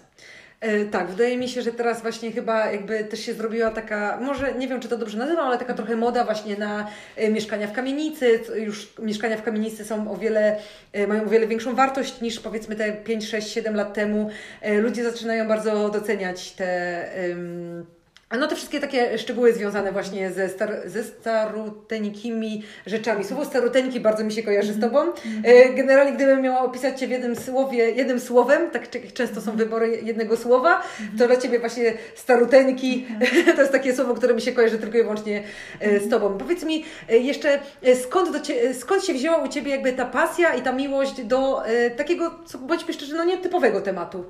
E, 0.59 0.85
tak, 0.85 1.07
wydaje 1.07 1.37
mi 1.37 1.49
się, 1.49 1.61
że 1.61 1.71
teraz 1.71 2.01
właśnie 2.01 2.31
chyba 2.31 2.71
jakby 2.71 3.03
też 3.03 3.19
się 3.19 3.33
zrobiła 3.33 3.71
taka, 3.71 4.19
może 4.21 4.53
nie 4.53 4.67
wiem 4.67 4.79
czy 4.79 4.87
to 4.87 4.97
dobrze 4.97 5.17
nazywam, 5.17 5.47
ale 5.47 5.57
taka 5.57 5.73
trochę 5.73 5.95
moda 5.95 6.25
właśnie 6.25 6.57
na 6.57 6.87
e, 7.15 7.29
mieszkania 7.29 7.67
w 7.67 7.71
kamienicy. 7.71 8.39
Już 8.55 8.93
mieszkania 8.99 9.37
w 9.37 9.43
kamienicy 9.43 9.85
są 9.85 10.11
o 10.11 10.17
wiele, 10.17 10.57
e, 10.93 11.07
mają 11.07 11.23
o 11.23 11.29
wiele 11.29 11.47
większą 11.47 11.75
wartość 11.75 12.21
niż 12.21 12.39
powiedzmy 12.39 12.75
te 12.75 12.93
5, 12.93 13.29
6, 13.29 13.51
7 13.51 13.75
lat 13.75 13.93
temu. 13.93 14.29
E, 14.61 14.77
ludzie 14.77 15.03
zaczynają 15.03 15.47
bardzo 15.47 15.89
doceniać 15.89 16.51
te. 16.51 17.13
em, 17.13 17.96
no 18.31 18.47
te 18.47 18.55
wszystkie 18.55 18.79
takie 18.79 19.17
szczegóły 19.17 19.53
związane 19.53 19.91
właśnie 19.91 20.31
ze, 20.31 20.49
star, 20.49 20.81
ze 20.85 21.03
staruteńkimi 21.03 22.63
rzeczami. 22.85 23.23
Słowo 23.23 23.45
staruteńki 23.45 23.99
bardzo 23.99 24.23
mi 24.23 24.31
się 24.31 24.43
kojarzy 24.43 24.73
z 24.73 24.81
Tobą. 24.81 24.99
E, 25.43 25.73
Generalnie 25.73 26.13
gdybym 26.13 26.41
miała 26.41 26.61
opisać 26.61 26.99
Cię 26.99 27.07
w 27.07 27.09
jednym 27.09 27.35
słowie, 27.35 27.91
jednym 27.91 28.19
słowem, 28.19 28.71
tak 28.71 28.89
często 29.13 29.41
są 29.41 29.51
wybory 29.51 30.01
jednego 30.03 30.37
słowa, 30.37 30.83
to 31.19 31.27
dla 31.27 31.37
Ciebie 31.37 31.59
właśnie 31.59 31.93
staruteńki 32.15 33.07
to 33.55 33.61
jest 33.61 33.71
takie 33.71 33.95
słowo, 33.95 34.13
które 34.13 34.33
mi 34.33 34.41
się 34.41 34.51
kojarzy 34.51 34.77
tylko 34.77 34.97
i 34.97 35.01
wyłącznie 35.01 35.43
e, 35.79 35.99
z 35.99 36.09
Tobą. 36.09 36.37
Powiedz 36.37 36.63
mi 36.63 36.85
e, 37.09 37.17
jeszcze, 37.17 37.59
skąd, 38.03 38.41
cie, 38.41 38.73
skąd 38.73 39.05
się 39.05 39.13
wzięła 39.13 39.37
u 39.37 39.47
Ciebie 39.47 39.71
jakby 39.71 39.93
ta 39.93 40.05
pasja 40.05 40.55
i 40.55 40.61
ta 40.61 40.71
miłość 40.71 41.23
do 41.23 41.63
takiego, 41.97 42.39
co 42.45 42.57
bądźmy 42.57 42.93
szczerzy, 42.93 43.15
no 43.15 43.23
nietypowego 43.23 43.81
tematu? 43.81 44.25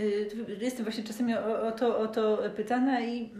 Y, 0.00 0.28
Jestem 0.60 0.84
właśnie 0.84 1.04
czasami 1.04 1.34
o, 1.34 1.62
o, 1.66 1.72
to, 1.72 1.98
o 1.98 2.06
to 2.06 2.38
pytana 2.56 3.00
i 3.00 3.30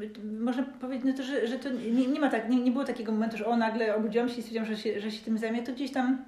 można 0.40 0.62
powiedzieć, 0.62 1.05
no 1.05 1.12
to, 1.12 1.23
że, 1.23 1.47
że 1.47 1.59
to 1.59 1.71
nie, 1.71 2.07
nie 2.07 2.21
ma 2.21 2.31
tak, 2.31 2.49
nie, 2.49 2.61
nie 2.61 2.71
było 2.71 2.85
takiego 2.85 3.12
momentu, 3.12 3.37
że 3.37 3.47
o 3.47 3.57
nagle 3.57 3.97
obudziłam 3.97 4.29
się 4.29 4.38
i 4.38 4.42
stwierdziłam, 4.42 4.66
że 4.66 4.77
się, 4.77 5.01
że 5.01 5.11
się 5.11 5.25
tym 5.25 5.38
zajmie. 5.38 5.62
To 5.62 5.73
gdzieś 5.73 5.92
tam 5.92 6.25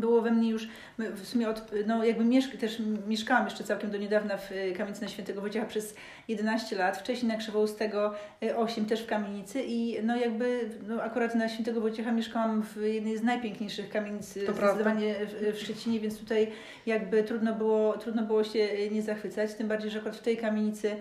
było 0.00 0.22
we 0.22 0.30
mnie 0.30 0.50
już 0.50 0.68
w 0.98 1.26
sumie 1.26 1.48
od, 1.48 1.70
no 1.86 2.04
jakby 2.04 2.24
mieszk 2.24 2.56
też 2.56 2.82
mieszkałam 3.06 3.44
jeszcze 3.44 3.64
całkiem 3.64 3.90
do 3.90 3.98
niedawna 3.98 4.36
w 4.36 4.50
kamienicy 4.76 5.02
na 5.02 5.08
Świętego 5.08 5.40
Wojciecha 5.40 5.66
przez 5.66 5.94
11 6.28 6.76
lat, 6.76 6.98
wcześniej 6.98 7.32
na 7.32 7.38
Krzywoustego 7.38 8.14
8 8.56 8.84
y, 8.84 8.86
też 8.86 9.02
w 9.02 9.06
kamienicy 9.06 9.62
i 9.66 10.02
no 10.02 10.16
jakby 10.16 10.70
no 10.88 11.02
akurat 11.02 11.34
na 11.34 11.48
Świętego 11.48 11.80
Wojciecha 11.80 12.12
mieszkałam 12.12 12.62
w 12.62 12.82
jednej 12.82 13.18
z 13.18 13.22
najpiękniejszych 13.22 13.88
kamienic 13.88 14.34
to 14.46 14.52
zdecydowanie 14.52 15.14
w, 15.14 15.56
w 15.56 15.60
Szczecinie, 15.60 16.00
więc 16.00 16.18
tutaj 16.18 16.52
jakby 16.86 17.22
trudno 17.22 17.54
było, 17.54 17.98
trudno 17.98 18.22
było 18.22 18.44
się 18.44 18.68
nie 18.90 19.02
zachwycać, 19.02 19.54
tym 19.54 19.68
bardziej, 19.68 19.90
że 19.90 19.98
akurat 19.98 20.16
w 20.16 20.22
tej 20.22 20.36
kamienicy 20.36 20.96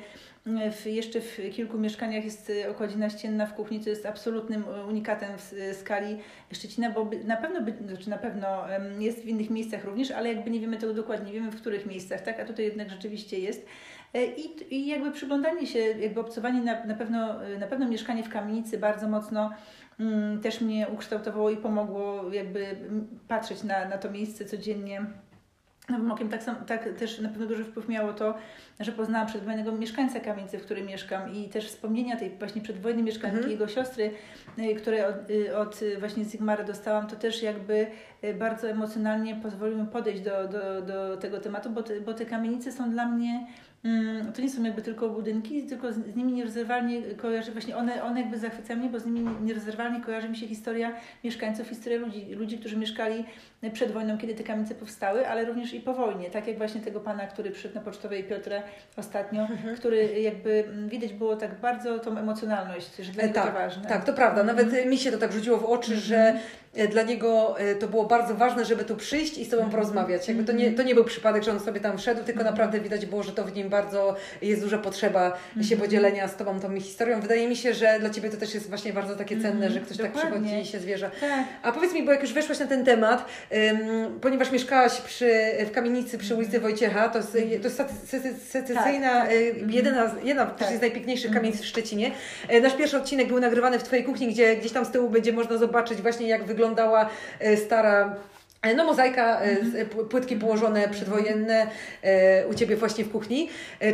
w, 0.45 0.85
jeszcze 0.85 1.21
w 1.21 1.39
kilku 1.51 1.77
mieszkaniach 1.77 2.25
jest 2.25 2.51
e, 2.65 2.69
okładzina 2.69 3.09
ścienna 3.09 3.45
w 3.45 3.53
kuchni, 3.53 3.79
to 3.79 3.89
jest 3.89 4.05
absolutnym 4.05 4.63
e, 4.63 4.85
unikatem 4.85 5.37
w 5.37 5.53
e, 5.53 5.73
skali 5.73 6.17
Szczecina, 6.53 6.89
bo 6.89 7.09
na 7.25 7.37
pewno, 7.37 7.59
znaczy 7.87 8.09
na 8.09 8.17
pewno 8.17 8.63
jest 8.99 9.19
w 9.19 9.27
innych 9.27 9.49
miejscach 9.49 9.85
również, 9.85 10.11
ale 10.11 10.33
jakby 10.33 10.51
nie 10.51 10.59
wiemy 10.59 10.77
tego 10.77 10.93
dokładnie, 10.93 11.25
nie 11.25 11.33
wiemy 11.33 11.51
w 11.51 11.61
których 11.61 11.85
miejscach, 11.85 12.21
tak? 12.21 12.39
A 12.39 12.45
tutaj 12.45 12.65
jednak 12.65 12.89
rzeczywiście 12.89 13.39
jest. 13.39 13.65
I, 14.37 14.75
I 14.75 14.87
jakby 14.87 15.11
przyglądanie 15.11 15.67
się, 15.67 15.79
jakby 15.79 16.19
obcowanie 16.19 16.61
na, 16.61 16.85
na, 16.85 16.95
pewno, 16.95 17.39
na 17.59 17.67
pewno 17.67 17.87
mieszkanie 17.87 18.23
w 18.23 18.29
kamienicy 18.29 18.77
bardzo 18.77 19.07
mocno 19.07 19.51
mm, 19.99 20.41
też 20.41 20.61
mnie 20.61 20.87
ukształtowało 20.87 21.49
i 21.49 21.57
pomogło 21.57 22.33
jakby 22.33 22.75
patrzeć 23.27 23.63
na, 23.63 23.87
na 23.87 23.97
to 23.97 24.11
miejsce 24.11 24.45
codziennie 24.45 25.05
nowym 25.89 26.11
okiem. 26.11 26.29
Tak, 26.29 26.43
sam, 26.43 26.55
tak 26.55 26.89
też 26.99 27.19
na 27.19 27.29
pewno 27.29 27.45
duży 27.45 27.63
wpływ 27.63 27.89
miało 27.89 28.13
to, 28.13 28.37
że 28.79 28.91
poznałam 28.91 29.27
przedwojennego 29.27 29.71
mieszkańca 29.71 30.19
kamienicy, 30.19 30.57
w 30.57 30.65
której 30.65 30.83
mieszkam 30.83 31.33
i 31.33 31.49
też 31.49 31.67
wspomnienia 31.67 32.17
tej 32.17 32.29
właśnie 32.29 32.61
przedwojennej 32.61 33.05
mieszkanki, 33.05 33.35
mhm. 33.35 33.51
jego 33.51 33.67
siostry, 33.67 34.11
y, 34.59 34.75
które 34.75 35.07
od, 35.07 35.29
y, 35.29 35.57
od 35.57 35.79
właśnie 35.99 36.25
Zigmara 36.25 36.63
dostałam, 36.63 37.07
to 37.07 37.15
też 37.15 37.43
jakby 37.43 37.87
y, 38.23 38.33
bardzo 38.33 38.69
emocjonalnie 38.69 39.35
pozwoliło 39.35 39.81
mi 39.83 39.87
podejść 39.87 40.21
do, 40.21 40.47
do, 40.47 40.81
do 40.81 41.17
tego 41.17 41.39
tematu, 41.39 41.69
bo 41.69 41.83
te, 41.83 42.01
bo 42.01 42.13
te 42.13 42.25
kamienice 42.25 42.71
są 42.71 42.91
dla 42.91 43.05
mnie 43.05 43.47
to 44.35 44.41
nie 44.41 44.49
są 44.49 44.63
jakby 44.63 44.81
tylko 44.81 45.09
budynki, 45.09 45.63
tylko 45.63 45.93
z, 45.93 46.15
nimi 46.15 46.33
nierozerwalnie 46.33 47.01
kojarzy, 47.01 47.51
właśnie 47.51 47.77
one, 47.77 48.03
one 48.03 48.21
jakby 48.21 48.37
zachwycają 48.37 48.79
mnie, 48.79 48.89
bo 48.89 48.99
z 48.99 49.05
nimi 49.05 49.29
nierozerwalnie 49.41 50.01
kojarzy 50.01 50.29
mi 50.29 50.37
się 50.37 50.47
historia 50.47 50.93
mieszkańców, 51.23 51.67
historia 51.69 51.99
ludzi, 51.99 52.25
ludzi, 52.35 52.57
którzy 52.57 52.77
mieszkali 52.77 53.25
przed 53.73 53.91
wojną, 53.91 54.17
kiedy 54.17 54.35
te 54.35 54.43
kamienice 54.43 54.75
powstały, 54.75 55.27
ale 55.27 55.45
również 55.45 55.73
i 55.73 55.79
po 55.79 55.93
wojnie, 55.93 56.29
tak 56.29 56.47
jak 56.47 56.57
właśnie 56.57 56.81
tego 56.81 56.99
pana, 56.99 57.27
który 57.27 57.51
przyszedł 57.51 57.75
na 57.75 57.81
Pocztowej 57.81 58.23
Piotrę 58.23 58.63
ostatnio, 58.97 59.41
mhm. 59.41 59.75
który 59.75 60.21
jakby 60.21 60.63
mm, 60.67 60.89
widać 60.89 61.13
było 61.13 61.35
tak 61.35 61.59
bardzo 61.59 61.99
tą 61.99 62.17
emocjonalność, 62.17 62.95
że 62.95 63.11
dla 63.11 63.23
niego 63.23 63.35
tak, 63.35 63.47
to 63.47 63.53
ważne. 63.53 63.89
Tak, 63.89 64.05
to 64.05 64.13
prawda. 64.13 64.43
Nawet 64.43 64.65
mhm. 64.65 64.89
mi 64.89 64.97
się 64.97 65.11
to 65.11 65.17
tak 65.17 65.31
rzuciło 65.31 65.57
w 65.57 65.65
oczy, 65.65 65.95
że 65.95 66.17
mhm. 66.17 66.37
E, 66.37 66.62
dla 66.89 67.03
niego 67.03 67.59
e, 67.59 67.75
to 67.75 67.87
było 67.87 68.05
bardzo 68.05 68.35
ważne, 68.35 68.65
żeby 68.65 68.85
tu 68.85 68.95
przyjść 68.95 69.37
i 69.37 69.45
z 69.45 69.49
Tobą 69.49 69.69
porozmawiać. 69.69 70.27
Jakby 70.27 70.43
to 70.43 70.51
nie, 70.51 70.71
to 70.71 70.83
nie 70.83 70.95
był 70.95 71.03
przypadek, 71.03 71.43
że 71.43 71.51
on 71.51 71.59
sobie 71.59 71.79
tam 71.79 71.97
wszedł, 71.97 72.23
tylko 72.23 72.43
naprawdę 72.43 72.79
widać 72.79 73.05
było, 73.05 73.23
że 73.23 73.31
to 73.31 73.43
w 73.43 73.55
nim 73.55 73.69
bardzo 73.69 74.15
jest 74.41 74.61
duża 74.61 74.77
potrzeba 74.77 75.37
się 75.61 75.77
podzielenia 75.77 76.27
z 76.27 76.35
Tobą 76.35 76.59
tą 76.59 76.79
historią. 76.79 77.21
Wydaje 77.21 77.47
mi 77.47 77.55
się, 77.55 77.73
że 77.73 77.99
dla 77.99 78.09
Ciebie 78.09 78.29
to 78.29 78.37
też 78.37 78.53
jest 78.53 78.69
właśnie 78.69 78.93
bardzo 78.93 79.15
takie 79.15 79.41
cenne, 79.41 79.69
że 79.69 79.79
ktoś 79.79 79.97
Dokładnie. 79.97 80.21
tak 80.21 80.31
przychodzi 80.31 80.61
i 80.61 80.65
się 80.65 80.79
zwierza. 80.79 81.11
Tak. 81.19 81.45
A 81.63 81.71
powiedz 81.71 81.93
mi, 81.93 82.03
bo 82.03 82.11
jak 82.11 82.21
już 82.21 82.33
weszłaś 82.33 82.59
na 82.59 82.65
ten 82.65 82.85
temat, 82.85 83.25
um, 83.51 84.19
ponieważ 84.21 84.51
mieszkałaś 84.51 85.01
przy, 85.01 85.31
w 85.65 85.71
kamienicy 85.71 86.17
przy 86.17 86.35
ulicy 86.35 86.59
Wojciecha, 86.59 87.09
to 87.09 87.17
jest, 87.17 87.31
to 87.31 87.37
jest 87.67 88.51
secesyjna, 88.51 89.21
tak, 89.21 89.29
tak. 89.29 89.73
jedna, 89.73 90.11
jedna 90.23 90.45
tak. 90.45 90.77
z 90.77 90.81
najpiękniejszych 90.81 91.31
kamienic 91.31 91.61
w 91.61 91.65
Szczecinie. 91.65 92.11
E, 92.47 92.61
nasz 92.61 92.75
pierwszy 92.75 92.97
odcinek 92.97 93.27
był 93.27 93.39
nagrywany 93.39 93.79
w 93.79 93.83
Twojej 93.83 94.05
kuchni, 94.05 94.27
gdzie 94.27 94.55
gdzieś 94.55 94.71
tam 94.71 94.85
z 94.85 94.91
tyłu 94.91 95.09
będzie 95.09 95.33
można 95.33 95.57
zobaczyć 95.57 96.01
właśnie 96.01 96.27
jak 96.27 96.45
wygląda 96.45 96.62
wyglądała 96.63 97.09
e, 97.39 97.57
stara 97.57 98.15
no 98.75 98.85
mozaika, 98.85 99.39
mm 99.39 99.71
-hmm. 99.71 100.05
płytki 100.05 100.35
położone 100.35 100.89
przedwojenne 100.89 101.67
u 102.51 102.53
Ciebie 102.53 102.75
właśnie 102.75 103.03
w 103.03 103.11
kuchni. 103.11 103.49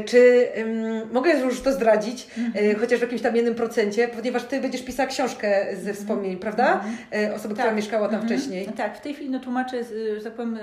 Czy 0.06 0.48
um, 0.58 1.12
mogę 1.12 1.40
już 1.40 1.62
to 1.62 1.72
zdradzić, 1.72 2.28
-hmm. 2.28 2.80
chociaż 2.80 3.00
w 3.00 3.02
jakimś 3.02 3.22
tam 3.22 3.36
jednym 3.36 3.56
procencie, 3.56 4.08
ponieważ 4.08 4.44
Ty 4.44 4.62
będziesz 4.62 4.84
pisała 4.84 5.10
książkę 5.10 5.66
ze 5.72 5.78
mhm. 5.78 5.96
wspomnień, 5.96 6.38
prawda? 6.38 6.84
Mm 6.84 6.86
-hmm. 6.86 7.36
Osoby, 7.36 7.56
tak. 7.56 7.64
która 7.64 7.76
mieszkała 7.76 8.08
tam 8.08 8.22
mhm. 8.22 8.40
wcześniej. 8.40 8.68
Tak, 8.78 8.98
w 8.98 9.02
tej 9.02 9.14
chwili 9.14 9.30
no, 9.30 9.40
tłumacze, 9.40 9.84
że 10.18 10.24
tak 10.24 10.34
powiem, 10.34 10.60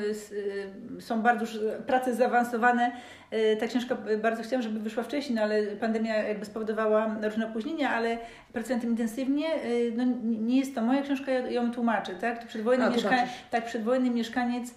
są 1.00 1.22
bardzo 1.22 1.44
już 1.44 1.59
prace 1.86 2.14
zaawansowane, 2.14 2.92
E, 3.30 3.57
ta 3.57 3.66
książka 3.66 3.96
e, 4.09 4.16
bardzo 4.16 4.42
chciałam, 4.42 4.62
żeby 4.62 4.80
wyszła 4.80 5.02
wcześniej, 5.02 5.36
no 5.36 5.42
ale 5.42 5.62
pandemia 5.62 6.14
jakby 6.16 6.44
spowodowała 6.44 7.16
różne 7.22 7.46
opóźnienia, 7.46 7.90
ale 7.90 8.18
pracuję 8.52 8.80
tym 8.80 8.90
intensywnie. 8.90 9.46
E, 9.46 9.59
no, 9.96 10.04
nie 10.22 10.59
jest 10.59 10.74
to 10.74 10.82
moja 10.82 11.02
książka, 11.02 11.32
ja 11.32 11.50
ją 11.50 11.72
tłumaczę, 11.72 12.14
tak? 12.14 12.42
To 12.42 12.46
przedwojenny, 12.46 12.86
A, 12.86 12.90
mieszka- 12.90 13.26
tak, 13.50 13.64
przedwojenny 13.97 14.11
mieszkaniec 14.11 14.74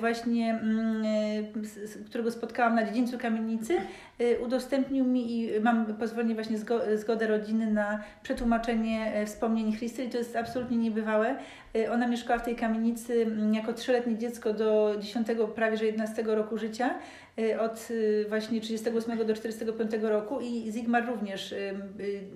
właśnie, 0.00 0.50
mm, 0.50 1.04
którego 2.06 2.30
spotkałam 2.30 2.74
na 2.74 2.84
dziedzińcu 2.84 3.18
kamienicy, 3.18 3.76
udostępnił 4.44 5.04
mi 5.04 5.32
i 5.32 5.60
mam 5.60 5.86
pozwolenie 5.86 6.34
właśnie 6.34 6.58
zgodę 6.94 7.26
rodziny 7.26 7.70
na 7.70 8.00
przetłumaczenie 8.22 9.22
wspomnień 9.26 9.76
Christy 9.76 10.04
i 10.04 10.10
to 10.10 10.18
jest 10.18 10.36
absolutnie 10.36 10.76
niebywałe. 10.76 11.36
Ona 11.92 12.06
mieszkała 12.08 12.38
w 12.38 12.44
tej 12.44 12.56
kamienicy 12.56 13.22
mm, 13.22 13.54
jako 13.54 13.72
trzyletnie 13.72 14.18
dziecko 14.18 14.52
do 14.52 14.96
10, 15.00 15.26
prawie 15.54 15.76
że 15.76 15.84
11 15.86 16.22
roku 16.22 16.58
życia. 16.58 16.94
Y, 17.38 17.60
od 17.60 17.90
y, 17.90 18.26
właśnie 18.28 18.60
38 18.60 19.26
do 19.26 19.34
45 19.34 19.90
roku 20.02 20.40
i 20.40 20.70
Zigmar 20.70 21.06
również 21.06 21.52
y, 21.52 21.74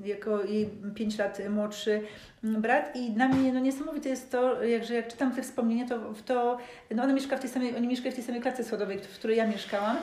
jako 0.05 0.45
jej 0.45 0.71
5 0.95 1.19
lat 1.19 1.39
młodszy 1.51 2.01
mm, 2.45 2.63
brat. 2.63 2.97
I 2.97 3.11
dla 3.11 3.29
mnie 3.29 3.53
no, 3.53 3.61
niesamowite 3.61 4.09
jest 4.09 4.31
to, 4.31 4.65
jak, 4.65 4.85
że 4.85 4.95
jak 4.95 5.09
czytam 5.09 5.35
te 5.35 5.43
wspomnienia, 5.43 5.89
to, 5.89 5.99
to 6.27 6.59
no, 6.95 7.03
ona 7.03 7.13
mieszka 7.13 7.37
w 7.37 7.41
tej 7.41 7.51
samej, 7.51 7.77
oni 7.77 7.89
mieszkają 7.89 8.13
w 8.13 8.15
tej 8.15 8.25
samej 8.25 8.41
klatce 8.41 8.65
schodowej, 8.65 8.99
w 8.99 9.19
której 9.19 9.37
ja 9.37 9.47
mieszkałam, 9.47 9.97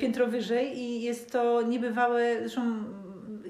piętro 0.00 0.26
wyżej 0.26 0.78
i 0.78 1.02
jest 1.02 1.32
to 1.32 1.62
niebywałe, 1.62 2.36
zresztą 2.40 2.84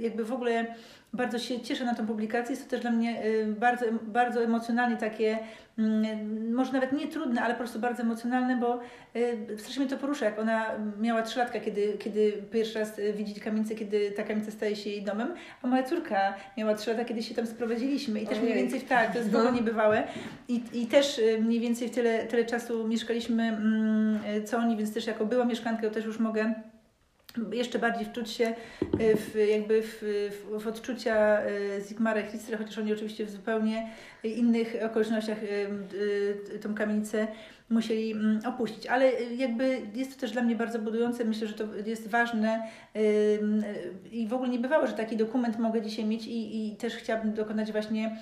jakby 0.00 0.24
w 0.24 0.32
ogóle 0.32 0.74
bardzo 1.12 1.38
się 1.38 1.60
cieszę 1.60 1.84
na 1.84 1.94
tą 1.94 2.06
publikację. 2.06 2.50
Jest 2.50 2.64
to 2.64 2.70
też 2.70 2.80
dla 2.80 2.90
mnie 2.90 3.22
bardzo, 3.46 3.86
bardzo 4.02 4.44
emocjonalnie 4.44 4.96
takie 4.96 5.38
Mm, 5.78 6.54
może 6.54 6.72
nawet 6.72 6.92
nie 6.92 7.08
trudne, 7.08 7.42
ale 7.42 7.54
po 7.54 7.58
prostu 7.58 7.78
bardzo 7.78 8.02
emocjonalne, 8.02 8.56
bo 8.56 8.80
y, 9.16 9.58
strasznie 9.58 9.80
mnie 9.80 9.90
to 9.90 9.96
porusza, 9.96 10.24
jak 10.24 10.38
ona 10.38 10.66
miała 11.00 11.22
trzylatka, 11.22 11.60
kiedy, 11.60 11.98
kiedy 11.98 12.32
pierwszy 12.52 12.78
raz 12.78 12.98
y, 12.98 13.12
widzi 13.12 13.40
kamienicę, 13.40 13.74
kiedy 13.74 14.10
ta 14.10 14.22
kamienica 14.22 14.50
staje 14.50 14.76
się 14.76 14.90
jej 14.90 15.02
domem, 15.02 15.34
a 15.62 15.66
moja 15.66 15.82
córka 15.82 16.34
miała 16.56 16.74
trzy 16.74 16.90
lata, 16.90 17.04
kiedy 17.04 17.22
się 17.22 17.34
tam 17.34 17.46
sprowadziliśmy 17.46 18.20
i 18.20 18.26
też 18.26 18.40
mniej 18.40 18.54
więcej 18.54 18.80
tak, 18.80 19.12
to 19.12 19.18
jest 19.18 19.32
no. 19.32 19.50
niebywałe 19.50 20.04
I, 20.48 20.62
i 20.72 20.86
też 20.86 21.18
y, 21.18 21.38
mniej 21.40 21.60
więcej 21.60 21.88
w 21.88 21.90
tyle, 21.90 22.26
tyle 22.26 22.44
czasu 22.44 22.88
mieszkaliśmy 22.88 23.42
mm, 23.42 24.18
co 24.46 24.58
oni, 24.58 24.76
więc 24.76 24.94
też 24.94 25.06
jako 25.06 25.26
była 25.26 25.44
mieszkanka, 25.44 25.82
to 25.82 25.90
też 25.90 26.04
już 26.04 26.18
mogę 26.18 26.54
jeszcze 27.52 27.78
bardziej 27.78 28.06
wczuć 28.06 28.30
się 28.30 28.54
w, 28.98 29.46
jakby 29.48 29.82
w, 29.82 29.98
w, 30.30 30.62
w 30.62 30.66
odczucia 30.66 31.38
Zigmara 31.80 32.20
i 32.20 32.56
chociaż 32.58 32.78
oni 32.78 32.92
oczywiście 32.92 33.26
w 33.26 33.30
zupełnie 33.30 33.90
innych 34.24 34.76
okolicznościach 34.84 35.38
tą 36.62 36.74
kamienicę 36.74 37.28
musieli 37.70 38.12
mm, 38.12 38.40
opuścić. 38.46 38.86
Ale 38.86 39.12
jakby 39.22 39.80
jest 39.94 40.14
to 40.14 40.20
też 40.20 40.30
dla 40.30 40.42
mnie 40.42 40.56
bardzo 40.56 40.78
budujące. 40.78 41.24
Myślę, 41.24 41.46
że 41.46 41.54
to 41.54 41.64
jest 41.86 42.08
ważne 42.08 42.62
i 44.12 44.26
w 44.28 44.32
ogóle 44.32 44.48
nie 44.50 44.58
bywało, 44.58 44.86
że 44.86 44.92
taki 44.92 45.16
dokument 45.16 45.58
mogę 45.58 45.82
dzisiaj 45.82 46.04
mieć 46.04 46.26
i, 46.26 46.66
i 46.66 46.76
też 46.76 46.94
chciałabym 46.94 47.32
dokonać 47.32 47.72
właśnie 47.72 48.16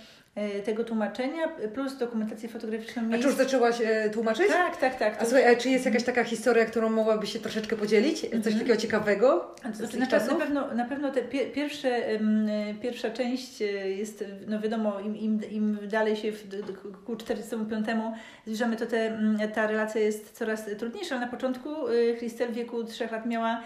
tego 0.64 0.84
tłumaczenia, 0.84 1.48
plus 1.74 1.96
dokumentację 1.96 2.48
fotograficzną 2.48 3.02
miejsc. 3.02 3.18
A 3.18 3.22
czy 3.22 3.28
już 3.28 3.36
zaczęłaś 3.36 3.80
e, 3.80 4.10
tłumaczyć? 4.10 4.48
Tak, 4.48 4.76
tak, 4.76 4.98
tak. 4.98 5.22
A 5.22 5.24
słuchaj, 5.24 5.54
a 5.54 5.56
czy 5.56 5.70
jest 5.70 5.86
jakaś 5.86 6.04
taka 6.04 6.24
historia, 6.24 6.64
którą 6.64 6.90
mogłabyś 6.90 7.32
się 7.32 7.38
troszeczkę 7.38 7.76
podzielić? 7.76 8.20
Coś 8.20 8.32
mm 8.32 8.42
-hmm. 8.42 8.58
takiego 8.58 8.76
ciekawego? 8.76 9.54
To 9.62 9.86
znaczy, 9.86 9.98
na, 9.98 10.26
na, 10.26 10.34
pewno, 10.34 10.74
na 10.74 10.84
pewno 10.84 11.10
te 11.10 11.22
pie, 11.22 11.46
pierwsze, 11.46 12.00
um, 12.12 12.48
pierwsza 12.82 13.10
część 13.10 13.62
e, 13.62 13.64
jest, 13.90 14.24
no 14.48 14.60
wiadomo, 14.60 15.00
im, 15.00 15.16
im, 15.16 15.40
im 15.50 15.78
dalej 15.88 16.16
się 16.16 16.32
w, 16.32 16.44
ku 17.04 17.16
45 17.16 17.86
zbliżamy, 18.44 18.76
to 18.76 18.86
te, 18.86 19.18
ta 19.54 19.66
relacja 19.66 20.00
jest 20.00 20.32
coraz 20.32 20.64
trudniejsza. 20.78 21.20
Na 21.20 21.26
początku 21.26 21.70
Christel 22.18 22.52
w 22.52 22.54
wieku 22.54 22.84
3 22.84 23.08
lat 23.12 23.26
miała 23.26 23.62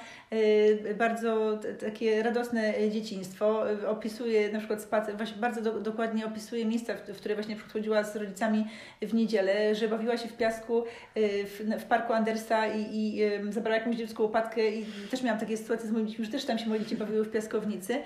bardzo 0.98 1.58
takie 1.80 2.22
radosne 2.22 2.90
dzieciństwo. 2.90 3.62
Opisuje 3.88 4.52
na 4.52 4.58
przykład 4.58 4.82
spacer, 4.82 5.16
właśnie 5.16 5.36
bardzo 5.36 5.62
do, 5.62 5.80
dokładnie 5.80 6.26
opisuje 6.26 6.66
miejsca, 6.66 6.94
w, 6.94 7.00
w 7.00 7.16
które 7.16 7.34
właśnie 7.34 7.56
przychodziła 7.56 8.04
z 8.04 8.16
rodzicami 8.16 8.66
w 9.02 9.14
niedzielę, 9.14 9.74
że 9.74 9.88
bawiła 9.88 10.16
się 10.16 10.28
w 10.28 10.36
piasku 10.36 10.84
y, 11.16 11.44
w, 11.46 11.82
w 11.82 11.84
parku 11.84 12.12
Andersa 12.12 12.66
i, 12.66 12.80
i 12.92 13.20
zabrała 13.50 13.78
jakąś 13.78 13.96
dziecką 13.96 14.22
łopatkę 14.22 14.70
i 14.70 14.86
też 15.10 15.22
miałam 15.22 15.40
takie 15.40 15.56
sytuacje 15.56 15.88
z 15.88 15.92
moimi 15.92 16.08
dziećmi, 16.08 16.24
że 16.24 16.30
też 16.30 16.44
tam 16.44 16.58
się 16.58 16.68
moje 16.68 16.80
dzieci 16.80 16.96
bawiły 16.96 17.24
w 17.24 17.30
piaskownicy 17.30 18.02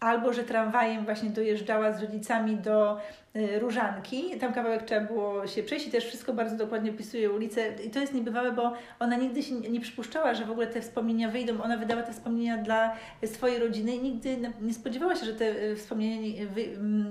albo 0.00 0.32
że 0.32 0.42
tramwajem 0.42 1.04
właśnie 1.04 1.30
dojeżdżała 1.30 1.92
z 1.92 2.00
rodzicami 2.00 2.56
do 2.56 2.96
y, 2.96 3.23
Różanki. 3.60 4.38
Tam 4.40 4.52
kawałek 4.52 4.82
trzeba 4.82 5.00
było 5.06 5.46
się 5.46 5.62
przejść 5.62 5.86
i 5.86 5.90
też 5.90 6.06
wszystko 6.06 6.32
bardzo 6.32 6.56
dokładnie 6.56 6.90
opisuje 6.90 7.30
ulicę. 7.30 7.62
I 7.86 7.90
to 7.90 8.00
jest 8.00 8.14
niebywałe, 8.14 8.52
bo 8.52 8.72
ona 8.98 9.16
nigdy 9.16 9.42
się 9.42 9.54
nie 9.54 9.80
przypuszczała, 9.80 10.34
że 10.34 10.44
w 10.44 10.50
ogóle 10.50 10.66
te 10.66 10.80
wspomnienia 10.80 11.30
wyjdą. 11.30 11.62
Ona 11.62 11.76
wydała 11.76 12.02
te 12.02 12.12
wspomnienia 12.12 12.58
dla 12.58 12.96
swojej 13.24 13.58
rodziny 13.58 13.96
i 13.96 14.02
nigdy 14.02 14.36
nie 14.60 14.74
spodziewała 14.74 15.16
się, 15.16 15.26
że 15.26 15.34
te 15.34 15.62
y, 15.62 15.76
wspomnienia 15.76 16.44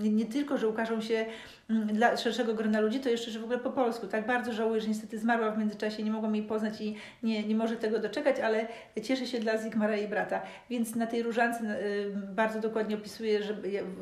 nie, 0.02 0.10
nie 0.10 0.26
tylko, 0.26 0.58
że 0.58 0.68
ukażą 0.68 1.02
się 1.02 1.26
dla 1.70 2.18
szerszego 2.18 2.54
grona 2.54 2.80
ludzi, 2.80 3.00
to 3.00 3.10
jeszcze, 3.10 3.32
że 3.32 3.40
w 3.40 3.44
ogóle 3.44 3.60
po 3.60 3.70
polsku. 3.70 4.08
Tak 4.08 4.28
bardzo 4.28 4.54
żałuję, 4.54 4.82
że 4.82 4.88
niestety 4.88 5.20
zmarła 5.20 5.52
w 5.52 5.58
międzyczasie, 5.58 6.04
nie 6.04 6.12
mogłam 6.12 6.36
jej 6.36 6.46
poznać 6.46 6.82
i 6.82 6.96
nie, 7.24 7.44
nie 7.44 7.56
może 7.56 7.76
tego 7.76 8.00
doczekać, 8.00 8.40
ale 8.40 8.68
cieszę 9.04 9.26
się 9.26 9.40
dla 9.40 9.58
Zigmara 9.58 9.98
i 9.98 10.08
brata. 10.08 10.42
Więc 10.70 10.96
na 10.96 11.08
tej 11.08 11.24
różance 11.24 11.86
y, 11.86 12.12
bardzo 12.36 12.60
dokładnie 12.60 12.96
opisuje, 12.96 13.44
że 13.44 13.56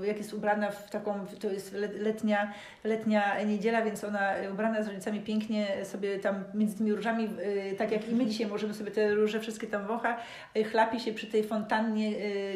jak 0.03 0.17
jest 0.17 0.33
ubrana 0.33 0.71
w 0.71 0.89
taką, 0.89 1.25
to 1.39 1.49
jest 1.49 1.75
letnia, 2.11 2.53
letnia 2.83 3.43
niedziela, 3.43 3.81
więc 3.81 4.03
ona 4.03 4.33
ubrana 4.53 4.83
z 4.83 4.87
rodzicami 4.87 5.19
pięknie 5.19 5.85
sobie 5.85 6.19
tam 6.19 6.43
między 6.53 6.77
tymi 6.77 6.93
różami, 6.93 7.29
y, 7.71 7.75
tak 7.77 7.91
jak 7.91 8.09
i 8.09 8.15
my 8.15 8.25
dzisiaj 8.25 8.47
możemy 8.47 8.73
sobie 8.73 8.91
te 8.91 9.15
róże 9.15 9.39
wszystkie 9.39 9.67
tam 9.67 9.87
wącha, 9.87 10.17
y, 10.57 10.63
chlapi 10.63 10.99
się 10.99 11.13
przy 11.13 11.27
tej 11.27 11.43
fontannie, 11.43 12.11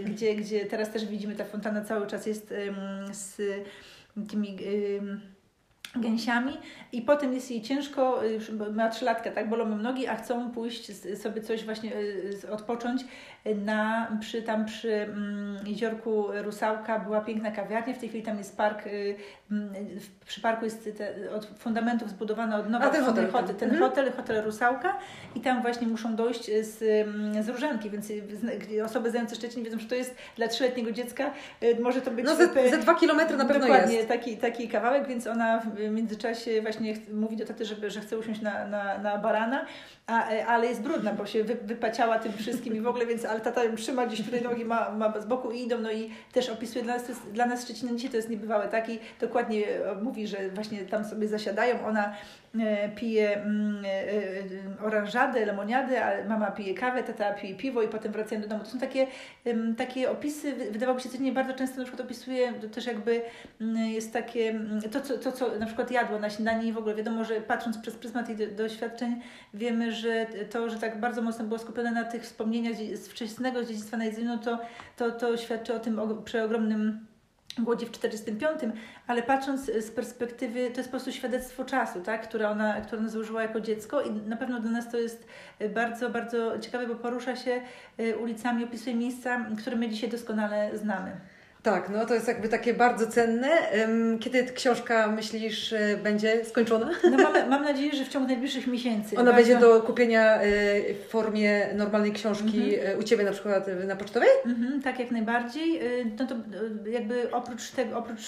gdzie, 0.06 0.36
gdzie 0.36 0.66
teraz 0.66 0.92
też 0.92 1.06
widzimy, 1.06 1.36
ta 1.36 1.46
fontanna 1.46 1.82
cały 1.82 2.08
czas 2.08 2.26
jest 2.26 2.54
z 3.12 3.42
tymi 4.30 4.58
gęsiami 6.02 6.58
i 6.92 7.02
potem 7.02 7.34
jest 7.34 7.52
jej 7.52 7.62
ciężko, 7.62 8.22
ma 8.74 8.90
trzylatkę, 8.90 9.32
tak, 9.32 9.50
bolą 9.50 9.66
nogi, 9.66 10.08
a 10.08 10.16
chcą 10.16 10.52
pójść 10.52 10.92
sobie 11.18 11.42
coś 11.42 11.66
właśnie 11.66 11.92
odpocząć. 12.52 13.06
Na, 13.56 14.12
przy, 14.20 14.42
tam 14.42 14.66
przy 14.66 14.94
mm, 14.94 15.58
jeziorku 15.68 16.26
Rusałka 16.44 17.00
była 17.00 17.22
piękna 17.22 17.52
kawiarnia, 17.52 17.94
w 17.94 17.98
tej 17.98 18.10
chwili 18.10 18.24
tam 18.24 18.38
jest 18.38 18.58
park, 18.58 18.88
y, 18.88 19.16
przy 20.26 20.42
parku 20.42 20.66
jest 20.66 20.90
te, 20.98 21.32
od 21.32 21.46
fundamentów 21.46 22.10
zbudowana 22.10 22.58
od 22.58 22.70
nowa 22.70 22.90
ten 22.90 23.04
hotel, 23.04 23.32
hotel, 23.32 23.56
ten 23.56 23.70
mhm. 23.70 23.90
hotel, 23.90 24.12
hotel 24.12 24.44
Rusałka. 24.46 24.98
I 25.36 25.42
tam 25.42 25.62
właśnie 25.62 25.88
muszą 25.88 26.16
dojść 26.16 26.46
z, 26.46 27.08
mm, 27.08 27.44
z 27.44 27.50
Różanki, 27.50 27.90
więc 27.90 28.12
osoby 28.86 29.12
znające 29.12 29.36
Szczecin 29.36 29.64
wiedzą, 29.64 29.80
że 29.80 29.88
to 29.88 29.96
jest 29.96 30.16
dla 30.36 30.48
trzyletniego 30.48 30.92
dziecka, 30.92 31.32
y, 31.64 31.78
może 31.82 32.02
to 32.02 32.12
być... 32.12 32.26
No 32.26 32.36
ze, 32.36 32.70
ze 32.70 32.78
dwa 32.78 32.96
kilometry 32.96 33.38
na 33.38 33.46
pewno 33.46 33.68
dokładnie, 33.68 33.96
jest. 33.96 34.08
Taki, 34.08 34.38
taki 34.38 34.70
kawałek, 34.70 35.08
więc 35.08 35.28
ona 35.28 35.62
w 35.90 35.94
międzyczasie 35.94 36.62
właśnie 36.62 36.94
mówi 37.14 37.38
do 37.38 37.46
taty, 37.46 37.66
żeby, 37.66 37.92
że 37.92 38.02
chce 38.02 38.18
usiąść 38.18 38.42
na, 38.42 38.68
na, 38.68 38.98
na 38.98 39.18
barana, 39.18 39.66
a, 40.08 40.30
e, 40.30 40.46
ale 40.46 40.68
jest 40.68 40.82
brudna, 40.82 41.14
bo 41.14 41.26
się 41.26 41.44
wy, 41.44 41.56
wypaciała 41.56 42.20
tym 42.20 42.34
wszystkim 42.34 42.76
i 42.76 42.82
w 42.82 42.88
ogóle, 42.88 43.06
więc 43.06 43.26
ale 43.26 43.42
tata 43.42 43.64
ją 43.64 43.76
trzyma 43.76 44.06
gdzieś 44.06 44.22
tutaj 44.22 44.42
nogi 44.42 44.66
ma, 44.66 44.92
ma 44.92 45.20
z 45.20 45.26
boku 45.26 45.52
i 45.52 45.62
idą, 45.62 45.80
no 45.80 45.92
i 45.92 46.12
też 46.34 46.50
opisuje 46.50 46.84
dla 46.84 46.94
nas, 46.94 47.04
dla 47.34 47.46
nas 47.46 47.64
Szczecina. 47.64 47.92
Dzisiaj 47.96 48.10
to 48.12 48.18
jest 48.18 48.30
niebywałe, 48.30 48.68
tak? 48.68 48.90
I 48.90 49.00
dokładnie 49.22 49.68
e, 49.68 49.96
mówi, 49.96 50.28
że 50.28 50.50
właśnie 50.50 50.86
tam 50.86 51.06
sobie 51.06 51.28
zasiadają, 51.28 51.86
ona 51.86 52.14
pije 52.96 53.36
mm, 53.36 53.86
oranżadę, 54.82 55.46
lemoniadę, 55.46 56.06
a 56.06 56.28
mama 56.28 56.52
pije 56.52 56.74
kawę, 56.74 57.04
tata 57.04 57.34
pije 57.34 57.56
piwo 57.56 57.82
i 57.82 57.88
potem 57.88 58.12
wracają 58.12 58.42
do 58.42 58.48
domu. 58.48 58.64
To 58.64 58.70
są 58.70 58.80
takie, 58.80 59.08
takie 59.78 60.12
opisy, 60.12 60.54
wydawałoby 60.72 61.04
się, 61.04 61.10
codziennie 61.10 61.32
bardzo 61.32 61.54
często 61.54 61.78
na 61.78 61.84
przykład 61.84 62.06
opisuje, 62.06 62.54
też 62.54 62.86
jakby 62.86 63.22
mm, 63.62 63.78
jest 63.78 64.14
takie, 64.14 64.50
mm, 64.50 64.82
to 64.82 65.02
co, 65.02 65.18
to 65.18 65.32
co 65.32 65.60
na 65.60 65.66
przykład 65.66 65.92
jadło 65.92 66.20
na 66.20 66.30
śniadanie 66.30 66.68
i 66.68 66.74
w 66.74 66.78
ogóle 66.78 66.96
wiadomo, 66.96 67.24
że 67.24 67.42
patrząc 67.42 67.78
przez 67.78 67.96
pryzmat 67.96 68.28
tych 68.28 68.56
doświadczeń 68.56 69.22
wiemy, 69.54 69.92
że 69.92 70.26
to, 70.50 70.70
że 70.70 70.78
tak 70.78 71.00
bardzo 71.00 71.22
mocno 71.22 71.46
było 71.46 71.60
skupione 71.60 71.92
na 71.92 72.04
tych 72.04 72.24
wspomnieniach 72.24 72.76
z 72.76 73.08
wczesnego 73.08 73.64
dziedzictwa 73.64 73.98
na 73.98 74.06
jedzeniu, 74.06 74.38
to, 74.38 74.60
to, 74.98 75.12
to 75.12 75.38
świadczy 75.38 75.74
o 75.74 75.80
tym 75.80 76.00
przeogromnym 76.26 77.06
głodzie 77.60 77.86
w 77.86 77.92
45, 77.92 78.60
ale 79.08 79.24
patrząc 79.24 79.66
z 79.66 79.92
perspektywy, 79.92 80.72
to 80.72 80.78
jest 80.78 80.90
po 80.90 80.92
prostu 80.92 81.12
świadectwo 81.12 81.66
czasu, 81.66 82.02
tak, 82.02 82.28
które, 82.28 82.50
ona, 82.50 82.82
które 82.82 83.02
ona 83.02 83.10
złożyła 83.10 83.42
jako 83.42 83.62
dziecko 83.62 84.02
i 84.02 84.12
na 84.12 84.38
pewno 84.38 84.60
dla 84.60 84.72
nas 84.72 84.92
to 84.92 84.98
jest 84.98 85.28
bardzo, 85.74 86.10
bardzo 86.10 86.60
ciekawe, 86.60 86.88
bo 86.88 86.96
porusza 86.96 87.36
się 87.36 87.62
e, 87.98 88.18
ulicami, 88.18 88.64
opisuje 88.64 88.96
miejsca, 88.96 89.46
które 89.58 89.76
my 89.76 89.90
dzisiaj 89.90 90.10
doskonale 90.10 90.78
znamy. 90.78 91.12
Tak, 91.66 91.90
no 91.90 92.06
to 92.06 92.14
jest 92.14 92.28
jakby 92.28 92.50
takie 92.50 92.74
bardzo 92.74 93.08
cenne. 93.08 93.50
Kiedy 94.20 94.44
książka, 94.44 95.08
myślisz, 95.08 95.74
e, 95.74 95.98
będzie 96.04 96.46
skończona? 96.46 96.90
No 97.12 97.18
mam, 97.18 97.50
mam 97.50 97.64
nadzieję, 97.64 97.96
że 97.96 98.06
w 98.06 98.10
ciągu 98.10 98.28
najbliższych 98.28 98.68
miesięcy. 98.68 99.18
Ona 99.18 99.34
będzie 99.34 99.60
do 99.60 99.82
kupienia 99.82 100.36
e, 100.36 100.44
w 100.94 101.08
formie 101.10 101.68
normalnej 101.76 102.12
książki 102.12 102.76
mhm. 102.76 102.98
E, 102.98 102.98
u 102.98 103.04
Ciebie 103.04 103.24
na 103.24 103.32
przykład 103.32 103.66
na 103.88 103.96
pocztowej? 103.96 104.30
Mhm, 104.46 104.82
tak, 104.82 105.00
jak 105.00 105.12
najbardziej. 105.12 105.80
No 106.20 106.28
to 106.28 106.36
jakby 106.90 107.32
oprócz 107.32 107.72
tego, 107.72 107.98
oprócz 107.98 108.22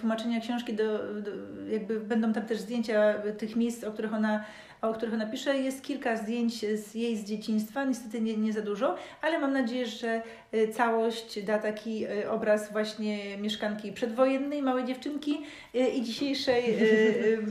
tłumaczenia 0.00 0.40
książki, 0.40 0.74
do, 0.74 0.98
do, 0.98 1.30
jakby 1.70 2.00
będą 2.00 2.32
tam 2.32 2.44
też 2.44 2.58
zdjęcia 2.58 3.14
tych 3.38 3.56
miejsc, 3.56 3.84
o 3.84 3.92
których 3.92 4.14
ona 4.14 4.44
o 4.82 4.94
których 4.94 5.14
ona 5.14 5.26
pisze. 5.26 5.58
Jest 5.58 5.82
kilka 5.82 6.16
zdjęć 6.16 6.60
z 6.60 6.94
jej 6.94 7.16
z 7.16 7.24
dzieciństwa, 7.24 7.84
niestety 7.84 8.20
nie, 8.20 8.36
nie 8.36 8.52
za 8.52 8.60
dużo, 8.60 8.96
ale 9.22 9.38
mam 9.38 9.52
nadzieję, 9.52 9.86
że 9.86 10.22
całość 10.72 11.42
da 11.42 11.58
taki 11.58 12.06
y, 12.06 12.30
obraz 12.30 12.72
właśnie 12.72 13.38
mieszkanki 13.38 13.92
przedwojennej, 13.92 14.62
małej 14.62 14.84
dziewczynki 14.84 15.42
y, 15.74 15.78
i 15.78 16.02
dzisiejszej, 16.02 16.76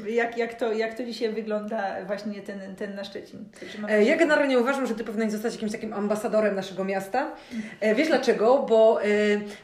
jak, 0.09 0.37
jak, 0.37 0.53
to, 0.53 0.73
jak 0.73 0.93
to 0.97 1.03
dzisiaj 1.03 1.29
wygląda 1.29 2.05
właśnie 2.05 2.41
ten, 2.41 2.75
ten 2.75 2.95
na 2.95 3.03
Szczecin. 3.03 3.45
E, 3.89 4.03
ja 4.03 4.17
generalnie 4.17 4.59
uważam, 4.59 4.87
że 4.87 4.95
Ty 4.95 5.03
powinnaś 5.03 5.31
zostać 5.31 5.53
jakimś 5.53 5.71
takim 5.71 5.93
ambasadorem 5.93 6.55
naszego 6.55 6.83
miasta. 6.83 7.31
E, 7.79 7.95
wiesz 7.95 8.07
dlaczego? 8.07 8.65
Bo 8.69 8.99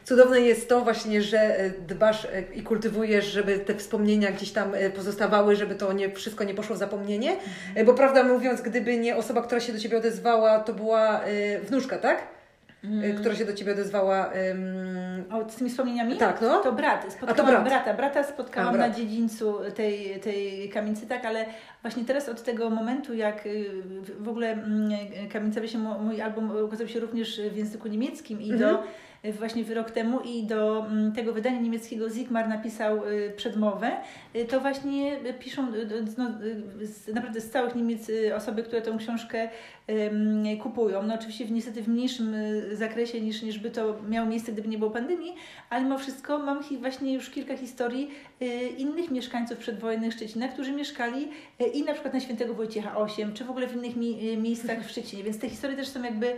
cudowne 0.04 0.42
jest 0.42 0.70
to 0.70 0.82
właśnie, 0.82 1.22
że 1.22 1.72
dbasz 1.88 2.28
i 2.54 2.64
kultywujesz, 2.64 3.26
żeby 3.26 3.60
te 3.60 3.76
wspomnienia 3.76 4.32
gdzieś 4.32 4.52
tam 4.52 4.72
pozostawały, 4.96 5.56
żeby 5.56 5.76
to 5.76 5.94
nie, 5.94 6.10
wszystko 6.10 6.44
nie 6.44 6.54
poszło 6.54 6.76
w 6.76 6.80
zapomnienie. 6.80 7.36
E, 7.76 7.86
bo 7.86 7.94
prawda 7.94 8.24
mówiąc, 8.24 8.62
gdyby 8.62 8.98
nie 8.98 9.16
osoba, 9.16 9.42
która 9.42 9.62
się 9.62 9.74
do 9.74 9.80
Ciebie 9.80 9.98
odezwała, 9.98 10.60
to 10.60 10.74
była 10.74 11.28
y, 11.28 11.60
wnuczka, 11.60 11.98
tak? 11.98 12.35
Mm. 12.86 13.18
która 13.18 13.36
się 13.36 13.46
do 13.46 13.54
Ciebie 13.54 13.72
odezwała. 13.72 14.32
Um... 14.52 15.42
O, 15.42 15.50
z 15.50 15.56
tymi 15.56 15.70
wspomnieniami? 15.70 16.18
Tak, 16.18 16.42
no. 16.42 16.62
To 16.64 16.74
brat. 16.74 17.14
Spotkałam 17.14 17.34
A 17.34 17.34
to 17.34 17.44
brat. 17.44 17.64
brata. 17.64 17.94
Brata 17.94 18.24
spotkałam 18.24 18.70
A, 18.70 18.78
brat. 18.78 18.90
na 18.90 18.96
dziedzińcu 18.96 19.56
tej, 19.76 20.20
tej 20.20 20.70
kamienicy, 20.70 21.08
tak, 21.08 21.26
ale 21.26 21.46
właśnie 21.82 22.06
teraz 22.06 22.30
od 22.30 22.44
tego 22.44 22.70
momentu, 22.70 23.14
jak 23.14 23.46
y, 23.46 23.72
w 24.20 24.30
ogóle 24.30 24.52
mm, 24.52 24.92
kamienica 25.34 25.68
się, 25.68 25.78
mój 25.78 26.22
album 26.22 26.52
ukazał 26.66 26.88
się 26.88 27.00
również 27.00 27.42
w 27.42 27.58
języku 27.58 27.88
niemieckim 27.88 28.42
i 28.42 28.50
do 28.50 28.70
mhm 28.70 28.88
właśnie 29.32 29.76
rok 29.76 29.92
temu 29.92 30.20
i 30.20 30.44
do 30.44 30.86
mm, 30.86 31.12
tego 31.12 31.34
wydania 31.34 31.60
niemieckiego 31.60 32.10
Zigmar 32.10 32.50
napisał 32.50 33.08
y, 33.08 33.34
przedmowę, 33.36 33.92
y, 34.36 34.46
to 34.46 34.60
właśnie 34.62 35.18
piszą 35.40 35.68
no, 36.18 36.30
naprawdę 37.14 37.42
z 37.42 37.50
całych 37.50 37.76
Niemiec 37.76 38.10
y, 38.10 38.36
osoby, 38.36 38.64
które 38.64 38.82
tę 38.82 38.96
książkę 39.00 39.50
kupują. 40.62 41.04
No 41.04 41.14
oczywiście 41.14 41.46
w, 41.46 41.52
niestety 41.52 41.84
w 41.84 41.88
mniejszym 41.88 42.36
zakresie 42.74 43.22
niż, 43.22 43.42
niż 43.42 43.60
by 43.60 43.72
to 43.72 43.96
miało 44.10 44.28
miejsce, 44.28 44.52
gdyby 44.52 44.68
nie 44.68 44.78
było 44.78 44.92
pandemii, 44.92 45.36
ale 45.70 45.84
mimo 45.84 45.98
wszystko 45.98 46.40
mam 46.40 46.60
właśnie 46.80 47.14
już 47.14 47.30
kilka 47.30 47.58
historii 47.58 48.10
innych 48.78 49.12
mieszkańców 49.12 49.58
przedwojennych 49.58 50.14
Szczecina, 50.14 50.48
którzy 50.48 50.72
mieszkali 50.72 51.28
i 51.74 51.84
na 51.84 51.94
przykład 51.94 52.14
na 52.14 52.20
Świętego 52.20 52.54
Wojciecha 52.54 52.98
8, 52.98 53.34
czy 53.34 53.44
w 53.44 53.50
ogóle 53.50 53.68
w 53.68 53.76
innych 53.76 53.96
mi 53.96 54.38
miejscach 54.38 54.84
w 54.86 54.92
Szczecinie, 54.92 55.24
więc 55.24 55.40
te 55.40 55.50
historie 55.50 55.78
też 55.78 55.88
są 55.88 56.04
jakby 56.04 56.36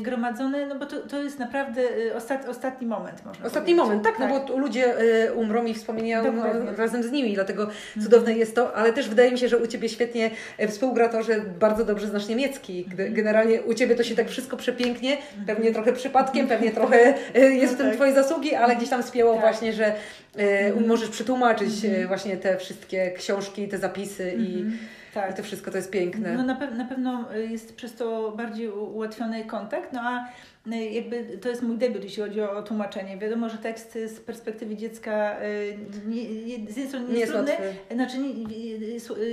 gromadzone, 0.00 0.66
no 0.66 0.78
bo 0.78 0.86
to, 0.86 1.00
to 1.00 1.22
jest 1.22 1.38
naprawdę 1.38 1.82
ostat, 2.14 2.48
ostatni 2.48 2.86
moment, 2.86 3.24
można 3.24 3.46
Ostatni 3.46 3.74
powiedzieć. 3.74 3.76
moment, 3.76 4.04
tak, 4.04 4.16
tak, 4.16 4.30
no 4.30 4.40
bo 4.40 4.58
ludzie 4.58 5.00
y, 5.26 5.32
umrą 5.32 5.64
i 5.64 5.74
wspomnienia 5.74 6.22
no, 6.22 6.44
razem 6.76 7.02
z 7.02 7.10
nimi, 7.10 7.34
dlatego 7.34 7.62
mhm. 7.62 8.04
cudowne 8.04 8.32
jest 8.32 8.54
to, 8.54 8.76
ale 8.76 8.92
też 8.92 9.08
wydaje 9.08 9.30
mi 9.30 9.38
się, 9.38 9.48
że 9.48 9.58
u 9.58 9.66
Ciebie 9.66 9.88
świetnie 9.88 10.30
e, 10.58 10.68
współgra 10.68 11.08
to, 11.08 11.22
że 11.22 11.40
bardzo 11.40 11.84
dobrze 11.84 12.06
znasz 12.06 12.28
niemiecki. 12.28 12.84
Mhm. 12.90 13.14
Generalnie 13.14 13.62
u 13.62 13.74
Ciebie 13.74 13.94
to 13.94 14.02
się 14.02 14.14
tak 14.14 14.28
wszystko 14.28 14.56
przepięknie, 14.56 15.16
mhm. 15.16 15.46
pewnie 15.46 15.72
trochę 15.72 15.92
przypadkiem, 15.92 16.48
pewnie 16.48 16.70
trochę 16.70 17.14
e, 17.34 17.40
jest 17.40 17.74
w 17.74 17.76
tym 17.76 17.86
no 17.86 17.92
tak. 17.92 17.96
Twoje 17.96 18.12
zasługi, 18.12 18.54
ale 18.54 18.76
gdzieś 18.76 18.88
tam 18.88 19.02
spięło 19.02 19.32
tak. 19.32 19.40
właśnie, 19.40 19.72
że 19.72 19.94
y, 20.38 20.86
możesz 20.86 21.08
przetłumaczyć 21.08 21.70
właśnie 22.06 22.36
te 22.36 22.56
wszystkie 22.56 23.12
książki, 23.12 23.68
te 23.68 23.78
zapisy 23.78 24.34
i 24.38 24.64
tak. 25.14 25.30
I 25.30 25.34
to 25.34 25.42
wszystko 25.42 25.70
to 25.70 25.76
jest 25.76 25.90
piękne. 25.90 26.34
No 26.34 26.42
na, 26.42 26.54
pe 26.54 26.70
na 26.70 26.84
pewno 26.84 27.32
jest 27.32 27.76
przez 27.76 27.94
to 27.94 28.32
bardziej 28.36 28.68
ułatwiony 28.68 29.44
kontakt, 29.44 29.92
no 29.92 30.00
a 30.00 30.28
no 30.57 30.57
jakby 30.76 31.38
to 31.38 31.48
jest 31.48 31.62
mój 31.62 31.78
debiut, 31.78 32.04
jeśli 32.04 32.22
chodzi 32.22 32.40
o, 32.40 32.62
tłumaczenie. 32.62 33.18
Wiadomo, 33.18 33.48
że 33.48 33.58
tekst 33.58 33.92
z 33.92 34.20
perspektywy 34.20 34.76
dziecka 34.76 35.42
y, 35.42 35.78
nie, 36.06 36.22
z 36.72 36.76
jednej 36.76 36.88
strony 36.88 37.12
nie 37.12 37.20
jest 37.20 37.32
trudny, 37.32 37.52
znaczy 37.94 38.18
nie, 38.18 38.28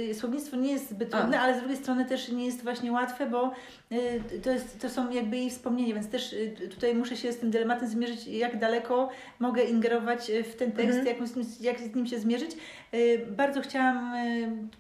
y, 0.10 0.14
słownictwo 0.14 0.58
nie 0.58 0.72
jest 0.72 0.90
zbyt 0.90 1.10
trudne, 1.10 1.40
A. 1.40 1.42
ale 1.42 1.56
z 1.56 1.60
drugiej 1.60 1.78
strony 1.78 2.06
też 2.06 2.30
nie 2.30 2.46
jest 2.46 2.64
właśnie 2.64 2.92
łatwe, 2.92 3.30
bo 3.30 3.52
y, 3.92 4.40
to, 4.44 4.52
jest, 4.52 4.80
to 4.80 4.90
są 4.90 5.12
jakby 5.12 5.38
jej 5.38 5.50
wspomnienia, 5.50 5.94
więc 5.94 6.10
też 6.10 6.36
tutaj 6.70 6.96
muszę 6.96 7.18
się 7.18 7.32
z 7.32 7.38
tym 7.38 7.52
dylematem 7.52 7.88
zmierzyć, 7.88 8.28
jak 8.28 8.60
daleko 8.60 9.10
mogę 9.40 9.64
ingerować 9.64 10.32
w 10.52 10.56
ten 10.56 10.72
tekst, 10.72 10.98
mhm. 10.98 11.08
jak, 11.08 11.62
jak 11.62 11.80
z 11.80 11.96
nim 11.96 12.08
się 12.08 12.20
zmierzyć. 12.20 12.52
Bardzo 13.38 13.62
chciałam 13.62 14.14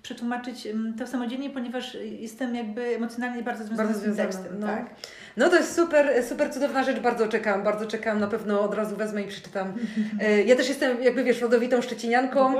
przetłumaczyć 0.01 0.68
to 0.99 1.08
samodzielnie, 1.08 1.49
ponieważ 1.49 1.97
jestem 2.20 2.56
jakby 2.56 2.82
emocjonalnie 2.82 3.43
bardzo 3.43 3.64
związana 3.64 3.89
bardzo 3.89 3.99
z 3.99 4.03
tym 4.03 4.16
tekstem. 4.16 4.60
No. 4.60 4.68
Tak? 4.68 4.95
No 5.38 5.50
to 5.50 5.56
jest 5.56 5.76
super, 5.76 6.24
super 6.24 6.54
cudowna 6.54 6.84
rzecz, 6.84 7.00
bardzo 7.00 7.28
czekam, 7.28 7.64
bardzo 7.64 7.86
czekam, 7.86 8.20
na 8.20 8.28
pewno 8.28 8.62
od 8.62 8.74
razu 8.74 8.96
wezmę 8.96 9.22
i 9.22 9.28
przeczytam. 9.28 9.74
E, 10.22 10.42
ja 10.42 10.56
też 10.56 10.70
jestem, 10.70 11.04
jakby 11.04 11.24
wiesz, 11.24 11.42
rodowitą 11.42 11.82
szczecinianką. 11.82 12.56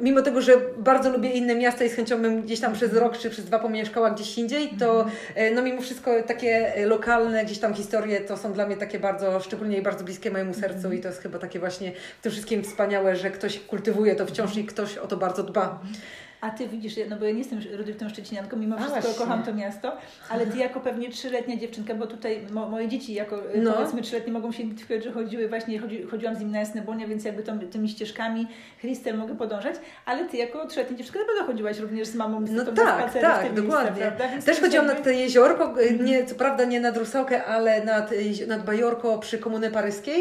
mimo 0.00 0.22
tego, 0.22 0.40
że 0.40 0.52
bardzo 0.76 1.10
lubię 1.10 1.30
inne 1.30 1.54
miasta 1.54 1.84
i 1.84 1.88
z 1.88 1.94
chęcią 1.94 2.22
bym 2.22 2.42
gdzieś 2.42 2.60
tam 2.60 2.72
przez 2.72 2.92
rok 2.92 3.18
czy 3.18 3.30
przez 3.30 3.44
dwa 3.44 3.58
pomieszkała 3.58 4.10
gdzieś 4.10 4.38
indziej, 4.38 4.68
to 4.78 5.06
e, 5.34 5.50
no 5.50 5.62
mimo 5.62 5.80
wszystko 5.80 6.22
takie 6.22 6.72
lokalne 6.86 7.44
gdzieś 7.44 7.58
tam 7.58 7.74
historie 7.74 8.20
to 8.20 8.36
są 8.36 8.52
dla 8.52 8.66
mnie 8.66 8.76
takie 8.76 8.98
bardzo, 8.98 9.40
szczególnie 9.40 9.78
i 9.78 9.82
bardzo 9.82 10.04
bliskie 10.04 10.30
mojemu 10.30 10.54
sercu 10.54 10.92
i 10.92 11.00
to 11.00 11.08
jest 11.08 11.22
chyba 11.22 11.38
takie 11.38 11.58
właśnie 11.58 11.92
w 12.18 12.22
tym 12.22 12.32
wszystkim 12.32 12.62
wspaniałe, 12.62 13.16
że 13.16 13.30
ktoś 13.30 13.58
kultywuje 13.60 14.14
to 14.14 14.26
wciąż 14.26 14.56
i 14.56 14.64
ktoś 14.64 14.98
o 14.98 15.06
to 15.06 15.16
bardzo 15.16 15.42
dba. 15.42 15.80
A 16.40 16.50
ty 16.50 16.68
widzisz, 16.68 16.94
no 17.10 17.16
bo 17.16 17.24
ja 17.24 17.32
nie 17.32 17.38
jestem 17.38 17.60
rodowitą 17.72 18.08
szczecinianką, 18.08 18.56
mimo 18.56 18.76
A, 18.76 18.78
wszystko 18.78 19.00
właśnie. 19.00 19.18
kocham 19.18 19.42
to 19.42 19.54
miasto, 19.54 19.96
ale 20.30 20.46
ty 20.46 20.58
jako 20.58 20.80
pewnie 20.80 21.10
trzyletnia 21.10 21.56
dziewczynka, 21.56 21.94
bo 21.94 22.06
tutaj 22.06 22.46
mo, 22.50 22.68
moje 22.68 22.88
dzieci 22.88 23.14
jako 23.14 23.42
no. 23.62 23.72
powiedzmy 23.72 24.02
trzyletnie 24.02 24.32
mogą 24.32 24.52
się 24.52 24.62
identyfikować, 24.62 25.04
że 25.04 25.12
chodziły 25.12 25.48
właśnie, 25.48 25.78
chodzi, 25.78 26.02
chodziłam 26.02 26.36
z 26.36 26.40
nim 26.40 26.50
na 26.50 26.58
Jasnebonia, 26.58 27.06
więc 27.06 27.24
jakby 27.24 27.42
tą, 27.42 27.58
tymi 27.58 27.88
ścieżkami 27.88 28.46
Christel 28.80 29.18
mogę 29.18 29.36
podążać, 29.36 29.74
ale 30.04 30.24
ty 30.24 30.36
jako 30.36 30.66
trzyletnia 30.66 30.96
dziewczynka 30.96 31.20
na 31.20 31.26
pewno 31.26 31.44
chodziłaś 31.46 31.78
również 31.78 32.08
z 32.08 32.14
mamą 32.14 32.46
z 32.46 32.50
no 32.50 32.64
tak, 32.64 33.12
tak, 33.12 33.54
dokładnie. 33.54 34.02
Miejsca, 34.02 34.52
Też 34.52 34.60
chodziłam 34.60 34.86
jakby... 34.86 35.00
nad 35.00 35.04
to 35.04 35.10
jeziorko, 35.10 35.74
mm. 35.80 36.04
nie, 36.04 36.26
co 36.26 36.34
prawda 36.34 36.64
nie 36.64 36.80
nad 36.80 36.96
Rusałkę, 36.96 37.44
ale 37.44 37.84
nad, 37.84 38.10
nad 38.46 38.64
Bajorko 38.64 39.18
przy 39.18 39.38
Komuny 39.38 39.70
Paryskiej 39.70 40.20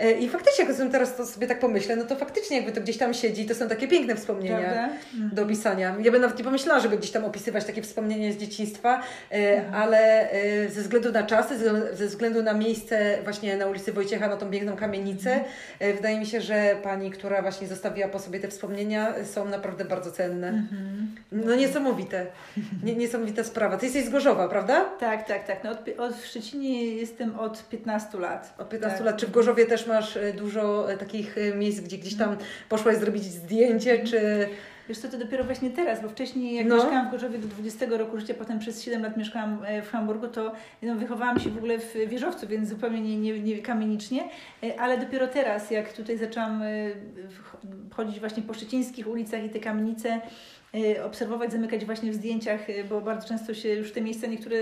mm. 0.00 0.20
i 0.20 0.28
faktycznie, 0.28 0.64
jak 0.64 0.76
teraz 0.92 1.16
to 1.16 1.26
sobie 1.26 1.46
tak 1.46 1.60
pomyślę, 1.60 1.96
no 1.96 2.04
to 2.04 2.16
faktycznie 2.16 2.56
jakby 2.56 2.72
to 2.72 2.80
gdzieś 2.80 2.96
tam 2.96 3.14
siedzi, 3.14 3.46
to 3.46 3.54
są 3.54 3.68
takie 3.68 3.88
piękne 3.88 4.16
wspomnienia 4.16 4.60
Prawda? 4.60 4.88
do 5.32 5.46
opisania. 5.56 5.96
Ja 6.00 6.12
bym 6.12 6.20
nawet 6.20 6.38
nie 6.38 6.44
pomyślała, 6.44 6.80
żeby 6.80 6.98
gdzieś 6.98 7.10
tam 7.10 7.24
opisywać 7.24 7.64
takie 7.64 7.82
wspomnienie 7.82 8.32
z 8.32 8.36
dzieciństwa, 8.36 9.02
e, 9.30 9.56
mhm. 9.56 9.74
ale 9.74 10.30
e, 10.30 10.68
ze 10.68 10.82
względu 10.82 11.12
na 11.12 11.22
czasy, 11.22 11.58
ze 11.92 12.06
względu 12.06 12.42
na 12.42 12.54
miejsce 12.54 13.18
właśnie 13.24 13.56
na 13.56 13.66
ulicy 13.66 13.92
Wojciecha, 13.92 14.28
na 14.28 14.36
tą 14.36 14.50
piękną 14.50 14.76
kamienicę, 14.76 15.32
mhm. 15.32 15.50
e, 15.78 15.94
wydaje 15.94 16.18
mi 16.18 16.26
się, 16.26 16.40
że 16.40 16.76
pani, 16.82 17.10
która 17.10 17.42
właśnie 17.42 17.66
zostawiła 17.66 18.08
po 18.08 18.18
sobie 18.18 18.40
te 18.40 18.48
wspomnienia, 18.48 19.14
są 19.24 19.48
naprawdę 19.48 19.84
bardzo 19.84 20.10
cenne. 20.10 20.48
Mhm. 20.48 21.14
No 21.32 21.54
niesamowite. 21.54 22.26
Nie, 22.84 22.94
niesamowita 22.94 23.44
sprawa. 23.44 23.76
Ty 23.76 23.86
jesteś 23.86 24.04
z 24.04 24.08
Gorzowa, 24.08 24.48
prawda? 24.48 24.84
Tak, 25.00 25.28
tak, 25.28 25.46
tak. 25.46 25.64
No 25.64 25.70
od, 25.70 25.78
od 25.98 26.16
w 26.16 26.26
Szczecinie 26.26 26.84
jestem 26.84 27.38
od 27.38 27.68
15 27.68 28.18
lat. 28.18 28.54
Od 28.58 28.68
15 28.68 28.96
tak. 28.96 29.06
lat. 29.06 29.16
Czy 29.16 29.26
w 29.26 29.30
Gorzowie 29.30 29.66
też 29.66 29.86
masz 29.86 30.18
dużo 30.36 30.86
takich 30.98 31.36
miejsc, 31.54 31.80
gdzie 31.80 31.98
gdzieś 31.98 32.16
tam 32.16 32.36
poszłaś 32.68 32.96
zrobić 32.96 33.24
zdjęcie, 33.24 34.04
czy... 34.04 34.48
Wiesz 34.88 34.98
co, 34.98 35.08
to 35.08 35.18
dopiero 35.18 35.44
właśnie 35.44 35.70
teraz, 35.70 36.02
bo 36.02 36.08
wcześniej 36.08 36.54
jak 36.54 36.66
no. 36.66 36.76
mieszkałam 36.76 37.08
w 37.08 37.10
Gorzowie 37.10 37.38
do 37.38 37.48
20 37.48 37.86
roku 37.86 38.18
życia, 38.18 38.34
potem 38.34 38.58
przez 38.58 38.82
7 38.82 39.02
lat 39.02 39.16
mieszkałam 39.16 39.58
e, 39.64 39.82
w 39.82 39.90
Hamburgu, 39.90 40.28
to 40.28 40.52
no, 40.82 40.94
wychowałam 40.94 41.40
się 41.40 41.50
w 41.50 41.56
ogóle 41.56 41.78
w 41.78 41.94
wieżowcu, 42.08 42.46
więc 42.46 42.68
zupełnie 42.68 43.00
nie, 43.00 43.18
nie, 43.18 43.40
nie 43.40 43.62
kamienicznie, 43.62 44.24
e, 44.62 44.80
ale 44.80 44.98
dopiero 44.98 45.26
teraz, 45.26 45.70
jak 45.70 45.92
tutaj 45.92 46.18
zaczęłam 46.18 46.62
e, 46.62 46.66
chodzić 47.94 48.20
właśnie 48.20 48.42
po 48.42 48.54
szczecińskich 48.54 49.08
ulicach 49.08 49.44
i 49.44 49.50
te 49.50 49.60
kamienice, 49.60 50.20
obserwować, 51.04 51.52
zamykać 51.52 51.84
właśnie 51.84 52.10
w 52.10 52.14
zdjęciach, 52.14 52.60
bo 52.88 53.00
bardzo 53.00 53.28
często 53.28 53.54
się 53.54 53.68
już 53.68 53.92
te 53.92 54.00
miejsca, 54.00 54.26
niektóre, 54.26 54.56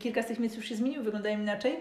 kilka 0.00 0.22
z 0.22 0.26
tych 0.26 0.38
miejsc 0.38 0.56
już 0.56 0.68
się 0.68 0.76
zmieniły, 0.76 1.04
wyglądają 1.04 1.40
inaczej, 1.40 1.76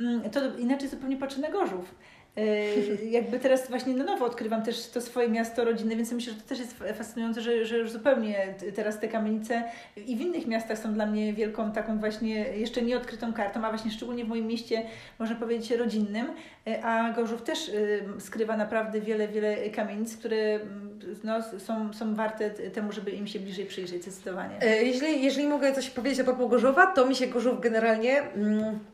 mm, 0.00 0.30
to 0.30 0.40
inaczej 0.58 0.88
zupełnie 0.88 1.16
patrzę 1.16 1.40
na 1.40 1.50
Gorzów. 1.50 1.94
E, 2.36 3.04
jakby 3.10 3.38
teraz 3.38 3.68
właśnie 3.68 3.94
na 3.94 4.04
nowo 4.04 4.24
odkrywam 4.24 4.62
też 4.62 4.86
to 4.86 5.00
swoje 5.00 5.28
miasto 5.28 5.64
rodzinne, 5.64 5.96
więc 5.96 6.12
myślę, 6.12 6.32
że 6.32 6.40
to 6.40 6.48
też 6.48 6.58
jest 6.58 6.76
fascynujące, 6.94 7.40
że, 7.40 7.66
że 7.66 7.78
już 7.78 7.90
zupełnie 7.90 8.54
teraz 8.74 9.00
te 9.00 9.08
kamienice 9.08 9.64
i 9.96 10.16
w 10.16 10.20
innych 10.20 10.46
miastach 10.46 10.78
są 10.78 10.94
dla 10.94 11.06
mnie 11.06 11.32
wielką 11.32 11.72
taką 11.72 11.98
właśnie 11.98 12.34
jeszcze 12.34 12.82
nieodkrytą 12.82 13.32
kartą, 13.32 13.64
a 13.64 13.68
właśnie 13.68 13.90
szczególnie 13.90 14.24
w 14.24 14.28
moim 14.28 14.46
mieście, 14.46 14.82
można 15.18 15.36
powiedzieć, 15.36 15.70
rodzinnym, 15.70 16.26
e, 16.66 16.84
a 16.84 17.12
Gorzów 17.12 17.42
też 17.42 17.68
e, 17.68 18.20
skrywa 18.20 18.56
naprawdę 18.56 19.00
wiele, 19.00 19.28
wiele 19.28 19.70
kamienic, 19.70 20.16
które 20.16 20.36
mm, 20.36 21.00
no, 21.24 21.42
są, 21.58 21.92
są 21.92 22.14
warte 22.14 22.50
temu, 22.50 22.92
żeby 22.92 23.10
im 23.10 23.26
się 23.26 23.40
bliżej 23.40 23.66
przyjrzeć 23.66 24.02
zdecydowanie. 24.02 24.58
Jeśli, 24.82 25.24
jeżeli 25.24 25.48
mogę 25.48 25.72
coś 25.72 25.90
powiedzieć 25.90 26.20
a 26.20 26.24
propos 26.24 26.50
Gorzowa, 26.50 26.86
to 26.86 27.06
mi 27.06 27.14
się 27.14 27.26
Gorzów 27.26 27.60
generalnie... 27.60 28.22
Mm 28.22 28.93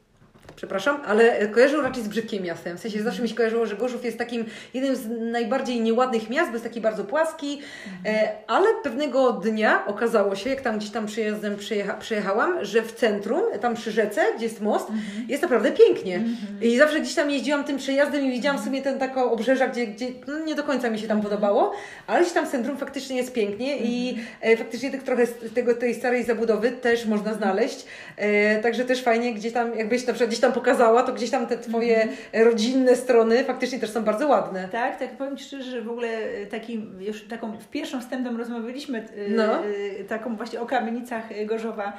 przepraszam, 0.61 1.01
ale 1.07 1.49
kojarzył 1.49 1.83
raczej 1.83 2.03
z 2.03 2.09
brzydkim 2.09 2.43
miastem. 2.43 2.77
W 2.77 2.81
sensie 2.81 3.03
zawsze 3.03 3.23
mi 3.23 3.29
się 3.29 3.35
kojarzyło, 3.35 3.67
że 3.67 3.77
Gorzów 3.77 4.05
jest 4.05 4.19
takim 4.19 4.45
jednym 4.75 4.97
z 4.97 5.09
najbardziej 5.21 5.81
nieładnych 5.81 6.31
miast, 6.31 6.49
bo 6.51 6.55
jest 6.55 6.65
taki 6.65 6.81
bardzo 6.81 7.05
płaski, 7.05 7.61
mhm. 8.05 8.29
ale 8.47 8.67
pewnego 8.83 9.33
dnia 9.33 9.87
okazało 9.87 10.37
się, 10.37 10.51
jak 10.51 10.61
tam 10.61 10.79
gdzieś 10.79 10.91
tam 10.91 11.07
przyjazdem 11.07 11.57
przyjecha, 11.57 11.95
przyjechałam, 11.95 12.65
że 12.65 12.83
w 12.83 12.93
centrum, 12.93 13.41
tam 13.61 13.75
przy 13.75 13.91
rzece, 13.91 14.21
gdzie 14.37 14.45
jest 14.45 14.61
most, 14.61 14.91
mhm. 14.91 15.27
jest 15.29 15.43
naprawdę 15.43 15.73
pięknie. 15.73 16.17
Mhm. 16.17 16.63
I 16.63 16.79
zawsze 16.79 17.01
gdzieś 17.01 17.15
tam 17.15 17.31
jeździłam 17.31 17.65
tym 17.65 17.77
przejazdem 17.77 18.25
i 18.25 18.31
widziałam 18.31 18.59
sobie 18.59 18.83
ten 18.83 18.99
taką 18.99 19.31
obrzeża, 19.31 19.69
gdzie, 19.69 19.87
gdzie 19.87 20.07
no 20.27 20.39
nie 20.39 20.55
do 20.55 20.63
końca 20.63 20.91
mi 20.91 20.99
się 20.99 21.09
tam 21.09 21.17
mhm. 21.17 21.31
podobało, 21.31 21.73
ale 22.07 22.21
gdzieś 22.21 22.33
tam 22.33 22.47
w 22.47 22.51
centrum 22.51 22.77
faktycznie 22.77 23.17
jest 23.17 23.33
pięknie 23.33 23.79
i 23.79 24.19
e, 24.41 24.57
faktycznie 24.57 24.91
tak 24.91 25.03
trochę 25.03 25.27
z 25.27 25.55
tego, 25.55 25.75
tej 25.75 25.95
starej 25.95 26.25
zabudowy 26.25 26.71
też 26.71 27.07
można 27.07 27.35
znaleźć. 27.35 27.85
E, 28.17 28.63
także 28.63 28.85
też 28.85 29.03
fajnie, 29.03 29.35
gdzie 29.35 29.53
tam, 29.53 29.79
jakbyś 29.79 30.07
na 30.07 30.13
przykład 30.13 30.31
gdzieś 30.31 30.41
tam 30.41 30.50
tam 30.51 30.55
pokazała, 30.55 31.03
to 31.03 31.13
gdzieś 31.13 31.31
tam 31.31 31.47
te 31.47 31.59
Twoje 31.59 32.03
mm 32.03 32.11
rodzinne 32.33 32.97
strony 32.97 33.45
faktycznie 33.45 33.79
też 33.79 33.91
są 33.91 34.05
bardzo 34.05 34.29
ładne. 34.29 34.69
Tak, 34.69 34.99
tak. 34.99 35.11
Powiem 35.11 35.37
Ci 35.37 35.45
szczerze, 35.45 35.71
że 35.71 35.83
w 35.83 35.91
ogóle 35.91 36.09
e, 36.09 36.47
taki, 36.47 36.87
już 36.99 37.29
taką 37.29 37.59
w 37.59 37.69
pierwszym 37.69 38.01
wstępem 38.01 38.37
rozmawialiśmy 38.37 38.99
e, 38.99 39.05
no. 39.29 39.63
taką 40.09 40.37
właśnie 40.37 40.61
o 40.61 40.67
kamienicach 40.67 41.25
Gorzowa. 41.47 41.93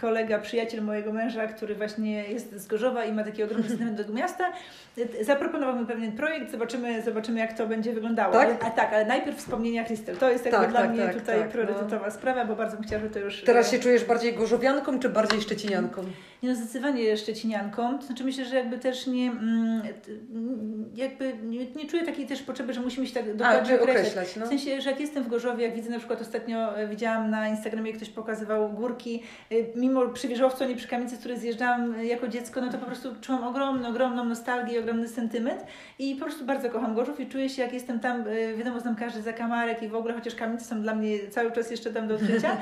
Kolega, 0.00 0.38
przyjaciel 0.38 0.82
mojego 0.82 1.12
męża, 1.12 1.46
który 1.46 1.74
właśnie 1.74 2.24
jest 2.24 2.56
z 2.56 2.66
Gorzowa 2.66 3.04
i 3.04 3.12
ma 3.12 3.24
taki 3.24 3.42
ogromny 3.42 3.68
sentyment 3.68 4.02
do 4.02 4.12
miasta, 4.12 4.52
zaproponował 5.20 5.76
mi 5.76 5.86
pewien 5.86 6.12
projekt, 6.12 6.50
zobaczymy, 6.50 7.02
zobaczymy 7.02 7.40
jak 7.40 7.52
to 7.52 7.66
będzie 7.66 7.92
wyglądało. 7.92 8.32
Tak? 8.32 8.44
Ale, 8.44 8.58
a 8.60 8.70
tak, 8.70 8.92
ale 8.92 9.04
najpierw 9.04 9.38
wspomnienia 9.38 9.84
Krystel. 9.84 10.16
To 10.16 10.30
jest 10.30 10.44
jakby 10.44 10.60
tak, 10.60 10.70
dla 10.70 10.80
tak, 10.80 10.90
mnie 10.90 11.02
tak, 11.02 11.14
tutaj 11.14 11.40
tak, 11.40 11.48
priorytetowa 11.48 12.06
no. 12.06 12.12
sprawa, 12.12 12.44
bo 12.44 12.56
bardzo 12.56 12.76
bym 12.76 12.86
chciała, 12.86 13.02
że 13.02 13.10
to 13.10 13.18
już... 13.18 13.42
Teraz 13.42 13.70
się 13.70 13.78
czujesz 13.78 14.04
bardziej 14.04 14.34
gorzowianką 14.34 14.98
czy 14.98 15.08
bardziej 15.08 15.40
szczecinianką? 15.40 16.04
Nie 16.42 16.48
no, 16.48 16.54
zdecydowanie 16.54 17.16
szczecinianką. 17.16 17.98
To 17.98 18.06
znaczy 18.06 18.24
myślę, 18.24 18.44
że 18.44 18.56
jakby 18.56 18.78
też 18.78 19.06
nie, 19.06 19.30
mm, 19.30 19.82
jakby 20.94 21.34
nie, 21.42 21.66
nie 21.66 21.86
czuję 21.86 22.06
takiej 22.06 22.26
też 22.26 22.42
potrzeby, 22.42 22.72
że 22.72 22.80
musimy 22.80 23.06
się 23.06 23.14
tak 23.14 23.36
dokładnie 23.36 23.78
A, 23.78 23.82
określać. 23.82 24.36
No. 24.36 24.46
W 24.46 24.48
sensie, 24.48 24.80
że 24.80 24.90
jak 24.90 25.00
jestem 25.00 25.24
w 25.24 25.28
Gorzowie, 25.28 25.64
jak 25.64 25.74
widzę 25.74 25.90
na 25.90 25.98
przykład 25.98 26.20
ostatnio, 26.20 26.78
e, 26.78 26.88
widziałam 26.88 27.30
na 27.30 27.48
Instagramie, 27.48 27.92
ktoś 27.92 28.08
pokazywał 28.08 28.68
górki, 28.68 29.22
e, 29.50 29.54
mimo 29.74 30.08
przy 30.08 30.28
wieżowcu, 30.28 30.64
nie 30.64 30.76
przy 30.76 30.88
kamienicy, 30.88 31.16
które 31.16 31.36
zjeżdżałam 31.36 31.94
e, 31.94 32.06
jako 32.06 32.28
dziecko, 32.28 32.60
no 32.60 32.72
to 32.72 32.78
po 32.78 32.86
prostu 32.86 33.08
czułam 33.20 33.44
ogromną, 33.44 33.88
ogromną 33.88 34.24
nostalgię, 34.24 34.80
ogromny 34.80 35.08
sentyment 35.08 35.64
i 35.98 36.14
po 36.14 36.24
prostu 36.24 36.44
bardzo 36.44 36.70
kocham 36.70 36.94
Gorzów 36.94 37.20
i 37.20 37.26
czuję 37.26 37.48
się, 37.48 37.62
jak 37.62 37.72
jestem 37.72 38.00
tam, 38.00 38.24
wiadomo, 38.56 38.80
znam 38.80 38.96
każdy 38.96 39.22
zakamarek 39.22 39.82
i 39.82 39.88
w 39.88 39.94
ogóle, 39.94 40.14
chociaż 40.14 40.34
kamienice 40.34 40.64
są 40.64 40.82
dla 40.82 40.94
mnie 40.94 41.18
cały 41.30 41.52
czas 41.52 41.70
jeszcze 41.70 41.92
tam 41.92 42.08
do 42.08 42.14
odkrycia, 42.14 42.56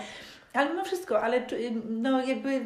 Ale 0.53 0.71
mimo 0.71 0.85
wszystko, 0.85 1.23
ale 1.23 1.47
no 1.89 2.27
jakby 2.27 2.61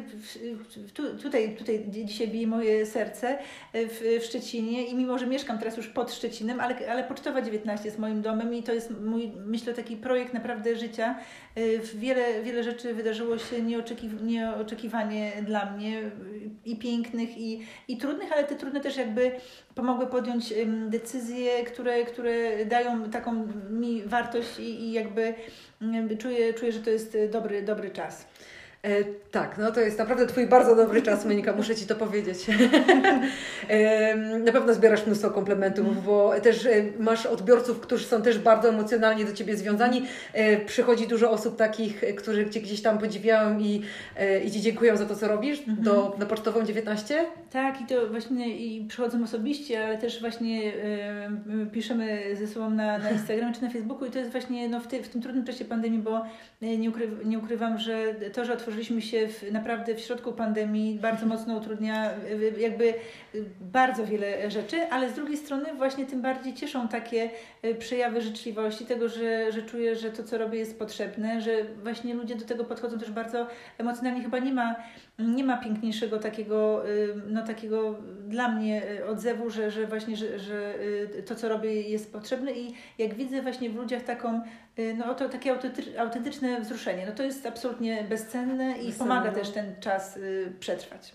tu, 0.93 1.17
tutaj, 1.17 1.55
tutaj 1.55 1.85
dzisiaj 1.87 2.27
bije 2.27 2.47
moje 2.47 2.85
serce 2.85 3.37
w, 3.73 4.19
w 4.21 4.25
Szczecinie 4.25 4.85
i 4.85 4.95
mimo, 4.95 5.17
że 5.17 5.27
mieszkam 5.27 5.59
teraz 5.59 5.77
już 5.77 5.87
pod 5.87 6.13
Szczecinem, 6.13 6.59
ale, 6.59 6.91
ale 6.91 7.03
Pocztowa 7.03 7.41
19 7.41 7.85
jest 7.85 7.99
moim 7.99 8.21
domem 8.21 8.53
i 8.53 8.63
to 8.63 8.73
jest 8.73 9.01
mój, 9.01 9.31
myślę, 9.45 9.73
taki 9.73 9.97
projekt 9.97 10.33
naprawdę 10.33 10.75
życia. 10.75 11.15
Wiele, 11.95 12.43
wiele 12.43 12.63
rzeczy 12.63 12.93
wydarzyło 12.93 13.37
się 13.37 13.61
nieoczeki, 13.61 14.09
nieoczekiwanie 14.21 15.31
dla 15.41 15.71
mnie 15.71 16.11
i 16.65 16.77
pięknych 16.77 17.37
i, 17.37 17.65
i 17.87 17.97
trudnych, 17.97 18.31
ale 18.31 18.43
te 18.43 18.55
trudne 18.55 18.79
też 18.79 18.97
jakby 18.97 19.31
pomogły 19.75 20.07
podjąć 20.07 20.53
decyzje, 20.89 21.63
które, 21.63 22.03
które 22.03 22.65
dają 22.65 23.09
taką 23.09 23.47
mi 23.69 24.03
wartość 24.03 24.59
i, 24.59 24.81
i 24.81 24.91
jakby 24.91 25.33
czuję, 26.19 26.53
czuję, 26.53 26.71
że 26.71 26.79
to 26.79 26.89
jest 26.89 27.17
dobry, 27.31 27.61
dobry 27.75 27.91
czas. 27.91 28.25
E, 28.83 29.03
tak, 29.31 29.57
no 29.57 29.71
to 29.71 29.79
jest 29.79 29.97
naprawdę 29.97 30.27
Twój 30.27 30.47
bardzo 30.47 30.75
dobry 30.75 31.01
czas, 31.01 31.25
Monika, 31.25 31.53
muszę 31.53 31.75
Ci 31.75 31.87
to 31.87 31.95
powiedzieć. 31.95 32.37
e, 33.69 34.15
na 34.15 34.51
pewno 34.51 34.73
zbierasz 34.73 35.05
mnóstwo 35.05 35.29
komplementów, 35.29 36.05
bo 36.05 36.33
też 36.41 36.65
e, 36.65 36.69
masz 36.99 37.25
odbiorców, 37.25 37.79
którzy 37.79 38.05
są 38.05 38.21
też 38.21 38.39
bardzo 38.39 38.69
emocjonalnie 38.69 39.25
do 39.25 39.33
Ciebie 39.33 39.57
związani. 39.57 40.05
E, 40.33 40.57
przychodzi 40.57 41.07
dużo 41.07 41.31
osób 41.31 41.57
takich, 41.57 42.03
e, 42.03 42.13
którzy 42.13 42.49
Cię 42.49 42.61
gdzieś 42.61 42.81
tam 42.81 42.97
podziwiają 42.97 43.59
i, 43.59 43.81
e, 44.17 44.43
i 44.43 44.51
Ci 44.51 44.61
dziękują 44.61 44.97
za 44.97 45.05
to, 45.05 45.15
co 45.15 45.27
robisz, 45.27 45.59
mhm. 45.59 45.83
do, 45.83 46.15
na 46.19 46.25
Pocztową 46.25 46.65
19. 46.65 47.25
Tak, 47.51 47.81
i 47.81 47.85
to 47.85 48.07
właśnie 48.07 48.57
i 48.57 48.87
przychodzą 48.87 49.23
osobiście, 49.23 49.85
ale 49.85 49.97
też 49.97 50.21
właśnie 50.21 50.73
piszemy 51.71 52.35
ze 52.35 52.47
sobą 52.47 52.69
na, 52.69 52.97
na 52.97 53.11
Instagramie 53.17 53.53
czy 53.53 53.61
na 53.61 53.69
Facebooku 53.69 54.05
i 54.05 54.11
to 54.11 54.19
jest 54.19 54.31
właśnie 54.31 54.69
no, 54.69 54.79
w, 54.79 54.87
ty, 54.87 55.03
w 55.03 55.09
tym 55.09 55.21
trudnym 55.21 55.45
czasie 55.45 55.65
pandemii, 55.65 55.99
bo 55.99 56.25
nie, 56.61 56.89
ukry, 56.89 57.09
nie 57.25 57.39
ukrywam, 57.39 57.77
że 57.77 58.15
to, 58.33 58.45
że 58.45 58.53
otworzyliśmy 58.53 58.72
otworzyliśmy 58.73 59.01
się 59.01 59.27
w, 59.27 59.51
naprawdę 59.51 59.95
w 59.95 59.99
środku 59.99 60.31
pandemii, 60.31 60.99
bardzo 60.99 61.25
mocno 61.25 61.57
utrudnia 61.57 62.09
jakby 62.57 62.93
bardzo 63.61 64.05
wiele 64.05 64.51
rzeczy, 64.51 64.81
ale 64.91 65.09
z 65.09 65.13
drugiej 65.13 65.37
strony 65.37 65.73
właśnie 65.73 66.05
tym 66.05 66.21
bardziej 66.21 66.53
cieszą 66.53 66.87
takie 66.87 67.29
przejawy 67.79 68.21
życzliwości, 68.21 68.85
tego, 68.85 69.09
że, 69.09 69.51
że 69.51 69.61
czuję, 69.61 69.95
że 69.95 70.11
to, 70.11 70.23
co 70.23 70.37
robię 70.37 70.59
jest 70.59 70.79
potrzebne, 70.79 71.41
że 71.41 71.51
właśnie 71.83 72.13
ludzie 72.13 72.35
do 72.35 72.45
tego 72.45 72.63
podchodzą 72.63 72.99
też 72.99 73.11
bardzo 73.11 73.47
emocjonalnie. 73.77 74.23
Chyba 74.23 74.39
nie 74.39 74.53
ma, 74.53 74.75
nie 75.19 75.43
ma 75.43 75.57
piękniejszego 75.57 76.19
takiego, 76.19 76.83
no 77.27 77.45
takiego 77.45 77.99
dla 78.27 78.47
mnie 78.47 78.83
odzewu, 79.09 79.49
że, 79.49 79.71
że 79.71 79.87
właśnie, 79.87 80.17
że, 80.17 80.39
że 80.39 80.75
to, 81.25 81.35
co 81.35 81.49
robię 81.49 81.81
jest 81.81 82.13
potrzebne 82.13 82.51
i 82.51 82.73
jak 82.97 83.13
widzę 83.13 83.41
właśnie 83.41 83.69
w 83.69 83.75
ludziach 83.75 84.03
taką 84.03 84.41
Y, 84.79 84.93
no 84.97 85.15
to 85.15 85.29
takie 85.29 85.55
autentyczne 85.99 86.61
wzruszenie. 86.61 87.05
No 87.05 87.11
to 87.11 87.23
jest 87.23 87.45
absolutnie 87.45 88.03
bezcenne 88.09 88.71
i 88.71 88.85
bezcenne. 88.85 88.97
pomaga 88.97 89.31
też 89.31 89.49
ten 89.49 89.75
czas 89.79 90.17
y, 90.17 90.53
przetrwać. 90.59 91.13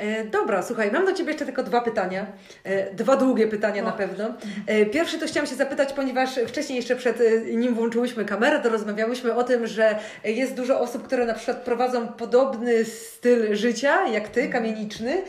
E, 0.00 0.24
dobra, 0.24 0.62
słuchaj, 0.62 0.92
mam 0.92 1.06
do 1.06 1.12
Ciebie 1.12 1.30
jeszcze 1.30 1.44
tylko 1.44 1.62
dwa 1.62 1.80
pytania. 1.80 2.26
E, 2.64 2.94
dwa 2.94 3.16
długie 3.16 3.46
pytania 3.46 3.82
o. 3.82 3.84
na 3.86 3.92
pewno. 3.92 4.34
E, 4.66 4.86
pierwszy 4.86 5.18
to 5.18 5.26
chciałam 5.26 5.46
się 5.46 5.54
zapytać, 5.54 5.92
ponieważ 5.92 6.30
wcześniej 6.46 6.76
jeszcze 6.76 6.96
przed 6.96 7.18
nim 7.54 7.74
włączyłyśmy 7.74 8.24
kamerę, 8.24 8.60
to 8.60 8.68
rozmawiałyśmy 8.68 9.34
o 9.34 9.44
tym, 9.44 9.66
że 9.66 9.98
jest 10.24 10.54
dużo 10.54 10.80
osób, 10.80 11.06
które 11.06 11.26
na 11.26 11.34
przykład 11.34 11.56
prowadzą 11.56 12.08
podobny 12.08 12.84
styl 12.84 13.56
życia 13.56 14.06
jak 14.06 14.28
Ty, 14.28 14.42
mhm. 14.42 14.52
kamieniczny, 14.52 15.22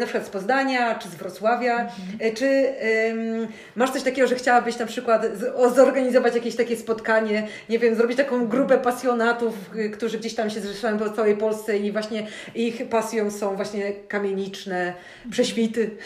na 0.00 0.06
przykład 0.06 0.26
z 0.26 0.30
Poznania 0.30 0.94
czy 0.94 1.08
z 1.08 1.14
Wrocławia. 1.14 1.80
Mhm. 1.80 2.34
Czy 2.34 2.74
masz 3.76 3.90
coś 3.90 4.02
takiego, 4.02 4.28
że 4.28 4.34
chciałabyś 4.34 4.78
na 4.78 4.86
przykład 4.86 5.26
zorganizować 5.74 6.34
jakieś 6.34 6.56
takie 6.56 6.76
spotkanie, 6.76 7.48
nie 7.68 7.78
wiem, 7.78 7.94
zrobić 7.94 8.16
taką 8.16 8.46
grupę 8.48 8.78
pasjonatów, 8.78 9.54
którzy 9.92 10.18
gdzieś 10.18 10.34
tam 10.34 10.50
się 10.50 10.60
zrzeszają 10.60 10.98
po 10.98 11.10
całej 11.10 11.36
Polsce 11.36 11.78
i 11.78 11.92
właśnie 11.92 12.26
ich 12.54 12.88
pasją 12.88 13.30
są 13.30 13.56
właśnie 13.56 13.89
kamieniczne 13.92 14.94
prześwity. 15.30 15.90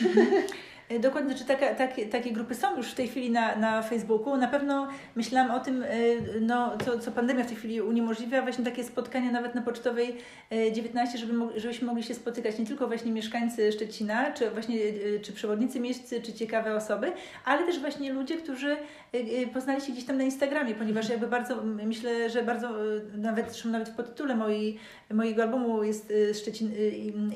dokładnie, 1.00 1.34
czy 1.34 1.44
taka, 1.44 1.74
takie, 1.74 2.06
takie 2.06 2.32
grupy 2.32 2.54
są 2.54 2.76
już 2.76 2.90
w 2.90 2.94
tej 2.94 3.08
chwili 3.08 3.30
na, 3.30 3.56
na 3.56 3.82
Facebooku. 3.82 4.36
Na 4.36 4.48
pewno 4.48 4.88
myślałam 5.16 5.50
o 5.50 5.60
tym, 5.60 5.82
e, 5.82 5.86
no, 6.40 6.78
co, 6.84 6.98
co 6.98 7.12
pandemia 7.12 7.44
w 7.44 7.46
tej 7.46 7.56
chwili 7.56 7.80
uniemożliwia, 7.80 8.42
właśnie 8.42 8.64
takie 8.64 8.84
spotkania 8.84 9.32
nawet 9.32 9.54
na 9.54 9.62
Pocztowej 9.62 10.16
19, 10.72 11.18
e, 11.18 11.20
żeby, 11.20 11.60
żebyśmy 11.60 11.86
mogli 11.86 12.02
się 12.02 12.14
spotykać 12.14 12.58
nie 12.58 12.66
tylko 12.66 12.86
właśnie 12.86 13.12
mieszkańcy 13.12 13.72
Szczecina, 13.72 14.32
czy 14.32 14.50
właśnie 14.50 14.76
czy 15.22 15.32
przewodnicy 15.32 15.80
miejscy, 15.80 16.22
czy 16.22 16.32
ciekawe 16.32 16.74
osoby, 16.74 17.12
ale 17.44 17.66
też 17.66 17.80
właśnie 17.80 18.12
ludzie, 18.12 18.36
którzy 18.36 18.76
poznali 19.52 19.80
się 19.80 19.92
gdzieś 19.92 20.04
tam 20.04 20.18
na 20.18 20.24
Instagramie, 20.24 20.74
ponieważ 20.74 21.08
jakby 21.08 21.26
bardzo, 21.26 21.62
myślę, 21.64 22.30
że 22.30 22.42
bardzo, 22.42 22.70
nawet, 23.16 23.64
nawet 23.64 23.88
w 23.88 23.96
podtytule 23.96 24.36
mojego 25.10 25.42
albumu 25.42 25.84
jest 25.84 26.12
Szczecin, 26.34 26.72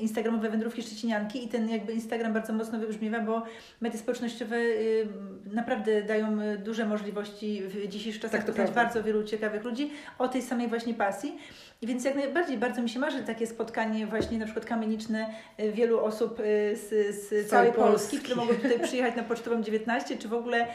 Instagramowe 0.01 0.49
wędrówki 0.49 0.81
Szczecinianki 0.81 1.45
i 1.45 1.47
ten 1.47 1.69
jakby 1.69 1.93
Instagram 1.93 2.33
bardzo 2.33 2.53
mocno 2.53 2.79
wybrzmiewa, 2.79 3.19
bo 3.19 3.43
media 3.81 3.99
społecznościowe 3.99 4.55
y, 4.55 5.07
naprawdę 5.53 6.03
dają 6.03 6.41
y, 6.41 6.57
duże 6.57 6.85
możliwości 6.85 7.61
w 7.63 7.87
dzisiejszych 7.87 8.21
czasach 8.21 8.39
tak, 8.39 8.47
poznać 8.47 8.71
bardzo 8.71 9.03
wielu 9.03 9.23
ciekawych 9.23 9.63
ludzi 9.63 9.91
o 10.17 10.27
tej 10.27 10.41
samej 10.41 10.67
właśnie 10.67 10.93
pasji. 10.93 11.37
Więc 11.81 12.05
jak 12.05 12.15
najbardziej 12.15 12.57
bardzo 12.57 12.81
mi 12.81 12.89
się 12.89 12.99
marzy 12.99 13.23
takie 13.23 13.47
spotkanie 13.47 14.07
właśnie 14.07 14.37
na 14.37 14.45
przykład 14.45 14.65
kamieniczne 14.65 15.27
y, 15.59 15.71
wielu 15.71 15.99
osób 15.99 16.37
z, 16.73 17.15
z 17.15 17.49
całej 17.49 17.73
Polski, 17.73 17.91
Polski, 17.91 18.19
które 18.19 18.35
mogą 18.35 18.53
tutaj 18.53 18.79
przyjechać 18.79 19.15
na 19.15 19.23
Pocztową 19.23 19.63
19, 19.63 20.17
czy 20.17 20.27
w 20.27 20.33
ogóle, 20.33 20.67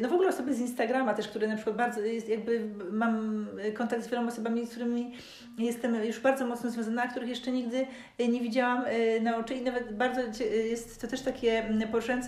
no 0.00 0.08
w 0.08 0.12
ogóle 0.12 0.28
osoby 0.28 0.54
z 0.54 0.60
Instagrama 0.60 1.14
też, 1.14 1.28
które 1.28 1.48
na 1.48 1.54
przykład 1.54 1.76
bardzo, 1.76 2.00
jest, 2.00 2.28
jakby 2.28 2.68
mam 2.90 3.46
kontakt 3.74 4.04
z 4.04 4.08
wieloma 4.08 4.28
osobami, 4.28 4.66
z 4.66 4.70
którymi 4.70 5.12
jestem 5.58 6.04
już 6.04 6.20
bardzo 6.20 6.46
mocno 6.46 6.70
związana, 6.70 7.06
których 7.06 7.28
jeszcze 7.28 7.52
nigdy 7.52 7.86
nie 8.18 8.40
widziałam 8.40 8.84
na 9.22 9.36
oczy 9.36 9.54
i 9.54 9.62
nawet 9.62 9.96
bardzo 9.96 10.20
jest 10.54 11.00
to 11.00 11.06
też 11.06 11.20
takie 11.20 11.68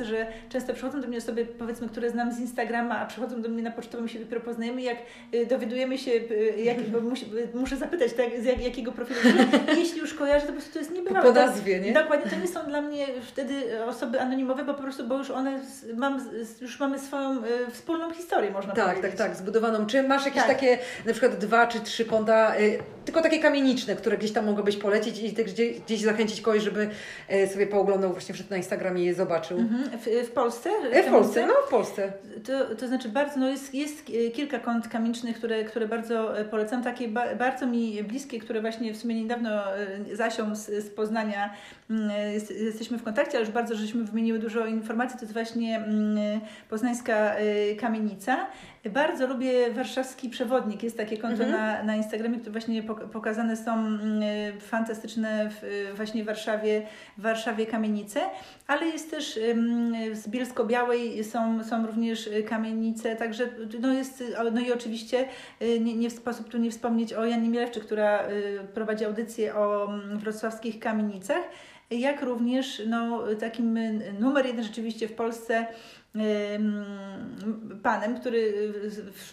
że 0.05 0.27
często 0.49 0.75
przychodzą 0.75 1.01
do 1.01 1.09
mnie 1.09 1.19
osoby, 1.19 1.47
powiedzmy, 1.59 1.89
które 1.89 2.11
znam 2.11 2.33
z 2.33 2.41
Instagrama, 2.41 2.99
a 2.99 3.07
przychodzą 3.07 3.43
do 3.43 3.49
mnie 3.49 3.63
na 3.63 3.71
pocztową 3.71 4.07
się 4.07 4.19
dopiero 4.19 4.41
poznajemy, 4.41 4.83
jak 4.83 4.97
dowiadujemy 5.49 5.99
się, 5.99 6.11
jak, 6.57 6.83
bo 6.83 7.01
musi, 7.01 7.27
muszę 7.55 7.77
zapytać, 7.77 8.13
tak, 8.13 8.27
z 8.43 8.45
jak, 8.45 8.65
jakiego 8.65 8.93
profilu, 8.93 9.21
jeśli 9.77 9.99
już 9.99 10.15
kojarzę, 10.15 10.47
to 10.47 10.53
po 10.53 10.53
prostu 10.53 10.73
to 10.73 10.79
jest 10.79 10.91
niebywałe. 10.91 11.27
Po 11.27 11.33
nazwie, 11.33 11.81
nie? 11.81 11.93
Dokładnie, 11.93 12.31
to 12.31 12.37
nie 12.37 12.49
są 12.49 12.67
dla 12.67 12.83
mnie 12.83 13.07
wtedy 13.23 13.85
osoby 13.87 14.21
anonimowe, 14.21 14.65
bo 14.65 14.75
po 14.75 14.83
prostu, 14.83 15.07
bo 15.07 15.19
już 15.19 15.31
one, 15.31 15.61
mam, 15.97 16.31
już 16.61 16.81
mamy 16.81 16.99
swoją 16.99 17.43
wspólną 17.73 18.11
historię, 18.13 18.51
można 18.51 18.73
tak, 18.73 18.85
powiedzieć. 18.85 19.03
Tak, 19.03 19.19
tak, 19.19 19.29
tak, 19.29 19.37
zbudowaną. 19.37 19.87
Czy 19.87 20.03
masz 20.03 20.25
jakieś 20.25 20.43
tak. 20.43 20.49
takie, 20.49 20.79
na 21.07 21.13
przykład 21.13 21.39
dwa 21.39 21.67
czy 21.67 21.81
trzy 21.81 22.05
konta, 22.05 22.55
tylko 23.05 23.23
takie 23.23 23.39
kamieniczne, 23.39 23.97
które 23.97 24.19
gdzieś 24.19 24.33
tam 24.33 24.47
mogłybyś 24.47 24.77
polecić 24.77 25.19
i 25.19 25.33
gdzieś, 25.33 25.81
gdzieś 25.81 26.01
zachęcić 26.01 26.41
kogoś, 26.41 26.63
żeby 26.63 26.89
sobie 27.53 27.67
pooglądał 27.67 28.13
właśnie 28.13 28.35
wszedł 28.35 28.51
na 28.51 28.57
Instagramie 28.57 29.03
i 29.03 29.07
je 29.07 29.15
zobaczył. 29.15 29.59
Mhm. 29.59 29.74
W, 29.79 30.29
w, 30.29 30.31
Polsce? 30.31 30.71
W, 30.93 31.07
w 31.07 31.11
Polsce, 31.11 31.47
no 31.47 31.55
w 31.67 31.71
Polsce. 31.71 32.13
To, 32.47 32.75
to 32.75 32.89
znaczy 32.89 33.09
bardzo, 33.09 33.41
no 33.41 33.49
jest, 33.49 33.75
jest 33.75 34.05
kilka 34.35 34.59
kont 34.59 34.89
kamienicznych, 34.89 35.37
które, 35.37 35.65
które 35.65 35.89
bardzo 35.89 36.39
e, 36.39 36.45
polecam. 36.45 36.83
Takie 36.83 37.09
ba, 37.09 37.35
bardzo 37.35 37.67
mi 37.67 38.05
bliskie, 38.05 38.41
które 38.41 38.61
właśnie 38.61 38.95
w 38.95 38.97
sumie 38.97 39.23
niedawno 39.23 39.77
e, 39.77 40.17
Zasią 40.17 40.57
z, 40.57 40.67
z 40.67 40.91
Poznania 40.91 41.55
mm, 41.91 42.33
jest, 42.33 42.51
jesteśmy 42.51 42.99
w 42.99 43.03
kontakcie, 43.03 43.33
ale 43.39 43.47
już 43.47 43.55
bardzo 43.55 43.75
żeśmy 43.75 44.05
wymieniły 44.05 44.39
dużo 44.39 44.67
informacji. 44.67 45.19
To 45.19 45.25
jest 45.25 45.33
właśnie 45.33 45.77
mm, 45.77 46.41
poznańska 46.69 47.15
e, 47.15 47.75
kamienica. 47.75 48.47
Bardzo 48.91 49.27
lubię 49.27 49.71
warszawski 49.71 50.29
przewodnik. 50.29 50.83
Jest 50.83 50.97
takie 50.97 51.19
konto 51.19 51.45
mhm. 51.45 51.63
na, 51.63 51.83
na 51.83 51.97
Instagramie, 51.97 52.39
które 52.39 52.53
właśnie 52.53 52.83
pokazane 53.13 53.57
są 53.57 53.73
mm, 53.73 54.23
fantastyczne 54.61 55.51
w, 55.51 55.93
właśnie 55.97 56.23
w 56.23 56.27
Warszawie, 56.27 56.83
w 57.19 57.23
Warszawie 57.23 57.67
kamienice, 57.67 58.21
ale 58.67 58.87
jest 58.87 59.11
też 59.11 59.41
z 60.13 60.29
Bielsko-Białej 60.29 61.25
są, 61.25 61.65
są 61.65 61.87
również 61.87 62.31
kamienice, 62.49 63.17
także 63.17 63.49
no 63.81 63.93
jest, 63.93 64.25
no 64.53 64.61
i 64.61 64.73
oczywiście 64.73 65.29
nie, 65.61 65.97
nie 65.97 66.11
w 66.11 66.13
sposób 66.13 66.49
tu 66.49 66.59
nie 66.59 66.71
wspomnieć 66.71 67.13
o 67.13 67.25
Janie 67.25 67.49
Mielewczy, 67.49 67.81
która 67.81 68.25
prowadzi 68.75 69.05
audycję 69.05 69.55
o 69.55 69.85
mm, 69.85 70.19
wrocławskich 70.19 70.79
kamienicach, 70.79 71.43
jak 71.91 72.23
również 72.23 72.83
no, 72.87 73.23
takim 73.41 73.79
numer 74.21 74.47
jeden 74.47 74.65
rzeczywiście 74.65 75.09
w 75.09 75.13
Polsce 75.13 75.67
panem, 77.83 78.21
który 78.21 78.73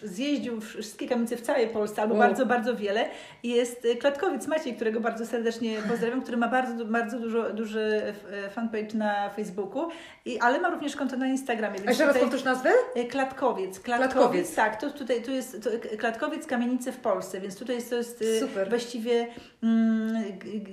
zjeździł 0.02 0.60
wszystkie 0.60 1.08
kamienice 1.08 1.36
w 1.36 1.40
całej 1.40 1.68
Polsce, 1.68 2.02
albo 2.02 2.14
bardzo, 2.14 2.46
bardzo 2.46 2.76
wiele. 2.76 3.08
Jest 3.42 3.86
Klatkowiec 4.00 4.46
Maciej, 4.46 4.74
którego 4.74 5.00
bardzo 5.00 5.26
serdecznie 5.26 5.76
pozdrawiam, 5.88 6.22
który 6.22 6.36
ma 6.36 6.48
bardzo, 6.48 6.84
bardzo 6.84 7.18
dużo, 7.18 7.52
duży 7.52 8.02
fanpage 8.50 8.94
na 8.94 9.30
Facebooku, 9.30 9.88
i, 10.24 10.38
ale 10.38 10.60
ma 10.60 10.70
również 10.70 10.96
konto 10.96 11.16
na 11.16 11.26
Instagramie. 11.26 11.78
A 11.86 11.88
jeszcze 11.88 12.06
raz 12.06 12.18
powtórz 12.18 12.44
nazwę? 12.44 12.70
E, 12.94 13.04
Klatkowiec. 13.04 13.80
Klatkowiec. 13.80 14.12
Klatkowiec. 14.12 14.54
Tak, 14.54 14.80
to 14.80 14.90
tutaj 14.90 15.22
tu 15.22 15.30
jest 15.30 15.64
to, 15.64 15.70
Klatkowiec 15.98 16.46
Kamienice 16.46 16.92
w 16.92 16.96
Polsce, 16.96 17.40
więc 17.40 17.58
tutaj 17.58 17.76
jest, 17.76 17.90
to 17.90 17.96
jest 17.96 18.22
e, 18.22 18.40
Super. 18.40 18.68
właściwie, 18.68 19.26
mm, 19.62 20.24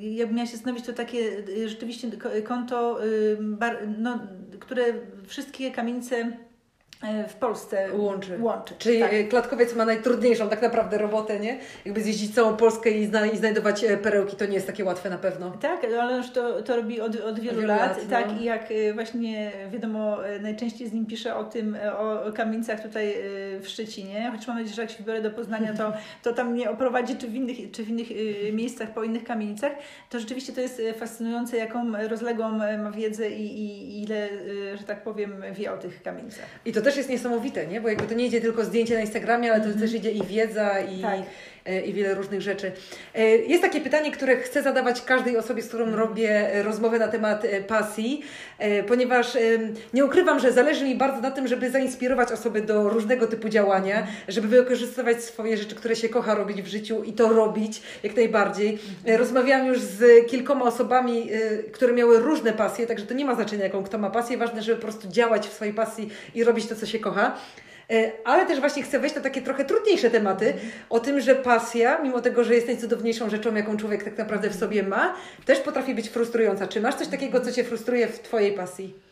jakbym 0.01 0.35
miała 0.35 0.47
się 0.47 0.55
zastanowić, 0.55 0.85
to 0.85 0.93
takie 0.93 1.19
e, 1.63 1.69
rzeczywiście 1.69 2.07
konto, 2.43 2.99
no, 3.97 4.19
które 4.59 4.83
wszystkie 5.27 5.71
kamienice 5.71 6.31
w 7.27 7.33
Polsce 7.33 7.87
łączy. 7.93 8.37
łączy 8.41 8.73
Czyli 8.77 8.99
tak. 8.99 9.13
E, 9.13 9.23
klatkowiec 9.23 9.75
ma 9.75 9.85
najtrudniejszą 9.85 10.49
tak 10.49 10.61
naprawdę 10.61 10.97
robotę, 10.97 11.39
nie? 11.39 11.59
Jakby 11.85 12.01
zjeździć 12.01 12.35
całą 12.35 12.57
Polskę 12.57 12.89
i, 12.89 13.05
zna, 13.05 13.25
i 13.25 13.37
znajdować 13.37 13.83
e, 13.83 13.97
perełki, 13.97 14.35
to 14.35 14.45
nie 14.45 14.53
jest 14.53 14.67
takie 14.67 14.85
łatwe 14.85 15.09
na 15.09 15.17
pewno. 15.17 15.51
Tak, 15.51 15.87
ale 15.99 16.17
już 16.17 16.29
to, 16.29 16.61
to 16.61 16.75
robi 16.75 17.01
od, 17.01 17.15
od 17.15 17.39
wielu, 17.39 17.61
lat. 17.61 17.79
lat 17.79 17.99
no. 18.03 18.09
Tak, 18.09 18.41
i 18.41 18.43
jak 18.43 18.73
właśnie 18.93 19.51
wiadomo, 19.71 20.17
najczęściej 20.41 20.87
z 20.87 20.93
nim 20.93 21.05
piszę 21.05 21.35
o 21.35 21.43
tym, 21.43 21.77
o 21.97 22.31
kamienicach 22.33 22.81
tutaj 22.81 23.15
w 23.61 23.67
Szczecinie, 23.67 24.31
choć 24.31 24.47
mam 24.47 24.57
nadzieję, 24.57 24.75
że 24.75 24.81
jak 24.81 24.91
się 24.91 24.97
wybiorę 24.97 25.21
do 25.21 25.31
Poznania, 25.31 25.73
to, 25.73 25.93
to 26.23 26.33
tam 26.33 26.51
mnie 26.51 26.71
oprowadzi, 26.71 27.15
czy 27.15 27.27
w 27.27 27.35
innych, 27.35 27.71
czy 27.71 27.83
w 27.83 27.89
innych 27.89 28.07
miejscach, 28.53 28.93
po 28.93 29.03
innych 29.03 29.23
kamienicach. 29.23 29.71
To 30.09 30.19
rzeczywiście 30.19 30.53
to 30.53 30.61
jest 30.61 30.81
fascynujące, 30.97 31.57
jaką 31.57 32.07
rozległą 32.09 32.51
ma 32.77 32.91
wiedzę 32.91 33.29
i, 33.29 33.59
i 33.59 34.03
ile, 34.03 34.29
że 34.75 34.83
tak 34.83 35.03
powiem, 35.03 35.43
wie 35.51 35.73
o 35.73 35.77
tych 35.77 36.03
kamienicach. 36.03 36.45
I 36.65 36.71
to 36.71 36.81
też 36.89 36.97
jest 36.97 37.09
niesamowite, 37.09 37.67
nie? 37.67 37.81
Bo 37.81 37.89
jakby 37.89 38.07
to 38.07 38.13
nie 38.13 38.25
idzie 38.25 38.41
tylko 38.41 38.65
zdjęcie 38.65 38.93
na 38.93 39.01
Instagramie, 39.01 39.53
ale 39.53 39.61
to 39.61 39.65
mm 39.65 39.79
też 39.79 39.93
idzie 39.93 40.11
i 40.11 40.23
wiedza 40.23 40.79
i, 40.79 41.01
tak. 41.01 41.19
E, 41.69 41.81
i 41.81 41.93
wiele 41.93 42.15
różnych 42.15 42.41
rzeczy. 42.41 42.71
E, 43.15 43.27
jest 43.37 43.61
takie 43.61 43.81
pytanie, 43.81 44.11
które 44.11 44.37
chcę 44.37 44.63
zadawać 44.63 45.01
każdej 45.01 45.37
osobie, 45.37 45.61
z 45.61 45.67
którą 45.67 45.85
mhm. 45.85 46.07
robię 46.07 46.53
e, 46.53 46.63
rozmowę 46.63 46.99
na 46.99 47.07
temat 47.07 47.43
pasji, 47.67 48.21
ponieważ 48.87 49.37
nie 49.93 50.05
ukrywam, 50.05 50.39
że 50.39 50.51
zależy 50.51 50.85
mi 50.85 50.95
bardzo 50.95 51.21
na 51.21 51.31
tym, 51.31 51.47
żeby 51.47 51.71
zainspirować 51.71 52.31
osoby 52.31 52.61
do 52.61 52.89
różnego 52.89 53.27
typu 53.27 53.49
działania, 53.49 54.07
żeby 54.27 54.47
wykorzystywać 54.47 55.23
swoje 55.23 55.57
rzeczy, 55.57 55.75
które 55.75 55.95
się 55.95 56.09
kocha 56.09 56.35
robić 56.35 56.61
w 56.61 56.67
życiu 56.67 57.03
i 57.03 57.13
to 57.13 57.29
robić 57.29 57.81
jak 58.03 58.15
najbardziej. 58.15 58.79
Rozmawiałam 59.17 59.67
już 59.67 59.79
z 59.79 60.27
kilkoma 60.27 60.65
osobami, 60.65 61.29
które 61.71 61.93
miały 61.93 62.19
różne 62.19 62.53
pasje, 62.53 62.87
także 62.87 63.05
to 63.05 63.13
nie 63.13 63.25
ma 63.25 63.35
znaczenia, 63.35 63.63
jaką 63.63 63.83
kto 63.83 63.97
ma 63.97 64.09
pasję. 64.09 64.37
Ważne, 64.37 64.61
żeby 64.61 64.75
po 64.75 64.83
prostu 64.83 65.07
działać 65.07 65.47
w 65.47 65.53
swojej 65.53 65.73
pasji 65.73 66.09
i 66.35 66.43
robić 66.43 66.67
to, 66.67 66.75
co 66.75 66.85
się 66.85 66.99
kocha. 66.99 67.37
E, 67.91 68.11
ale 68.25 68.45
też 68.45 68.59
właśnie 68.59 68.83
chcę 68.83 68.99
wejść 68.99 69.15
na 69.15 69.21
takie 69.21 69.41
trochę 69.41 69.65
trudniejsze 69.65 70.09
tematy, 70.09 70.53
o 70.89 70.99
tym, 70.99 71.21
że 71.21 71.35
pasja, 71.35 72.01
mimo 72.01 72.21
tego, 72.21 72.43
że 72.43 72.55
jest 72.55 72.67
najcudowniejszą 72.67 73.29
rzeczą, 73.29 73.55
jaką 73.55 73.77
człowiek 73.77 74.03
tak 74.03 74.17
naprawdę 74.17 74.49
w 74.49 74.55
sobie 74.55 74.83
ma, 74.83 75.15
też 75.45 75.59
potrafi 75.59 75.95
być 75.95 76.09
frustrująca. 76.09 76.67
Czy 76.67 76.81
masz 76.81 76.95
coś 76.95 77.07
takiego, 77.07 77.41
co 77.41 77.51
Cię 77.51 77.63
frustruje 77.63 78.07
w 78.07 78.19
Twojej 78.19 78.53
pasji? 78.53 79.08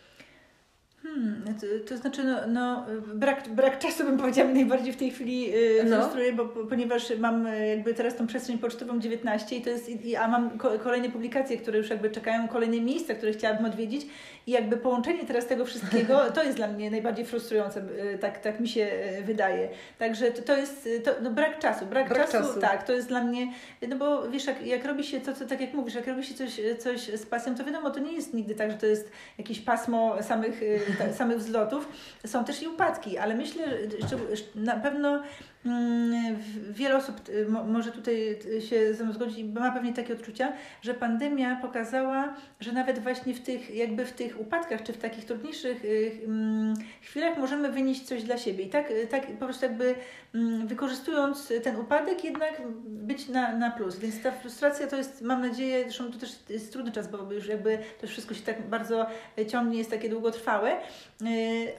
Hmm, 1.13 1.43
to, 1.61 1.89
to, 1.89 1.97
znaczy, 1.97 2.23
no, 2.23 2.37
no, 2.47 2.85
brak, 3.13 3.49
brak 3.49 3.79
czasu 3.79 4.03
bym 4.03 4.17
powiedziała 4.17 4.49
najbardziej 4.49 4.93
w 4.93 4.97
tej 4.97 5.11
chwili 5.11 5.51
yy, 5.51 5.83
no. 5.83 6.01
frustruje, 6.01 6.33
bo, 6.33 6.45
ponieważ 6.45 7.17
mam 7.19 7.47
e, 7.47 7.67
jakby 7.67 7.93
teraz 7.93 8.15
tą 8.15 8.27
przestrzeń 8.27 8.57
pocztową 8.57 8.99
19 8.99 9.55
i 9.55 9.61
to 9.61 9.69
jest, 9.69 9.89
i, 9.89 10.15
a 10.15 10.27
mam 10.27 10.57
ko 10.57 10.79
kolejne 10.79 11.09
publikacje, 11.09 11.57
które 11.57 11.77
już 11.77 11.89
jakby 11.89 12.09
czekają, 12.09 12.47
kolejne 12.47 12.81
miejsca, 12.81 13.13
które 13.13 13.31
chciałabym 13.31 13.65
odwiedzić 13.65 14.05
i 14.47 14.51
jakby 14.51 14.77
połączenie 14.77 15.25
teraz 15.25 15.47
tego 15.47 15.65
wszystkiego, 15.65 16.21
to 16.35 16.43
jest 16.43 16.57
dla 16.57 16.67
mnie 16.67 16.91
najbardziej 16.91 17.25
frustrujące, 17.25 17.81
e, 18.13 18.17
tak, 18.17 18.39
tak 18.39 18.59
mi 18.59 18.67
się 18.67 18.87
wydaje. 19.25 19.69
Także 19.99 20.31
to, 20.31 20.41
to 20.41 20.57
jest 20.57 20.89
to, 21.03 21.11
no, 21.21 21.31
brak 21.31 21.59
czasu, 21.59 21.85
brak, 21.85 22.09
brak 22.09 22.31
czasu, 22.31 22.47
czasu, 22.47 22.59
tak, 22.59 22.83
to 22.83 22.93
jest 22.93 23.07
dla 23.07 23.23
mnie, 23.23 23.53
no 23.89 23.95
bo 23.95 24.29
wiesz, 24.29 24.45
jak, 24.45 24.65
jak 24.65 24.85
robi 24.85 25.03
się 25.03 25.21
to, 25.21 25.33
co 25.33 25.45
tak 25.45 25.61
jak 25.61 25.73
mówisz, 25.73 25.95
jak 25.95 26.07
robi 26.07 26.23
się 26.23 26.33
coś, 26.33 26.61
coś 26.79 27.01
z 27.01 27.25
pasją, 27.25 27.55
to 27.55 27.63
wiadomo, 27.63 27.91
to 27.91 27.99
nie 27.99 28.13
jest 28.13 28.33
nigdy 28.33 28.55
tak, 28.55 28.71
że 28.71 28.77
to 28.77 28.85
jest 28.85 29.11
jakieś 29.37 29.59
pasmo 29.59 30.23
samych 30.23 30.61
samych 31.13 31.37
wzlotów, 31.37 31.89
są 32.25 32.45
też 32.45 32.61
i 32.61 32.67
upadki, 32.67 33.17
ale 33.17 33.35
myślę, 33.35 33.63
że 34.09 34.17
na 34.55 34.75
pewno 34.75 35.23
Mm, 35.67 36.37
wiele 36.69 36.97
osób 36.97 37.29
y, 37.29 37.45
może 37.49 37.91
tutaj 37.91 38.39
y, 38.45 38.61
się 38.61 38.93
ze 38.93 39.03
mną 39.03 39.13
zgodzić, 39.13 39.43
ma 39.53 39.71
pewnie 39.71 39.93
takie 39.93 40.13
odczucia, 40.13 40.53
że 40.81 40.93
pandemia 40.93 41.55
pokazała, 41.55 42.35
że 42.59 42.71
nawet 42.71 42.99
właśnie 42.99 43.33
w 43.33 43.39
tych, 43.39 43.75
jakby 43.75 44.05
w 44.05 44.11
tych 44.11 44.39
upadkach, 44.39 44.83
czy 44.83 44.93
w 44.93 44.97
takich 44.97 45.25
trudniejszych 45.25 45.85
y, 45.85 46.11
mm, 46.25 46.73
chwilach 47.01 47.37
możemy 47.37 47.71
wynieść 47.71 48.01
coś 48.01 48.23
dla 48.23 48.37
siebie. 48.37 48.63
I 48.63 48.69
tak, 48.69 48.93
tak 49.09 49.27
po 49.27 49.45
prostu 49.45 49.65
jakby 49.65 49.95
mm, 50.35 50.67
wykorzystując 50.67 51.53
ten 51.63 51.75
upadek, 51.75 52.23
jednak 52.23 52.61
być 52.85 53.29
na, 53.29 53.57
na 53.57 53.71
plus. 53.71 53.99
Więc 53.99 54.21
ta 54.21 54.31
frustracja 54.31 54.87
to 54.87 54.95
jest, 54.95 55.21
mam 55.21 55.41
nadzieję, 55.41 55.83
zresztą 55.83 56.11
to 56.11 56.19
też 56.19 56.35
jest 56.49 56.71
trudny 56.71 56.91
czas, 56.91 57.07
bo 57.07 57.33
już 57.33 57.47
jakby 57.47 57.77
to 58.01 58.07
wszystko 58.07 58.33
się 58.33 58.41
tak 58.41 58.61
bardzo 58.61 59.07
ciągnie, 59.47 59.77
jest 59.77 59.89
takie 59.89 60.09
długotrwałe. 60.09 60.77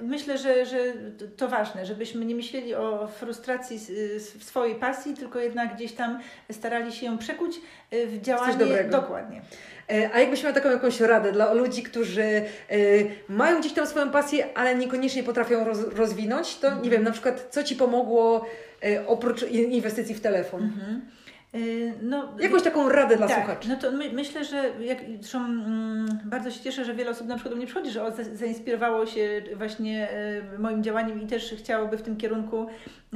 Myślę, 0.01 0.39
że, 0.39 0.67
że 0.67 0.79
to 1.37 1.49
ważne, 1.49 1.87
żebyśmy 1.87 2.25
nie 2.25 2.35
myśleli 2.35 2.75
o 2.75 3.09
frustracji 3.09 3.79
w 4.39 4.45
swojej 4.45 4.75
pasji, 4.75 5.15
tylko 5.15 5.39
jednak 5.39 5.75
gdzieś 5.75 5.93
tam 5.93 6.19
starali 6.53 6.93
się 6.93 7.07
ją 7.07 7.19
przekuć 7.19 7.57
y, 7.93 8.07
w 8.07 8.21
działanie. 8.21 8.85
Dokładnie. 8.91 9.43
E, 9.91 10.11
a 10.13 10.21
jakbyś 10.21 10.45
miał 10.45 10.53
taką 10.53 10.71
jakąś 10.71 11.01
radę 11.01 11.33
dla 11.33 11.53
ludzi, 11.53 11.83
którzy 11.83 12.43
y, 12.73 13.11
mają 13.29 13.61
gdzieś 13.61 13.73
tam 13.73 13.87
swoją 13.87 14.11
pasję, 14.11 14.47
ale 14.55 14.75
niekoniecznie 14.75 15.23
potrafią 15.23 15.65
roz, 15.65 15.79
rozwinąć, 15.79 16.57
to 16.59 16.81
nie 16.81 16.91
wiem, 16.91 17.05
na 17.05 17.11
przykład 17.11 17.47
co 17.51 17.65
Ci 17.65 17.77
pomogło 17.77 18.47
y, 18.85 19.07
oprócz 19.07 19.43
inwestycji 19.51 20.15
w 20.15 20.21
telefon? 20.21 20.63
Mhm. 20.63 21.01
Y, 21.55 21.93
no, 22.03 22.29
Jakąś 22.41 22.63
taką 22.63 22.89
radę 22.89 23.17
dla 23.17 23.29
tak, 23.29 23.37
słuchaczy. 23.39 23.69
No 23.69 23.77
to 23.77 23.93
my, 23.93 24.13
myślę, 24.13 24.45
że 24.45 24.71
jak, 24.81 24.99
zresztą 25.21 25.39
mm, 25.39 26.21
bardzo 26.25 26.51
się 26.51 26.61
cieszę, 26.61 26.85
że 26.85 26.95
wiele 26.95 27.11
osób 27.11 27.27
na 27.27 27.35
przykład 27.35 27.53
do 27.53 27.57
mnie 27.57 27.67
przychodzi, 27.67 27.91
że 27.91 28.05
o, 28.05 28.13
zainspirowało 28.35 29.07
się 29.07 29.43
właśnie 29.57 30.09
y, 30.55 30.59
moim 30.59 30.83
działaniem 30.83 31.23
i 31.23 31.27
też 31.27 31.55
chciałoby 31.59 31.99
w 31.99 32.03
tym 32.03 32.17
kierunku 32.17 32.67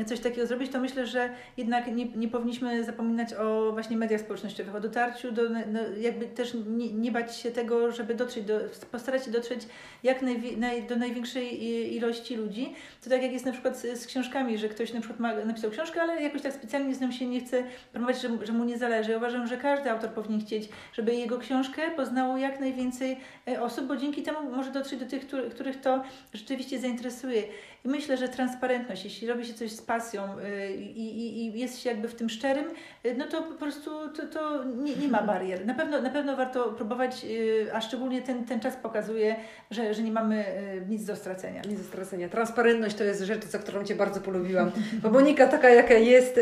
coś 0.07 0.21
takiego 0.21 0.47
zrobić, 0.47 0.73
to 0.73 0.81
myślę, 0.81 1.07
że 1.07 1.31
jednak 1.57 1.87
nie, 1.95 2.05
nie 2.05 2.29
powinniśmy 2.29 2.85
zapominać 2.85 3.35
o 3.35 3.73
właśnie 3.73 3.97
mediach 3.97 4.21
społecznościowych, 4.21 4.75
o 4.75 4.81
dotarciu 4.81 5.33
do, 5.33 5.43
no, 5.49 5.81
jakby 6.01 6.27
też 6.27 6.57
nie, 6.67 6.93
nie, 6.93 7.13
bać 7.13 7.37
się 7.37 7.51
tego, 7.51 7.93
żeby 7.93 8.15
dotrzeć, 8.15 8.45
do, 8.45 8.61
postarać 8.91 9.25
się 9.25 9.31
dotrzeć 9.31 9.61
jak 10.03 10.23
naj, 10.23 10.57
naj, 10.57 10.83
do 10.83 10.97
największej 10.97 11.65
ilości 11.97 12.37
ludzi. 12.37 12.75
To 13.05 13.11
tak 13.11 13.23
jak 13.23 13.33
jest 13.33 13.47
na 13.47 13.53
przykład 13.53 13.79
z, 13.79 14.01
z, 14.01 14.07
książkami, 14.07 14.59
że 14.59 14.69
ktoś 14.69 14.93
na 14.93 15.01
przykład 15.01 15.21
ma, 15.21 15.35
napisał 15.45 15.71
książkę, 15.71 16.03
ale 16.03 16.23
jakoś 16.23 16.43
tak 16.43 16.53
specjalnie 16.53 16.95
z 16.95 17.01
nią 17.01 17.13
się 17.13 17.27
nie 17.27 17.41
chce 17.41 17.65
promować, 17.93 18.22
że, 18.23 18.47
że 18.47 18.53
mu 18.53 18.65
nie 18.65 18.79
zależy. 18.79 19.17
Uważam, 19.17 19.47
że 19.47 19.57
każdy 19.57 19.91
autor 19.91 20.11
powinien 20.11 20.41
chcieć, 20.41 20.69
żeby 20.93 21.15
jego 21.15 21.39
książkę 21.39 21.83
poznało 21.97 22.37
jak 22.37 22.61
najwięcej 22.61 23.17
e, 23.49 23.63
osób, 23.63 23.87
bo 23.87 23.97
dzięki 23.97 24.23
temu 24.23 24.51
może 24.51 24.71
dotrzeć 24.71 25.01
do 25.01 25.07
tych, 25.07 25.27
których 25.51 25.81
to 25.81 26.03
rzeczywiście 26.35 26.79
zainteresuje. 26.79 27.43
I 27.85 27.89
myślę, 27.89 28.17
że 28.17 28.29
transparentność, 28.29 29.05
jeśli 29.05 29.29
robi 29.29 29.47
się 29.47 29.55
coś 29.55 29.73
z 29.73 29.83
pasją 29.83 30.39
y, 30.39 30.75
i, 30.75 31.01
i, 31.01 31.47
i 31.47 31.61
jest 31.61 31.81
się 31.81 31.91
jakby 31.91 32.09
w 32.09 32.15
tym 32.15 32.29
szczerym, 32.29 32.65
y, 33.07 33.15
no 33.19 33.27
to 33.27 33.43
po 33.43 33.55
prostu 33.55 33.91
to, 34.09 34.27
to 34.27 34.65
nie, 34.65 34.97
nie, 34.97 35.09
ma 35.09 35.23
barier. 35.23 35.67
Na 35.67 35.75
pewno, 35.75 36.03
na 36.03 36.11
pewno 36.11 36.37
warto 36.37 36.65
próbować, 36.65 37.27
a 37.73 37.81
szczególnie 37.81 38.23
ten, 38.23 38.45
ten 38.45 38.61
czas 38.61 38.77
pokazuje, 38.77 39.37
że, 39.71 39.95
że 39.95 40.03
nie 40.03 40.13
mamy 40.13 40.45
nic 40.89 41.05
do 41.05 41.17
stracenia. 41.17 41.63
Nic 41.69 41.79
do 41.79 41.85
stracenia. 41.85 42.29
Transparentność 42.29 42.97
to 42.97 43.05
jest 43.05 43.23
rzecz, 43.23 43.45
za 43.45 43.59
którą 43.59 43.85
Cię 43.85 43.95
bardzo 43.95 44.21
polubiłam. 44.21 44.71
Bo 45.03 45.11
Monika 45.11 45.49
taka, 45.49 45.71
jaka 45.71 45.95
jest, 45.95 46.41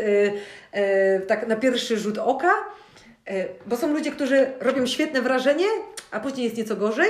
tak 1.27 1.47
na 1.47 1.55
pierwszy 1.55 1.70
rzut 1.77 2.17
oka, 2.17 2.51
bo 3.65 3.77
są 3.77 3.93
ludzie, 3.93 4.11
którzy 4.11 4.47
robią 4.59 4.85
świetne 4.85 5.21
wrażenie, 5.21 5.65
a 6.11 6.19
później 6.19 6.43
jest 6.43 6.57
nieco 6.57 6.75
gorzej. 6.75 7.07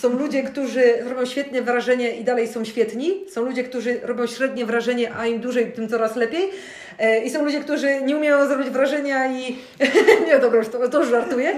Są 0.00 0.18
ludzie, 0.18 0.42
którzy 0.42 0.82
robią 1.02 1.26
świetne 1.26 1.62
wrażenie 1.62 2.16
i 2.16 2.24
dalej 2.24 2.48
są 2.48 2.64
świetni. 2.64 3.24
Są 3.30 3.44
ludzie, 3.44 3.64
którzy 3.64 4.00
robią 4.02 4.26
średnie 4.26 4.66
wrażenie, 4.66 5.14
a 5.16 5.26
im 5.26 5.40
dłużej, 5.40 5.72
tym 5.72 5.88
coraz 5.88 6.16
lepiej. 6.16 6.50
E, 6.98 7.24
I 7.24 7.30
są 7.30 7.44
ludzie, 7.44 7.60
którzy 7.60 8.02
nie 8.02 8.16
umieją 8.16 8.46
zrobić 8.46 8.70
wrażenia 8.70 9.32
i... 9.32 9.58
nie, 10.26 10.38
dobra, 10.38 10.58
już 10.58 10.68
to, 10.68 10.88
to 10.88 11.00
już 11.00 11.10
żartuję. 11.10 11.54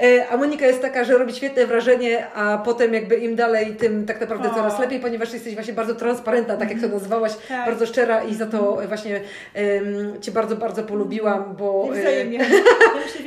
E, 0.00 0.28
a 0.28 0.36
Monika 0.36 0.66
jest 0.66 0.82
taka, 0.82 1.04
że 1.04 1.18
robi 1.18 1.32
świetne 1.32 1.66
wrażenie, 1.66 2.26
a 2.34 2.58
potem 2.58 2.94
jakby 2.94 3.16
im 3.16 3.36
dalej, 3.36 3.76
tym 3.76 4.06
tak 4.06 4.20
naprawdę 4.20 4.50
coraz 4.50 4.80
lepiej, 4.80 5.00
ponieważ 5.00 5.32
jesteś 5.32 5.54
właśnie 5.54 5.72
bardzo 5.72 5.94
transparentna, 5.94 6.56
tak 6.56 6.70
jak 6.70 6.80
to 6.80 6.88
nazwałaś, 6.88 7.32
tak. 7.48 7.66
bardzo 7.66 7.86
szczera 7.86 8.24
i 8.24 8.34
za 8.34 8.46
to 8.46 8.78
właśnie 8.88 9.20
um, 9.54 10.20
Cię 10.20 10.32
bardzo, 10.32 10.56
bardzo 10.56 10.82
polubiłam, 10.82 11.56
bo... 11.58 11.88
E, 11.94 12.00
wzajemnie. 12.00 12.46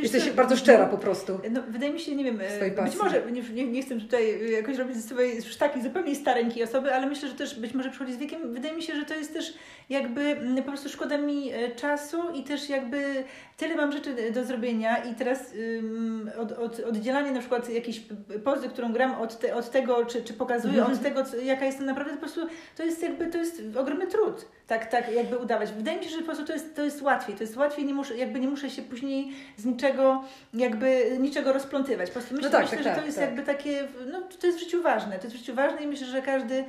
jesteś 0.02 0.30
bardzo 0.30 0.58
szczera 0.58 0.86
po 0.86 0.98
prostu. 0.98 1.40
No, 1.52 1.62
wydaje 1.68 1.94
mi 1.94 2.00
się, 2.00 2.16
nie 2.16 2.24
wiem, 2.24 2.40
być 2.84 2.98
może, 2.98 3.22
nie, 3.54 3.68
nie 3.68 3.82
chcę 3.84 3.96
tutaj 3.96 4.52
jakoś 4.52 4.78
robić 4.78 4.96
ze 4.96 5.02
swojej 5.02 5.36
już 5.36 5.56
takiej 5.56 5.84
zupełnie 5.84 6.16
stareńkiej 6.16 6.64
osoby, 6.64 6.94
ale 6.94 7.08
myślę, 7.08 7.30
że 7.30 7.36
też 7.36 7.60
być 7.60 7.74
może 7.74 7.90
przychodzi 7.90 8.14
z 8.14 8.18
wiekiem. 8.18 8.54
Wydaje 8.54 8.76
mi 8.76 8.84
się, 8.84 8.96
że 8.96 9.06
to 9.06 9.16
jest 9.16 9.34
też 9.34 9.54
jakby 9.90 10.22
mm, 10.22 10.56
po 10.56 10.64
prostu 10.64 10.90
szkoda 10.90 11.18
mi 11.18 11.51
e, 11.52 11.76
czasu 11.76 12.18
i 12.34 12.44
też 12.44 12.70
jakby 12.70 13.24
tyle 13.58 13.76
mam 13.76 13.92
rzeczy 13.92 14.32
do 14.32 14.44
zrobienia 14.44 14.98
i 14.98 15.16
teraz 15.16 15.40
um, 15.76 16.32
od, 16.40 16.52
od, 16.52 16.80
oddzielanie 16.80 17.32
na 17.32 17.40
przykład 17.40 17.70
jakiejś 17.70 18.02
pozy, 18.44 18.70
którą 18.70 18.94
gram 18.94 19.16
od, 19.22 19.40
te, 19.40 19.56
od 19.56 19.72
tego, 19.72 20.06
czy, 20.06 20.24
czy 20.24 20.34
pokazuję, 20.34 20.74
mm 20.74 20.88
-hmm. 20.88 20.94
od 20.94 21.02
tego, 21.02 21.24
co, 21.24 21.38
jaka 21.38 21.66
jestem 21.66 21.86
naprawdę, 21.86 22.14
po 22.14 22.20
prostu 22.20 22.42
to 22.78 22.84
jest 22.84 23.04
jakby, 23.04 23.28
to 23.28 23.38
jest 23.38 23.62
ogromny 23.78 24.08
trud, 24.08 24.46
tak, 24.68 24.86
tak 24.86 25.12
jakby 25.14 25.38
udawać. 25.38 25.72
Wydaje 25.72 25.98
mi 25.98 26.04
się, 26.04 26.10
że 26.10 26.18
po 26.18 26.26
prostu 26.26 26.46
to 26.46 26.54
jest, 26.54 26.76
to 26.76 26.84
jest 26.84 27.02
łatwiej, 27.02 27.36
to 27.36 27.44
jest 27.44 27.58
łatwiej, 27.58 27.86
nie 27.86 27.94
muszę, 27.94 28.18
jakby 28.18 28.40
nie 28.40 28.48
muszę 28.48 28.70
się 28.70 28.82
później 28.82 29.32
z 29.58 29.66
niczego, 29.66 30.24
jakby 30.54 31.18
niczego 31.20 31.54
rozplątywać. 31.54 32.10
Po 32.10 32.14
prostu 32.14 32.36
myślę, 32.36 32.50
no 32.50 32.58
tak, 32.58 32.62
myślę 32.62 32.78
tak, 32.78 32.84
że 32.84 32.90
to 32.90 32.96
tak, 32.96 33.06
jest 33.06 33.18
tak. 33.18 33.28
jakby 33.28 33.44
takie, 33.44 33.88
no 34.12 34.22
to 34.22 34.48
jest 34.48 34.60
w 34.60 34.62
życiu 34.62 34.82
ważne, 34.82 35.20
to 35.20 35.24
jest 35.24 35.36
w 35.36 35.40
życiu 35.40 35.56
ważne 35.56 35.84
i 35.84 35.88
myślę, 35.88 36.08
że 36.08 36.22
każdy 36.22 36.64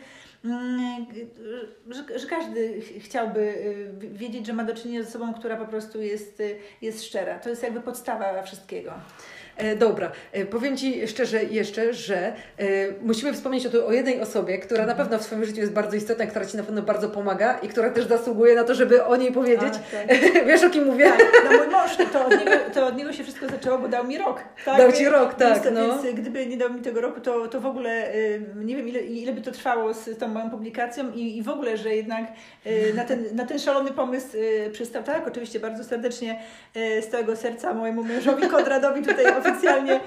że, 1.90 2.18
że, 2.18 2.26
każdy 2.26 2.80
chciałby 2.80 3.40
y, 3.40 3.92
wiedzieć, 4.00 4.46
że 4.46 4.52
ma 4.52 4.64
do 4.64 4.74
czynienia 4.74 5.02
z 5.02 5.08
osobą, 5.08 5.34
która 5.34 5.56
po 5.56 5.66
prostu 5.66 6.02
jest, 6.02 6.40
y, 6.40 6.58
jest 6.82 7.04
szczera. 7.04 7.38
To 7.38 7.48
jest 7.50 7.62
jakby 7.62 7.80
podstawa 7.80 8.42
wszystkiego. 8.42 8.92
E, 9.56 9.76
dobra, 9.76 10.12
e, 10.32 10.46
powiem 10.46 10.76
Ci 10.76 11.08
szczerze 11.08 11.44
jeszcze, 11.44 11.94
że 11.94 12.16
e, 12.16 12.32
musimy 13.02 13.32
wspomnieć 13.32 13.66
o, 13.66 13.86
o, 13.86 13.92
jednej 13.92 14.20
osobie, 14.20 14.58
która 14.58 14.86
na 14.86 14.94
pewno 14.94 15.18
w 15.18 15.22
swoim 15.22 15.44
życiu 15.44 15.60
jest 15.60 15.72
bardzo 15.72 15.96
istotna, 15.96 16.26
która 16.26 16.44
Ci 16.44 16.56
na 16.56 16.62
pewno 16.62 16.82
bardzo 16.82 17.08
pomaga 17.08 17.58
i 17.58 17.68
która 17.68 17.90
też 17.90 18.06
zasługuje 18.06 18.54
na 18.54 18.64
to, 18.64 18.74
żeby 18.74 19.04
o 19.04 19.16
niej 19.16 19.32
powiedzieć. 19.32 19.74
A, 19.74 20.08
tak. 20.08 20.18
Wiesz 20.48 20.64
o 20.64 20.70
kim 20.70 20.84
mówię? 20.84 21.04
Tak, 21.04 21.44
no 21.44 21.58
mój 21.58 21.66
mąż, 21.66 21.96
to 22.12 22.26
od, 22.26 22.30
niego, 22.30 22.50
to 22.74 22.86
od 22.86 22.96
niego 22.96 23.12
się 23.12 23.22
wszystko 23.22 23.48
zaczęło, 23.48 23.78
bo 23.78 23.88
dał 23.88 24.06
mi 24.06 24.18
rok. 24.18 24.40
Tak? 24.64 24.78
Dał 24.78 24.92
Ci 24.92 25.08
rok, 25.08 25.34
tak. 25.34 25.62
Więc, 25.64 25.76
no. 25.76 26.02
więc 26.02 26.20
gdyby 26.20 26.46
nie 26.46 26.56
dał 26.56 26.72
mi 26.72 26.80
tego 26.80 27.00
roku, 27.00 27.20
to, 27.20 27.48
to 27.48 27.60
w 27.60 27.66
ogóle 27.66 28.12
nie 28.54 28.76
wiem 28.76 28.88
ile, 28.88 29.00
ile 29.00 29.32
by 29.32 29.40
to 29.40 29.52
trwało 29.52 29.94
z 29.94 30.18
tą 30.18 30.28
moją 30.28 30.50
publikacją 30.50 31.12
i, 31.14 31.36
i 31.36 31.42
w 31.42 31.48
ogóle, 31.48 31.76
że 31.76 31.94
jednak 31.94 32.24
na 32.94 33.04
ten, 33.04 33.24
na 33.32 33.46
ten 33.46 33.58
szalony 33.58 33.90
pomysł 33.90 34.28
przystał. 34.72 35.02
Tak, 35.02 35.28
oczywiście 35.28 35.60
bardzo 35.60 35.84
serdecznie 35.84 36.40
z 36.74 37.08
całego 37.08 37.36
serca 37.36 37.74
mojemu 37.74 38.04
mężowi 38.04 38.48
Konradowi 38.48 39.02
tutaj 39.02 39.26
oficjalnie 39.46 39.94
e, 39.94 40.00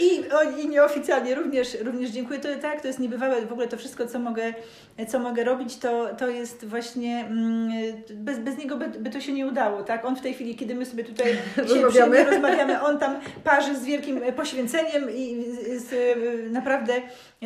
i, 0.00 0.24
i 0.62 0.68
nieoficjalnie 0.68 1.34
również, 1.34 1.76
również 1.80 2.10
dziękuję. 2.10 2.40
To 2.40 2.48
tak, 2.62 2.80
to 2.80 2.86
jest 2.86 2.98
niebywałe. 2.98 3.46
W 3.46 3.52
ogóle 3.52 3.68
to 3.68 3.76
wszystko, 3.76 4.06
co 4.06 4.18
mogę, 4.18 4.54
co 5.08 5.18
mogę 5.18 5.44
robić, 5.44 5.76
to, 5.76 6.14
to 6.18 6.28
jest 6.28 6.64
właśnie 6.64 7.24
mm, 7.30 7.72
bez, 8.10 8.38
bez 8.38 8.58
niego 8.58 8.76
by, 8.76 8.88
by 8.88 9.10
to 9.10 9.20
się 9.20 9.32
nie 9.32 9.46
udało. 9.46 9.82
Tak? 9.82 10.04
On 10.04 10.16
w 10.16 10.20
tej 10.20 10.34
chwili, 10.34 10.56
kiedy 10.56 10.74
my 10.74 10.86
sobie 10.86 11.04
tutaj 11.04 11.36
rozmawiamy, 11.56 12.24
rozmawiamy 12.24 12.82
on 12.82 12.98
tam 12.98 13.20
parzy 13.44 13.76
z 13.76 13.84
wielkim 13.84 14.20
poświęceniem 14.36 15.10
i 15.10 15.44
z, 15.76 16.18
naprawdę 16.52 16.92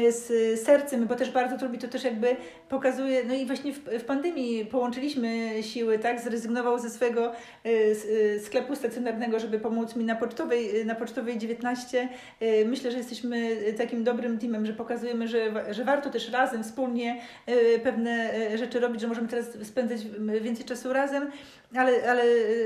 z 0.09 0.61
sercem, 0.61 1.07
bo 1.07 1.15
też 1.15 1.31
bardzo 1.31 1.59
to 1.59 1.67
robi, 1.67 1.79
to 1.79 1.89
też 1.89 2.05
jakby 2.05 2.37
pokazuje, 2.69 3.25
no 3.25 3.35
i 3.35 3.47
właśnie 3.47 3.73
w, 3.73 3.79
w 3.79 4.05
pandemii 4.05 4.65
połączyliśmy 4.65 5.63
siły, 5.63 5.99
tak, 5.99 6.21
zrezygnował 6.21 6.79
ze 6.79 6.91
swojego 6.91 7.33
e, 7.65 8.39
sklepu 8.39 8.77
stacjonarnego, 8.77 9.41
żeby 9.41 9.59
pomóc 9.59 9.97
mi 9.97 10.05
na 10.05 10.17
pocztowej, 10.17 10.85
na 10.85 10.95
pocztowej 10.95 11.17
Pocztowej 11.17 11.39
19. 11.39 12.09
Y, 12.43 12.65
myślę, 12.69 12.91
że 12.91 12.99
jesteśmy 12.99 13.57
takim 13.79 14.05
dobrym 14.05 14.39
teamem, 14.39 14.67
że 14.67 14.73
pokazujemy, 14.73 15.29
że, 15.29 15.75
że 15.75 15.85
warto 15.85 16.11
też 16.11 16.31
razem, 16.31 16.65
wspólnie 16.65 17.21
y, 17.49 17.79
pewne 17.79 18.35
y, 18.53 18.59
rzeczy 18.59 18.81
robić, 18.81 19.01
że 19.01 19.09
możemy 19.09 19.29
teraz 19.29 19.47
spędzać 19.63 20.01
więcej 20.41 20.65
czasu 20.65 20.93
razem, 20.93 21.31
ale, 21.75 22.11
ale 22.11 22.25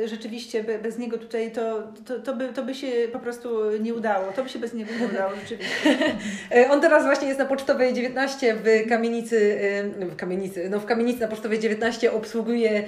rzeczywiście 0.08 0.64
bez 0.82 0.98
niego 0.98 1.18
tutaj 1.18 1.50
to, 1.50 1.82
to, 2.06 2.18
to, 2.18 2.34
by, 2.34 2.48
to 2.48 2.62
by 2.62 2.74
się 2.74 2.86
po 3.12 3.18
prostu 3.18 3.70
nie 3.80 3.94
udało. 3.94 4.32
To 4.32 4.42
by 4.42 4.48
się 4.48 4.58
bez 4.58 4.74
niego 4.74 4.90
nie 5.00 5.06
udało, 5.06 5.32
rzeczywiście. 5.36 5.96
On 6.70 6.80
teraz 6.80 7.04
właśnie 7.04 7.28
jest 7.28 7.40
na 7.40 7.46
Pocztowej 7.46 7.94
19 7.94 8.56
w 8.64 8.88
kamienicy, 8.88 9.58
w 10.00 10.16
kamienicy, 10.16 10.70
no 10.70 10.80
w 10.80 10.86
kamienicy 10.86 11.20
na 11.20 11.28
Pocztowej 11.28 11.58
19 11.58 12.12
obsługuje, 12.12 12.84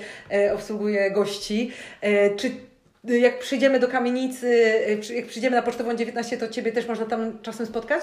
obsługuje 0.55 1.11
gości. 1.11 1.73
Czy 2.37 2.51
jak 3.05 3.39
przyjdziemy 3.39 3.79
do 3.79 3.89
kamienicy, 3.89 4.73
jak 5.15 5.27
przyjdziemy 5.27 5.57
na 5.57 5.63
Pocztową 5.63 5.95
19, 5.95 6.37
to 6.37 6.49
Ciebie 6.49 6.73
też 6.73 6.89
można 6.89 7.07
tam 7.07 7.39
czasem 7.43 7.67
spotkać? 7.67 8.03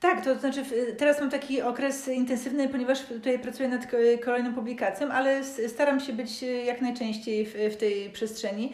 Tak, 0.00 0.24
to 0.24 0.34
znaczy 0.34 0.62
teraz 0.98 1.20
mam 1.20 1.30
taki 1.30 1.62
okres 1.62 2.08
intensywny, 2.08 2.68
ponieważ 2.68 3.02
tutaj 3.02 3.38
pracuję 3.38 3.68
nad 3.68 3.86
kolejną 4.24 4.54
publikacją, 4.54 5.08
ale 5.08 5.44
staram 5.44 6.00
się 6.00 6.12
być 6.12 6.42
jak 6.42 6.80
najczęściej 6.80 7.46
w, 7.46 7.54
w 7.74 7.76
tej 7.76 8.10
przestrzeni. 8.10 8.72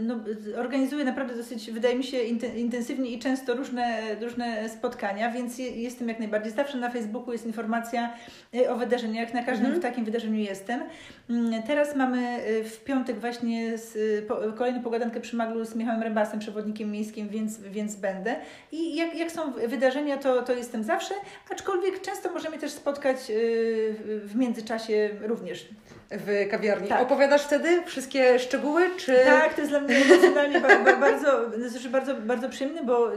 No, 0.00 0.14
organizuję 0.56 1.04
naprawdę 1.04 1.36
dosyć, 1.36 1.70
wydaje 1.70 1.96
mi 1.96 2.04
się, 2.04 2.18
intensywnie 2.56 3.10
i 3.10 3.18
często 3.18 3.54
różne, 3.54 4.00
różne 4.20 4.68
spotkania, 4.68 5.30
więc 5.30 5.58
jestem 5.58 6.08
jak 6.08 6.18
najbardziej. 6.18 6.52
Zawsze 6.52 6.78
na 6.78 6.90
Facebooku 6.90 7.32
jest 7.32 7.46
informacja 7.46 8.14
y, 8.54 8.70
o 8.70 8.76
wydarzeniach, 8.76 9.34
na 9.34 9.42
każdym 9.42 9.66
mhm. 9.66 9.82
takim 9.82 10.04
wydarzeniu 10.04 10.40
jestem. 10.40 10.82
Mm, 11.30 11.62
teraz 11.62 11.96
mamy 11.96 12.40
w 12.64 12.84
piątek 12.84 13.20
właśnie 13.20 13.78
z, 13.78 14.24
po, 14.26 14.36
kolejną 14.52 14.82
pogadankę 14.82 15.20
przy 15.20 15.36
Maglu 15.36 15.64
z 15.64 15.74
Michałem 15.74 16.02
Rybasem, 16.02 16.40
przewodnikiem 16.40 16.90
miejskim, 16.90 17.28
więc, 17.28 17.60
więc 17.60 17.96
będę. 17.96 18.36
I 18.72 18.96
jak, 18.96 19.14
jak 19.14 19.30
są 19.30 19.52
wydarzenia, 19.52 20.16
to, 20.16 20.42
to 20.42 20.49
jestem 20.54 20.84
zawsze, 20.84 21.14
aczkolwiek 21.50 22.00
często 22.00 22.32
możemy 22.32 22.58
też 22.58 22.72
spotkać 22.72 23.16
y, 23.30 23.94
w 24.24 24.36
międzyczasie 24.36 25.10
również 25.20 25.68
w 26.10 26.48
kawiarni. 26.50 26.88
Tak. 26.88 27.02
Opowiadasz 27.02 27.42
wtedy 27.42 27.82
wszystkie 27.86 28.38
szczegóły? 28.38 28.90
Czy... 28.96 29.14
Tak, 29.24 29.54
to 29.54 29.60
jest 29.60 29.72
dla 29.72 29.80
mnie 29.80 29.96
emocjonalnie 29.96 30.60
bardzo, 31.00 31.50
znaczy 31.68 31.88
bardzo, 31.88 32.14
bardzo 32.14 32.48
przyjemne, 32.48 32.84
bo 32.84 33.08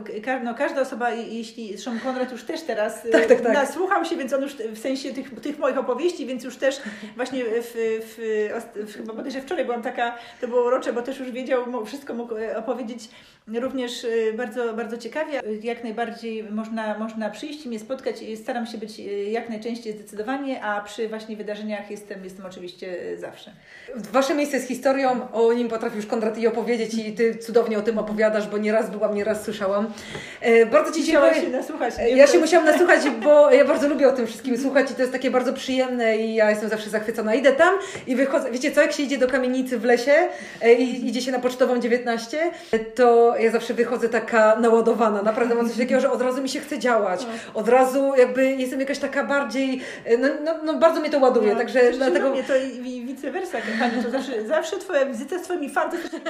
no, 0.43 0.55
każda 0.55 0.81
osoba, 0.81 1.11
jeśli 1.11 1.67
zresztą 1.67 1.99
Konrad 1.99 2.31
już 2.31 2.43
też 2.43 2.61
teraz 2.61 3.01
tak, 3.11 3.25
tak, 3.25 3.41
tak. 3.41 3.53
nasłuchał 3.53 4.05
się, 4.05 4.15
więc 4.15 4.33
on 4.33 4.41
już 4.41 4.53
w 4.53 4.79
sensie 4.79 5.13
tych, 5.13 5.41
tych 5.41 5.59
moich 5.59 5.77
opowieści, 5.77 6.25
więc 6.25 6.43
już 6.43 6.57
też 6.57 6.81
właśnie 7.15 7.43
w, 7.45 7.73
w, 7.73 8.87
w, 8.87 8.97
chyba 8.97 9.13
bodajże 9.13 9.41
wczoraj 9.41 9.65
byłam 9.65 9.81
taka, 9.81 10.17
to 10.41 10.47
było 10.47 10.63
urocze, 10.63 10.93
bo 10.93 11.01
też 11.01 11.19
już 11.19 11.31
wiedział, 11.31 11.85
wszystko 11.85 12.13
mógł 12.13 12.37
e, 12.37 12.57
opowiedzieć 12.57 13.09
również 13.47 14.05
e, 14.05 14.33
bardzo, 14.33 14.73
bardzo 14.73 14.97
ciekawie. 14.97 15.41
Jak 15.61 15.83
najbardziej 15.83 16.43
można, 16.43 16.99
można 16.99 17.29
przyjść 17.29 17.65
i 17.65 17.69
mnie 17.69 17.79
spotkać. 17.79 18.15
Staram 18.41 18.65
się 18.65 18.77
być 18.77 18.99
e, 18.99 19.03
jak 19.23 19.49
najczęściej 19.49 19.93
zdecydowanie, 19.93 20.63
a 20.63 20.81
przy 20.81 21.09
właśnie 21.09 21.35
wydarzeniach 21.35 21.91
jestem, 21.91 22.23
jestem 22.23 22.45
oczywiście 22.45 22.82
oczywiście 22.83 23.17
zawsze. 23.17 23.51
Wasze 23.95 24.35
miejsce 24.35 24.59
z 24.59 24.67
historią, 24.67 25.31
o 25.33 25.53
nim 25.53 25.69
potrafi 25.69 25.95
już 25.95 26.05
Konrad 26.05 26.37
i 26.37 26.47
opowiedzieć 26.47 26.93
i 26.93 27.13
Ty 27.13 27.35
cudownie 27.35 27.77
o 27.77 27.81
tym 27.81 27.97
opowiadasz, 27.97 28.47
bo 28.47 28.57
nieraz 28.57 28.89
byłam, 28.89 29.15
nieraz 29.15 29.43
słyszałam. 29.43 29.93
E, 30.41 30.65
bardzo 30.65 30.91
Ci 30.91 31.03
dziękuję. 31.03 31.35
się 31.35 31.49
nasłuchać. 31.49 31.93
Ja 32.15 32.27
się 32.27 32.39
musiałam 32.39 32.65
nasłuchać, 32.65 33.09
bo 33.09 33.51
ja 33.51 33.65
bardzo 33.65 33.89
lubię 33.89 34.07
o 34.07 34.11
tym 34.11 34.27
wszystkim 34.27 34.57
słuchać 34.57 34.91
i 34.91 34.93
to 34.93 35.01
jest 35.01 35.11
takie 35.13 35.31
bardzo 35.31 35.53
przyjemne 35.53 36.17
i 36.17 36.35
ja 36.35 36.49
jestem 36.49 36.69
zawsze 36.69 36.89
zachwycona. 36.89 37.35
Idę 37.35 37.51
tam 37.51 37.73
i 38.07 38.15
wychodzę, 38.15 38.51
wiecie 38.51 38.71
co, 38.71 38.81
jak 38.81 38.91
się 38.91 39.03
idzie 39.03 39.17
do 39.17 39.27
kamienicy 39.27 39.79
w 39.79 39.83
lesie 39.83 40.13
e, 40.61 40.73
i 40.73 41.07
idzie 41.07 41.21
się 41.21 41.31
na 41.31 41.39
Pocztową 41.39 41.79
19, 41.79 42.51
to 42.95 43.35
ja 43.37 43.51
zawsze 43.51 43.73
wychodzę 43.73 44.09
taka 44.09 44.55
naładowana. 44.55 45.21
Naprawdę 45.21 45.55
mam 45.55 45.69
coś 45.69 45.77
takiego, 45.77 46.01
że 46.01 46.11
od 46.11 46.21
razu 46.21 46.41
mi 46.41 46.49
się 46.49 46.59
chce 46.59 46.79
działać. 46.79 47.25
Od 47.53 47.69
razu 47.69 48.13
jakby 48.17 48.51
jestem 48.51 48.79
jakaś 48.79 48.99
taka 48.99 49.23
bardziej, 49.23 49.81
e, 50.05 50.17
no, 50.17 50.27
no, 50.43 50.53
no 50.63 50.73
bardzo 50.73 50.99
mnie 50.99 51.09
to 51.09 51.19
ładuje, 51.19 51.53
no, 51.53 51.59
także 51.59 51.91
dlatego... 51.91 52.29
Mnie 52.29 52.43
to 52.43 52.53
i 52.73 53.05
vice 53.05 53.31
versa, 53.31 53.57
kochani, 53.61 54.03
to 54.03 54.11
zawsze, 54.11 54.47
zawsze 54.47 54.77
Twoja 54.77 55.05
wizyta 55.05 55.39
z 55.39 55.41
Twoimi 55.41 55.69
fantastycznymi 55.69 56.23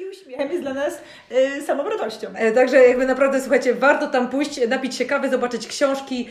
i 0.00 0.06
uśmiechem 0.06 0.50
jest 0.50 0.62
dla 0.62 0.74
nas 0.74 0.98
y, 1.58 1.62
samą 1.62 1.88
radością. 1.88 2.28
E, 2.34 2.52
także 2.52 2.88
jakby 2.88 3.06
naprawdę, 3.06 3.40
słuchajcie, 3.40 3.74
warto 3.74 4.06
tam 4.06 4.28
pójść, 4.28 4.68
napić 4.68 4.94
się 4.94 5.04
kawy, 5.04 5.30
zobaczyć 5.30 5.66
książki. 5.66 6.28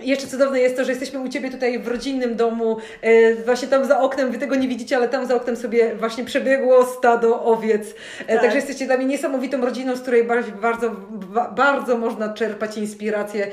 jeszcze 0.00 0.26
cudowne 0.26 0.60
jest 0.60 0.76
to, 0.76 0.84
że 0.84 0.90
jesteśmy 0.90 1.20
u 1.20 1.28
Ciebie 1.28 1.50
tutaj 1.50 1.78
w 1.78 1.88
rodzinnym 1.88 2.36
domu, 2.36 2.76
e, 3.02 3.34
właśnie 3.34 3.68
tam 3.68 3.84
za 3.84 4.00
oknem, 4.00 4.30
Wy 4.30 4.38
tego 4.38 4.54
nie 4.54 4.68
widzicie, 4.68 4.96
ale 4.96 5.08
tam 5.08 5.26
za 5.26 5.34
oknem 5.34 5.56
sobie 5.56 5.94
właśnie 5.94 6.24
przebiegło 6.24 6.86
stado 6.86 7.44
owiec. 7.44 7.94
E, 8.26 8.32
tak. 8.32 8.40
Także 8.40 8.56
jesteście 8.56 8.86
dla 8.86 8.96
mnie 8.96 9.06
niesamowitą 9.06 9.60
rodziną, 9.60 9.96
z 9.96 10.00
której 10.00 10.24
bardzo, 10.24 10.50
bardzo, 10.52 10.90
bardzo 11.56 11.98
można 11.98 12.34
czerpać 12.34 12.78
inspirację. 12.78 13.48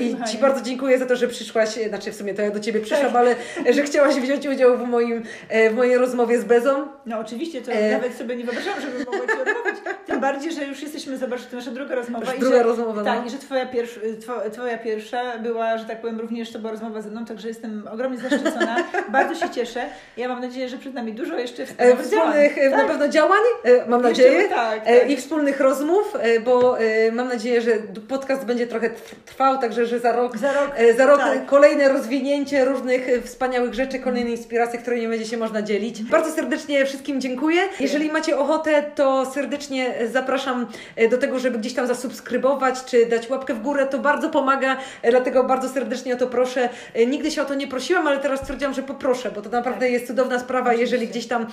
I 0.00 0.16
Ci 0.32 0.38
bardzo 0.38 0.60
dziękuję 0.60 0.98
za 0.98 1.06
to, 1.06 1.16
że 1.16 1.28
przyszłaś, 1.28 1.68
znaczy 1.88 2.12
w 2.12 2.16
sumie 2.16 2.34
to 2.34 2.42
ja 2.42 2.50
do 2.50 2.60
Ciebie 2.60 2.80
przyszłam, 2.80 3.12
tak. 3.12 3.16
ale 3.16 3.34
że 3.72 3.82
chciałaś 3.82 3.95
wziąć 4.04 4.46
udział 4.46 4.78
w, 4.78 4.88
moim, 4.88 5.22
w 5.70 5.74
mojej 5.74 5.98
rozmowie 5.98 6.38
z 6.38 6.44
Bezą. 6.44 6.86
No 7.06 7.18
oczywiście, 7.18 7.62
to 7.62 7.72
e... 7.72 7.92
nawet 7.92 8.14
sobie 8.14 8.36
nie 8.36 8.44
wyobrażałam, 8.44 8.80
żeby 8.80 8.98
mogła 8.98 9.26
Ci 9.26 9.40
odmówić. 9.40 9.82
Tym 10.06 10.20
bardziej, 10.20 10.52
że 10.52 10.64
już 10.64 10.82
jesteśmy, 10.82 11.18
zobacz, 11.18 11.46
to 11.46 11.56
nasza 11.56 11.70
druga 11.70 11.94
rozmowa. 11.94 12.32
Już 12.32 12.40
druga 12.40 12.56
że, 12.56 12.62
rozmowa, 12.62 13.04
Tak, 13.04 13.20
no. 13.20 13.26
i 13.26 13.30
że 13.30 13.38
twoja, 13.38 13.66
pierwsza, 13.66 14.00
twoja 14.52 14.78
pierwsza 14.78 15.38
była, 15.38 15.78
że 15.78 15.84
tak 15.84 16.00
powiem, 16.00 16.20
również 16.20 16.52
to 16.52 16.58
była 16.58 16.70
rozmowa 16.70 17.02
ze 17.02 17.10
mną, 17.10 17.24
także 17.24 17.48
jestem 17.48 17.88
ogromnie 17.92 18.18
zaszczycona. 18.18 18.76
Bardzo 19.08 19.34
się 19.34 19.50
cieszę. 19.50 19.84
Ja 20.16 20.28
mam 20.28 20.40
nadzieję, 20.40 20.68
że 20.68 20.78
przed 20.78 20.94
nami 20.94 21.12
dużo 21.12 21.38
jeszcze 21.38 21.62
e, 21.62 21.96
wspólnych 21.96 22.54
działań. 22.54 22.70
na 22.70 22.76
tak. 22.76 22.86
pewno 22.86 23.08
działań, 23.08 23.40
e, 23.64 23.86
mam 23.86 24.04
jeszcze, 24.04 24.22
nadzieję, 24.22 24.48
tak, 24.48 24.80
e, 24.84 25.00
tak. 25.00 25.10
i 25.10 25.16
wspólnych 25.16 25.60
rozmów, 25.60 26.16
e, 26.20 26.40
bo 26.40 26.78
e, 26.78 27.12
mam 27.12 27.28
nadzieję, 27.28 27.60
że 27.60 27.70
podcast 28.08 28.44
będzie 28.44 28.66
trochę 28.66 28.90
trwał, 29.26 29.58
także 29.58 29.86
że 29.86 30.00
za 30.00 30.12
rok, 30.12 30.38
za 30.38 30.52
rok, 30.52 30.70
za 30.96 31.06
rok 31.06 31.20
tak. 31.20 31.46
kolejne 31.46 31.88
rozwinięcie 31.88 32.64
różnych 32.64 33.08
wspaniałych 33.24 33.74
rzeczy, 33.74 33.85
kolejne 33.94 34.30
inspiracje, 34.30 34.78
które 34.78 34.98
nie 34.98 35.08
będzie 35.08 35.26
się 35.26 35.36
można 35.36 35.62
dzielić. 35.62 36.02
Bardzo 36.02 36.32
serdecznie 36.32 36.86
wszystkim 36.86 37.20
dziękuję. 37.20 37.60
Jeżeli 37.80 38.10
macie 38.10 38.38
ochotę, 38.38 38.82
to 38.94 39.26
serdecznie 39.34 39.94
zapraszam 40.12 40.66
e, 40.96 41.08
do 41.08 41.18
tego, 41.18 41.38
żeby 41.38 41.58
gdzieś 41.58 41.74
tam 41.74 41.86
zasubskrybować, 41.86 42.84
czy 42.84 43.06
dać 43.06 43.30
łapkę 43.30 43.54
w 43.54 43.62
górę. 43.62 43.86
To 43.86 43.98
bardzo 43.98 44.30
pomaga, 44.30 44.76
e, 45.02 45.10
dlatego 45.10 45.44
bardzo 45.44 45.68
serdecznie 45.68 46.14
o 46.14 46.16
to 46.16 46.26
proszę. 46.26 46.68
E, 46.94 47.06
nigdy 47.06 47.30
się 47.30 47.42
o 47.42 47.44
to 47.44 47.54
nie 47.54 47.66
prosiłam, 47.66 48.06
ale 48.06 48.18
teraz 48.18 48.40
stwierdziłam, 48.40 48.74
że 48.74 48.82
poproszę, 48.82 49.30
bo 49.34 49.42
to 49.42 49.50
naprawdę 49.50 49.80
tak. 49.80 49.90
jest 49.90 50.06
cudowna 50.06 50.38
sprawa, 50.38 50.74
jeżeli 50.74 51.08
gdzieś 51.08 51.26
tam 51.26 51.46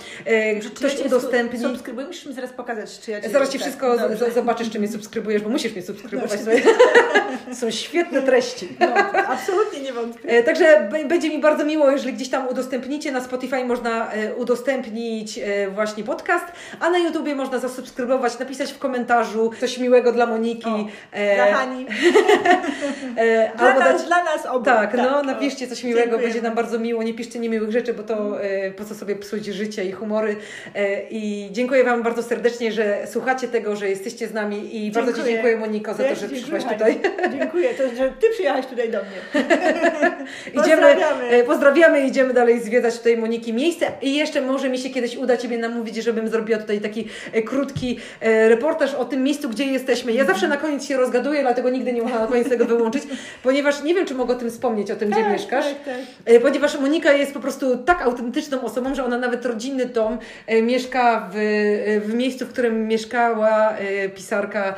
ktoś 0.76 1.00
udostępni. 1.06 1.60
Subskrybuj, 1.60 2.06
musisz 2.06 2.26
mi 2.26 2.34
zaraz 2.34 2.52
pokazać, 2.52 3.00
czy 3.00 3.12
ja 3.12 3.22
Cię 3.22 3.30
Zaraz 3.30 3.50
Ci 3.50 3.60
wszystko 3.60 3.98
zobaczysz, 4.36 4.70
czy 4.70 4.80
mnie 4.80 4.88
subskrybujesz, 4.88 5.42
bo 5.42 5.50
musisz 5.50 5.74
mnie 5.74 5.82
subskrybować. 5.82 6.40
Są 7.60 7.72
świetne 7.72 8.22
treści. 8.22 8.68
No, 8.80 8.88
absolutnie 9.28 9.82
nie 9.82 9.94
wątpię. 9.94 10.44
Także 10.44 10.90
będzie 11.08 11.30
mi 11.30 11.42
bardzo 11.42 11.66
miło, 11.66 11.92
jeżeli 11.92 12.14
gdzieś 12.14 12.23
tam 12.30 12.48
udostępnicie. 12.48 13.12
Na 13.12 13.22
Spotify 13.22 13.66
można 13.66 14.12
udostępnić 14.38 15.40
właśnie 15.76 16.04
podcast, 16.04 16.46
a 16.80 16.90
na 16.90 16.98
YouTubie 16.98 17.36
można 17.36 17.60
zasubskrybować, 17.60 18.40
napisać 18.40 18.74
w 18.74 18.78
komentarzu 18.78 19.52
coś 19.60 19.78
miłego 19.78 20.12
dla 20.12 20.26
Moniki. 20.26 20.70
O, 20.70 20.88
e, 21.12 21.36
dla 21.36 21.54
Hani. 21.54 21.86
e, 23.18 23.52
dla, 23.58 23.68
albo 23.68 23.80
nas, 23.80 23.94
dać, 23.94 24.08
dla 24.08 24.24
nas 24.24 24.46
obu. 24.46 24.66
Tak, 24.66 24.92
tak 24.92 25.02
no 25.02 25.24
napiszcie 25.24 25.68
coś 25.68 25.84
miłego, 25.84 26.02
Dziękujemy. 26.02 26.28
będzie 26.28 26.42
nam 26.42 26.56
bardzo 26.56 26.80
miło. 26.80 27.04
Nie 27.04 27.14
piszcie 27.14 27.40
niemiłych 27.40 27.72
rzeczy, 27.72 27.94
bo 27.94 28.04
to 28.04 28.44
e, 28.44 28.72
po 28.72 28.86
co 28.86 28.96
sobie 28.96 29.16
psuć 29.16 29.46
życie 29.46 29.86
i 29.86 29.92
humory. 29.92 30.36
E, 30.76 31.04
I 31.10 31.50
dziękuję 31.52 31.84
Wam 31.84 32.04
bardzo 32.04 32.24
serdecznie, 32.24 32.72
że 32.72 33.08
słuchacie 33.08 33.48
tego, 33.48 33.76
że 33.76 33.90
jesteście 33.90 34.28
z 34.28 34.34
nami 34.34 34.58
i 34.58 34.82
dziękuję. 34.82 35.06
bardzo 35.06 35.24
Ci 35.24 35.30
dziękuję 35.30 35.58
Moniko 35.58 35.94
za 35.94 36.04
to, 36.04 36.16
że 36.16 36.30
przyszłaś 36.30 36.64
tutaj. 36.64 37.00
Dziękuję, 37.32 37.70
to, 37.74 37.96
że 37.96 38.14
Ty 38.20 38.30
przyjechałaś 38.30 38.66
tutaj 38.66 38.92
do 38.92 38.98
mnie. 38.98 39.44
idziemy, 40.64 40.96
pozdrawiamy. 41.46 42.03
Idziemy 42.08 42.34
dalej 42.34 42.62
zwiedzać 42.64 42.98
tutaj 42.98 43.18
Moniki 43.18 43.54
miejsce 43.54 43.92
i 44.02 44.16
jeszcze 44.16 44.42
może 44.42 44.70
mi 44.70 44.78
się 44.78 44.90
kiedyś 44.90 45.18
uda 45.18 45.38
Ciebie 45.38 45.58
namówić, 45.58 45.96
żebym 45.96 46.28
zrobiła 46.28 46.60
tutaj 46.60 46.82
taki 46.82 47.08
e, 47.32 47.42
krótki 47.42 48.00
e, 48.22 48.50
reportaż 48.50 48.94
o 48.94 49.06
tym 49.06 49.24
miejscu, 49.24 49.50
gdzie 49.50 49.66
jesteśmy. 49.66 50.12
Ja 50.12 50.26
zawsze 50.26 50.48
na 50.48 50.58
koniec 50.58 50.86
się 50.86 50.98
rozgaduję, 50.98 51.42
dlatego 51.42 51.70
nigdy 51.70 51.94
nie 51.94 52.02
mogę 52.02 52.20
na 52.20 52.28
koniec 52.28 52.50
tego 52.50 52.66
wyłączyć, 52.66 53.04
ponieważ 53.44 53.84
nie 53.84 53.94
wiem, 53.94 54.06
czy 54.06 54.16
mogę 54.16 54.34
o 54.34 54.38
tym 54.38 54.52
wspomnieć, 54.52 54.92
o 54.92 54.96
tym, 54.96 55.10
tak, 55.10 55.20
gdzie 55.20 55.30
mieszkasz. 55.30 55.66
Tak, 55.66 55.84
tak. 55.86 55.96
E, 56.26 56.40
ponieważ 56.40 56.80
Monika 56.80 57.14
jest 57.14 57.34
po 57.34 57.40
prostu 57.40 57.78
tak 57.78 58.02
autentyczną 58.02 58.62
osobą, 58.62 58.96
że 58.96 59.06
ona 59.06 59.18
nawet 59.18 59.46
rodzinny 59.46 59.86
dom 59.86 60.18
mieszka 60.64 61.30
w, 61.34 62.02
w 62.06 62.14
miejscu, 62.14 62.46
w 62.46 62.50
którym 62.50 62.88
mieszkała 62.88 63.74
pisarka 64.16 64.76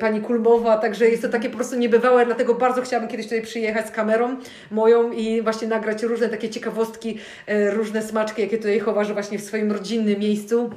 pani 0.00 0.20
Kulmowa, 0.20 0.78
także 0.78 1.08
jest 1.08 1.22
to 1.22 1.28
takie 1.28 1.50
po 1.50 1.56
prostu 1.56 1.76
niebywałe, 1.76 2.26
dlatego 2.26 2.54
bardzo 2.54 2.82
chciałabym 2.82 3.10
kiedyś 3.10 3.26
tutaj 3.26 3.42
przyjechać 3.42 3.86
z 3.86 3.90
kamerą 3.90 4.36
moją 4.70 5.12
i 5.12 5.42
właśnie 5.42 5.68
nagrać 5.68 6.02
różne 6.02 6.28
takie 6.28 6.48
ciekawostki, 6.68 7.18
różne 7.72 8.02
smaczki, 8.02 8.42
jakie 8.42 8.56
tutaj 8.56 8.78
chowasz 8.78 9.12
właśnie 9.12 9.38
w 9.38 9.42
swoim 9.44 9.72
rodzinnym 9.72 10.18
miejscu. 10.20 10.70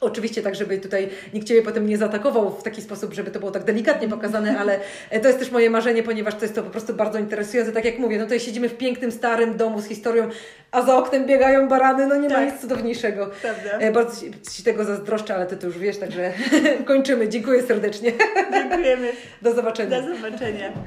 Oczywiście 0.00 0.42
tak, 0.42 0.54
żeby 0.54 0.78
tutaj 0.78 1.08
nikt 1.34 1.46
Ciebie 1.48 1.62
potem 1.62 1.86
nie 1.88 1.98
zaatakował 1.98 2.50
w 2.50 2.62
taki 2.62 2.82
sposób, 2.82 3.14
żeby 3.14 3.30
to 3.30 3.38
było 3.38 3.50
tak 3.50 3.64
delikatnie 3.64 4.08
pokazane, 4.08 4.58
ale 4.58 4.78
e, 5.10 5.20
to 5.20 5.26
jest 5.28 5.38
też 5.40 5.50
moje 5.50 5.70
marzenie, 5.70 6.02
ponieważ 6.02 6.34
to 6.34 6.42
jest 6.42 6.54
to 6.54 6.62
po 6.62 6.70
prostu 6.70 6.94
bardzo 6.94 7.18
interesujące. 7.18 7.72
Tak 7.72 7.84
jak 7.84 7.98
mówię, 7.98 8.18
no 8.18 8.24
tutaj 8.24 8.40
siedzimy 8.40 8.68
w 8.68 8.76
pięknym, 8.76 9.12
starym 9.12 9.56
domu 9.56 9.80
z 9.80 9.86
historią, 9.86 10.28
a 10.70 10.82
za 10.82 10.96
oknem 10.96 11.26
biegają 11.26 11.68
barany, 11.68 12.06
no 12.06 12.16
nie 12.16 12.28
ma 12.28 12.34
Tak. 12.34 12.52
nic 12.52 12.60
cudowniejszego. 12.60 13.30
Prawda. 13.42 13.70
E, 13.78 13.92
Bardzo 13.92 14.20
Ci, 14.20 14.30
ci 14.56 14.62
tego 14.62 14.84
zazdroszczę, 14.84 15.34
ale 15.34 15.46
Ty 15.46 15.56
to 15.56 15.66
już 15.66 15.78
wiesz, 15.78 15.98
także 15.98 16.32
kończymy. 16.84 17.28
Dziękuję 17.28 17.62
serdecznie. 17.62 18.12
Dziękujemy. 18.52 19.12
Do 19.42 19.54
zobaczenia. 19.54 20.02
Do 20.02 20.14
zobaczenia. 20.16 20.72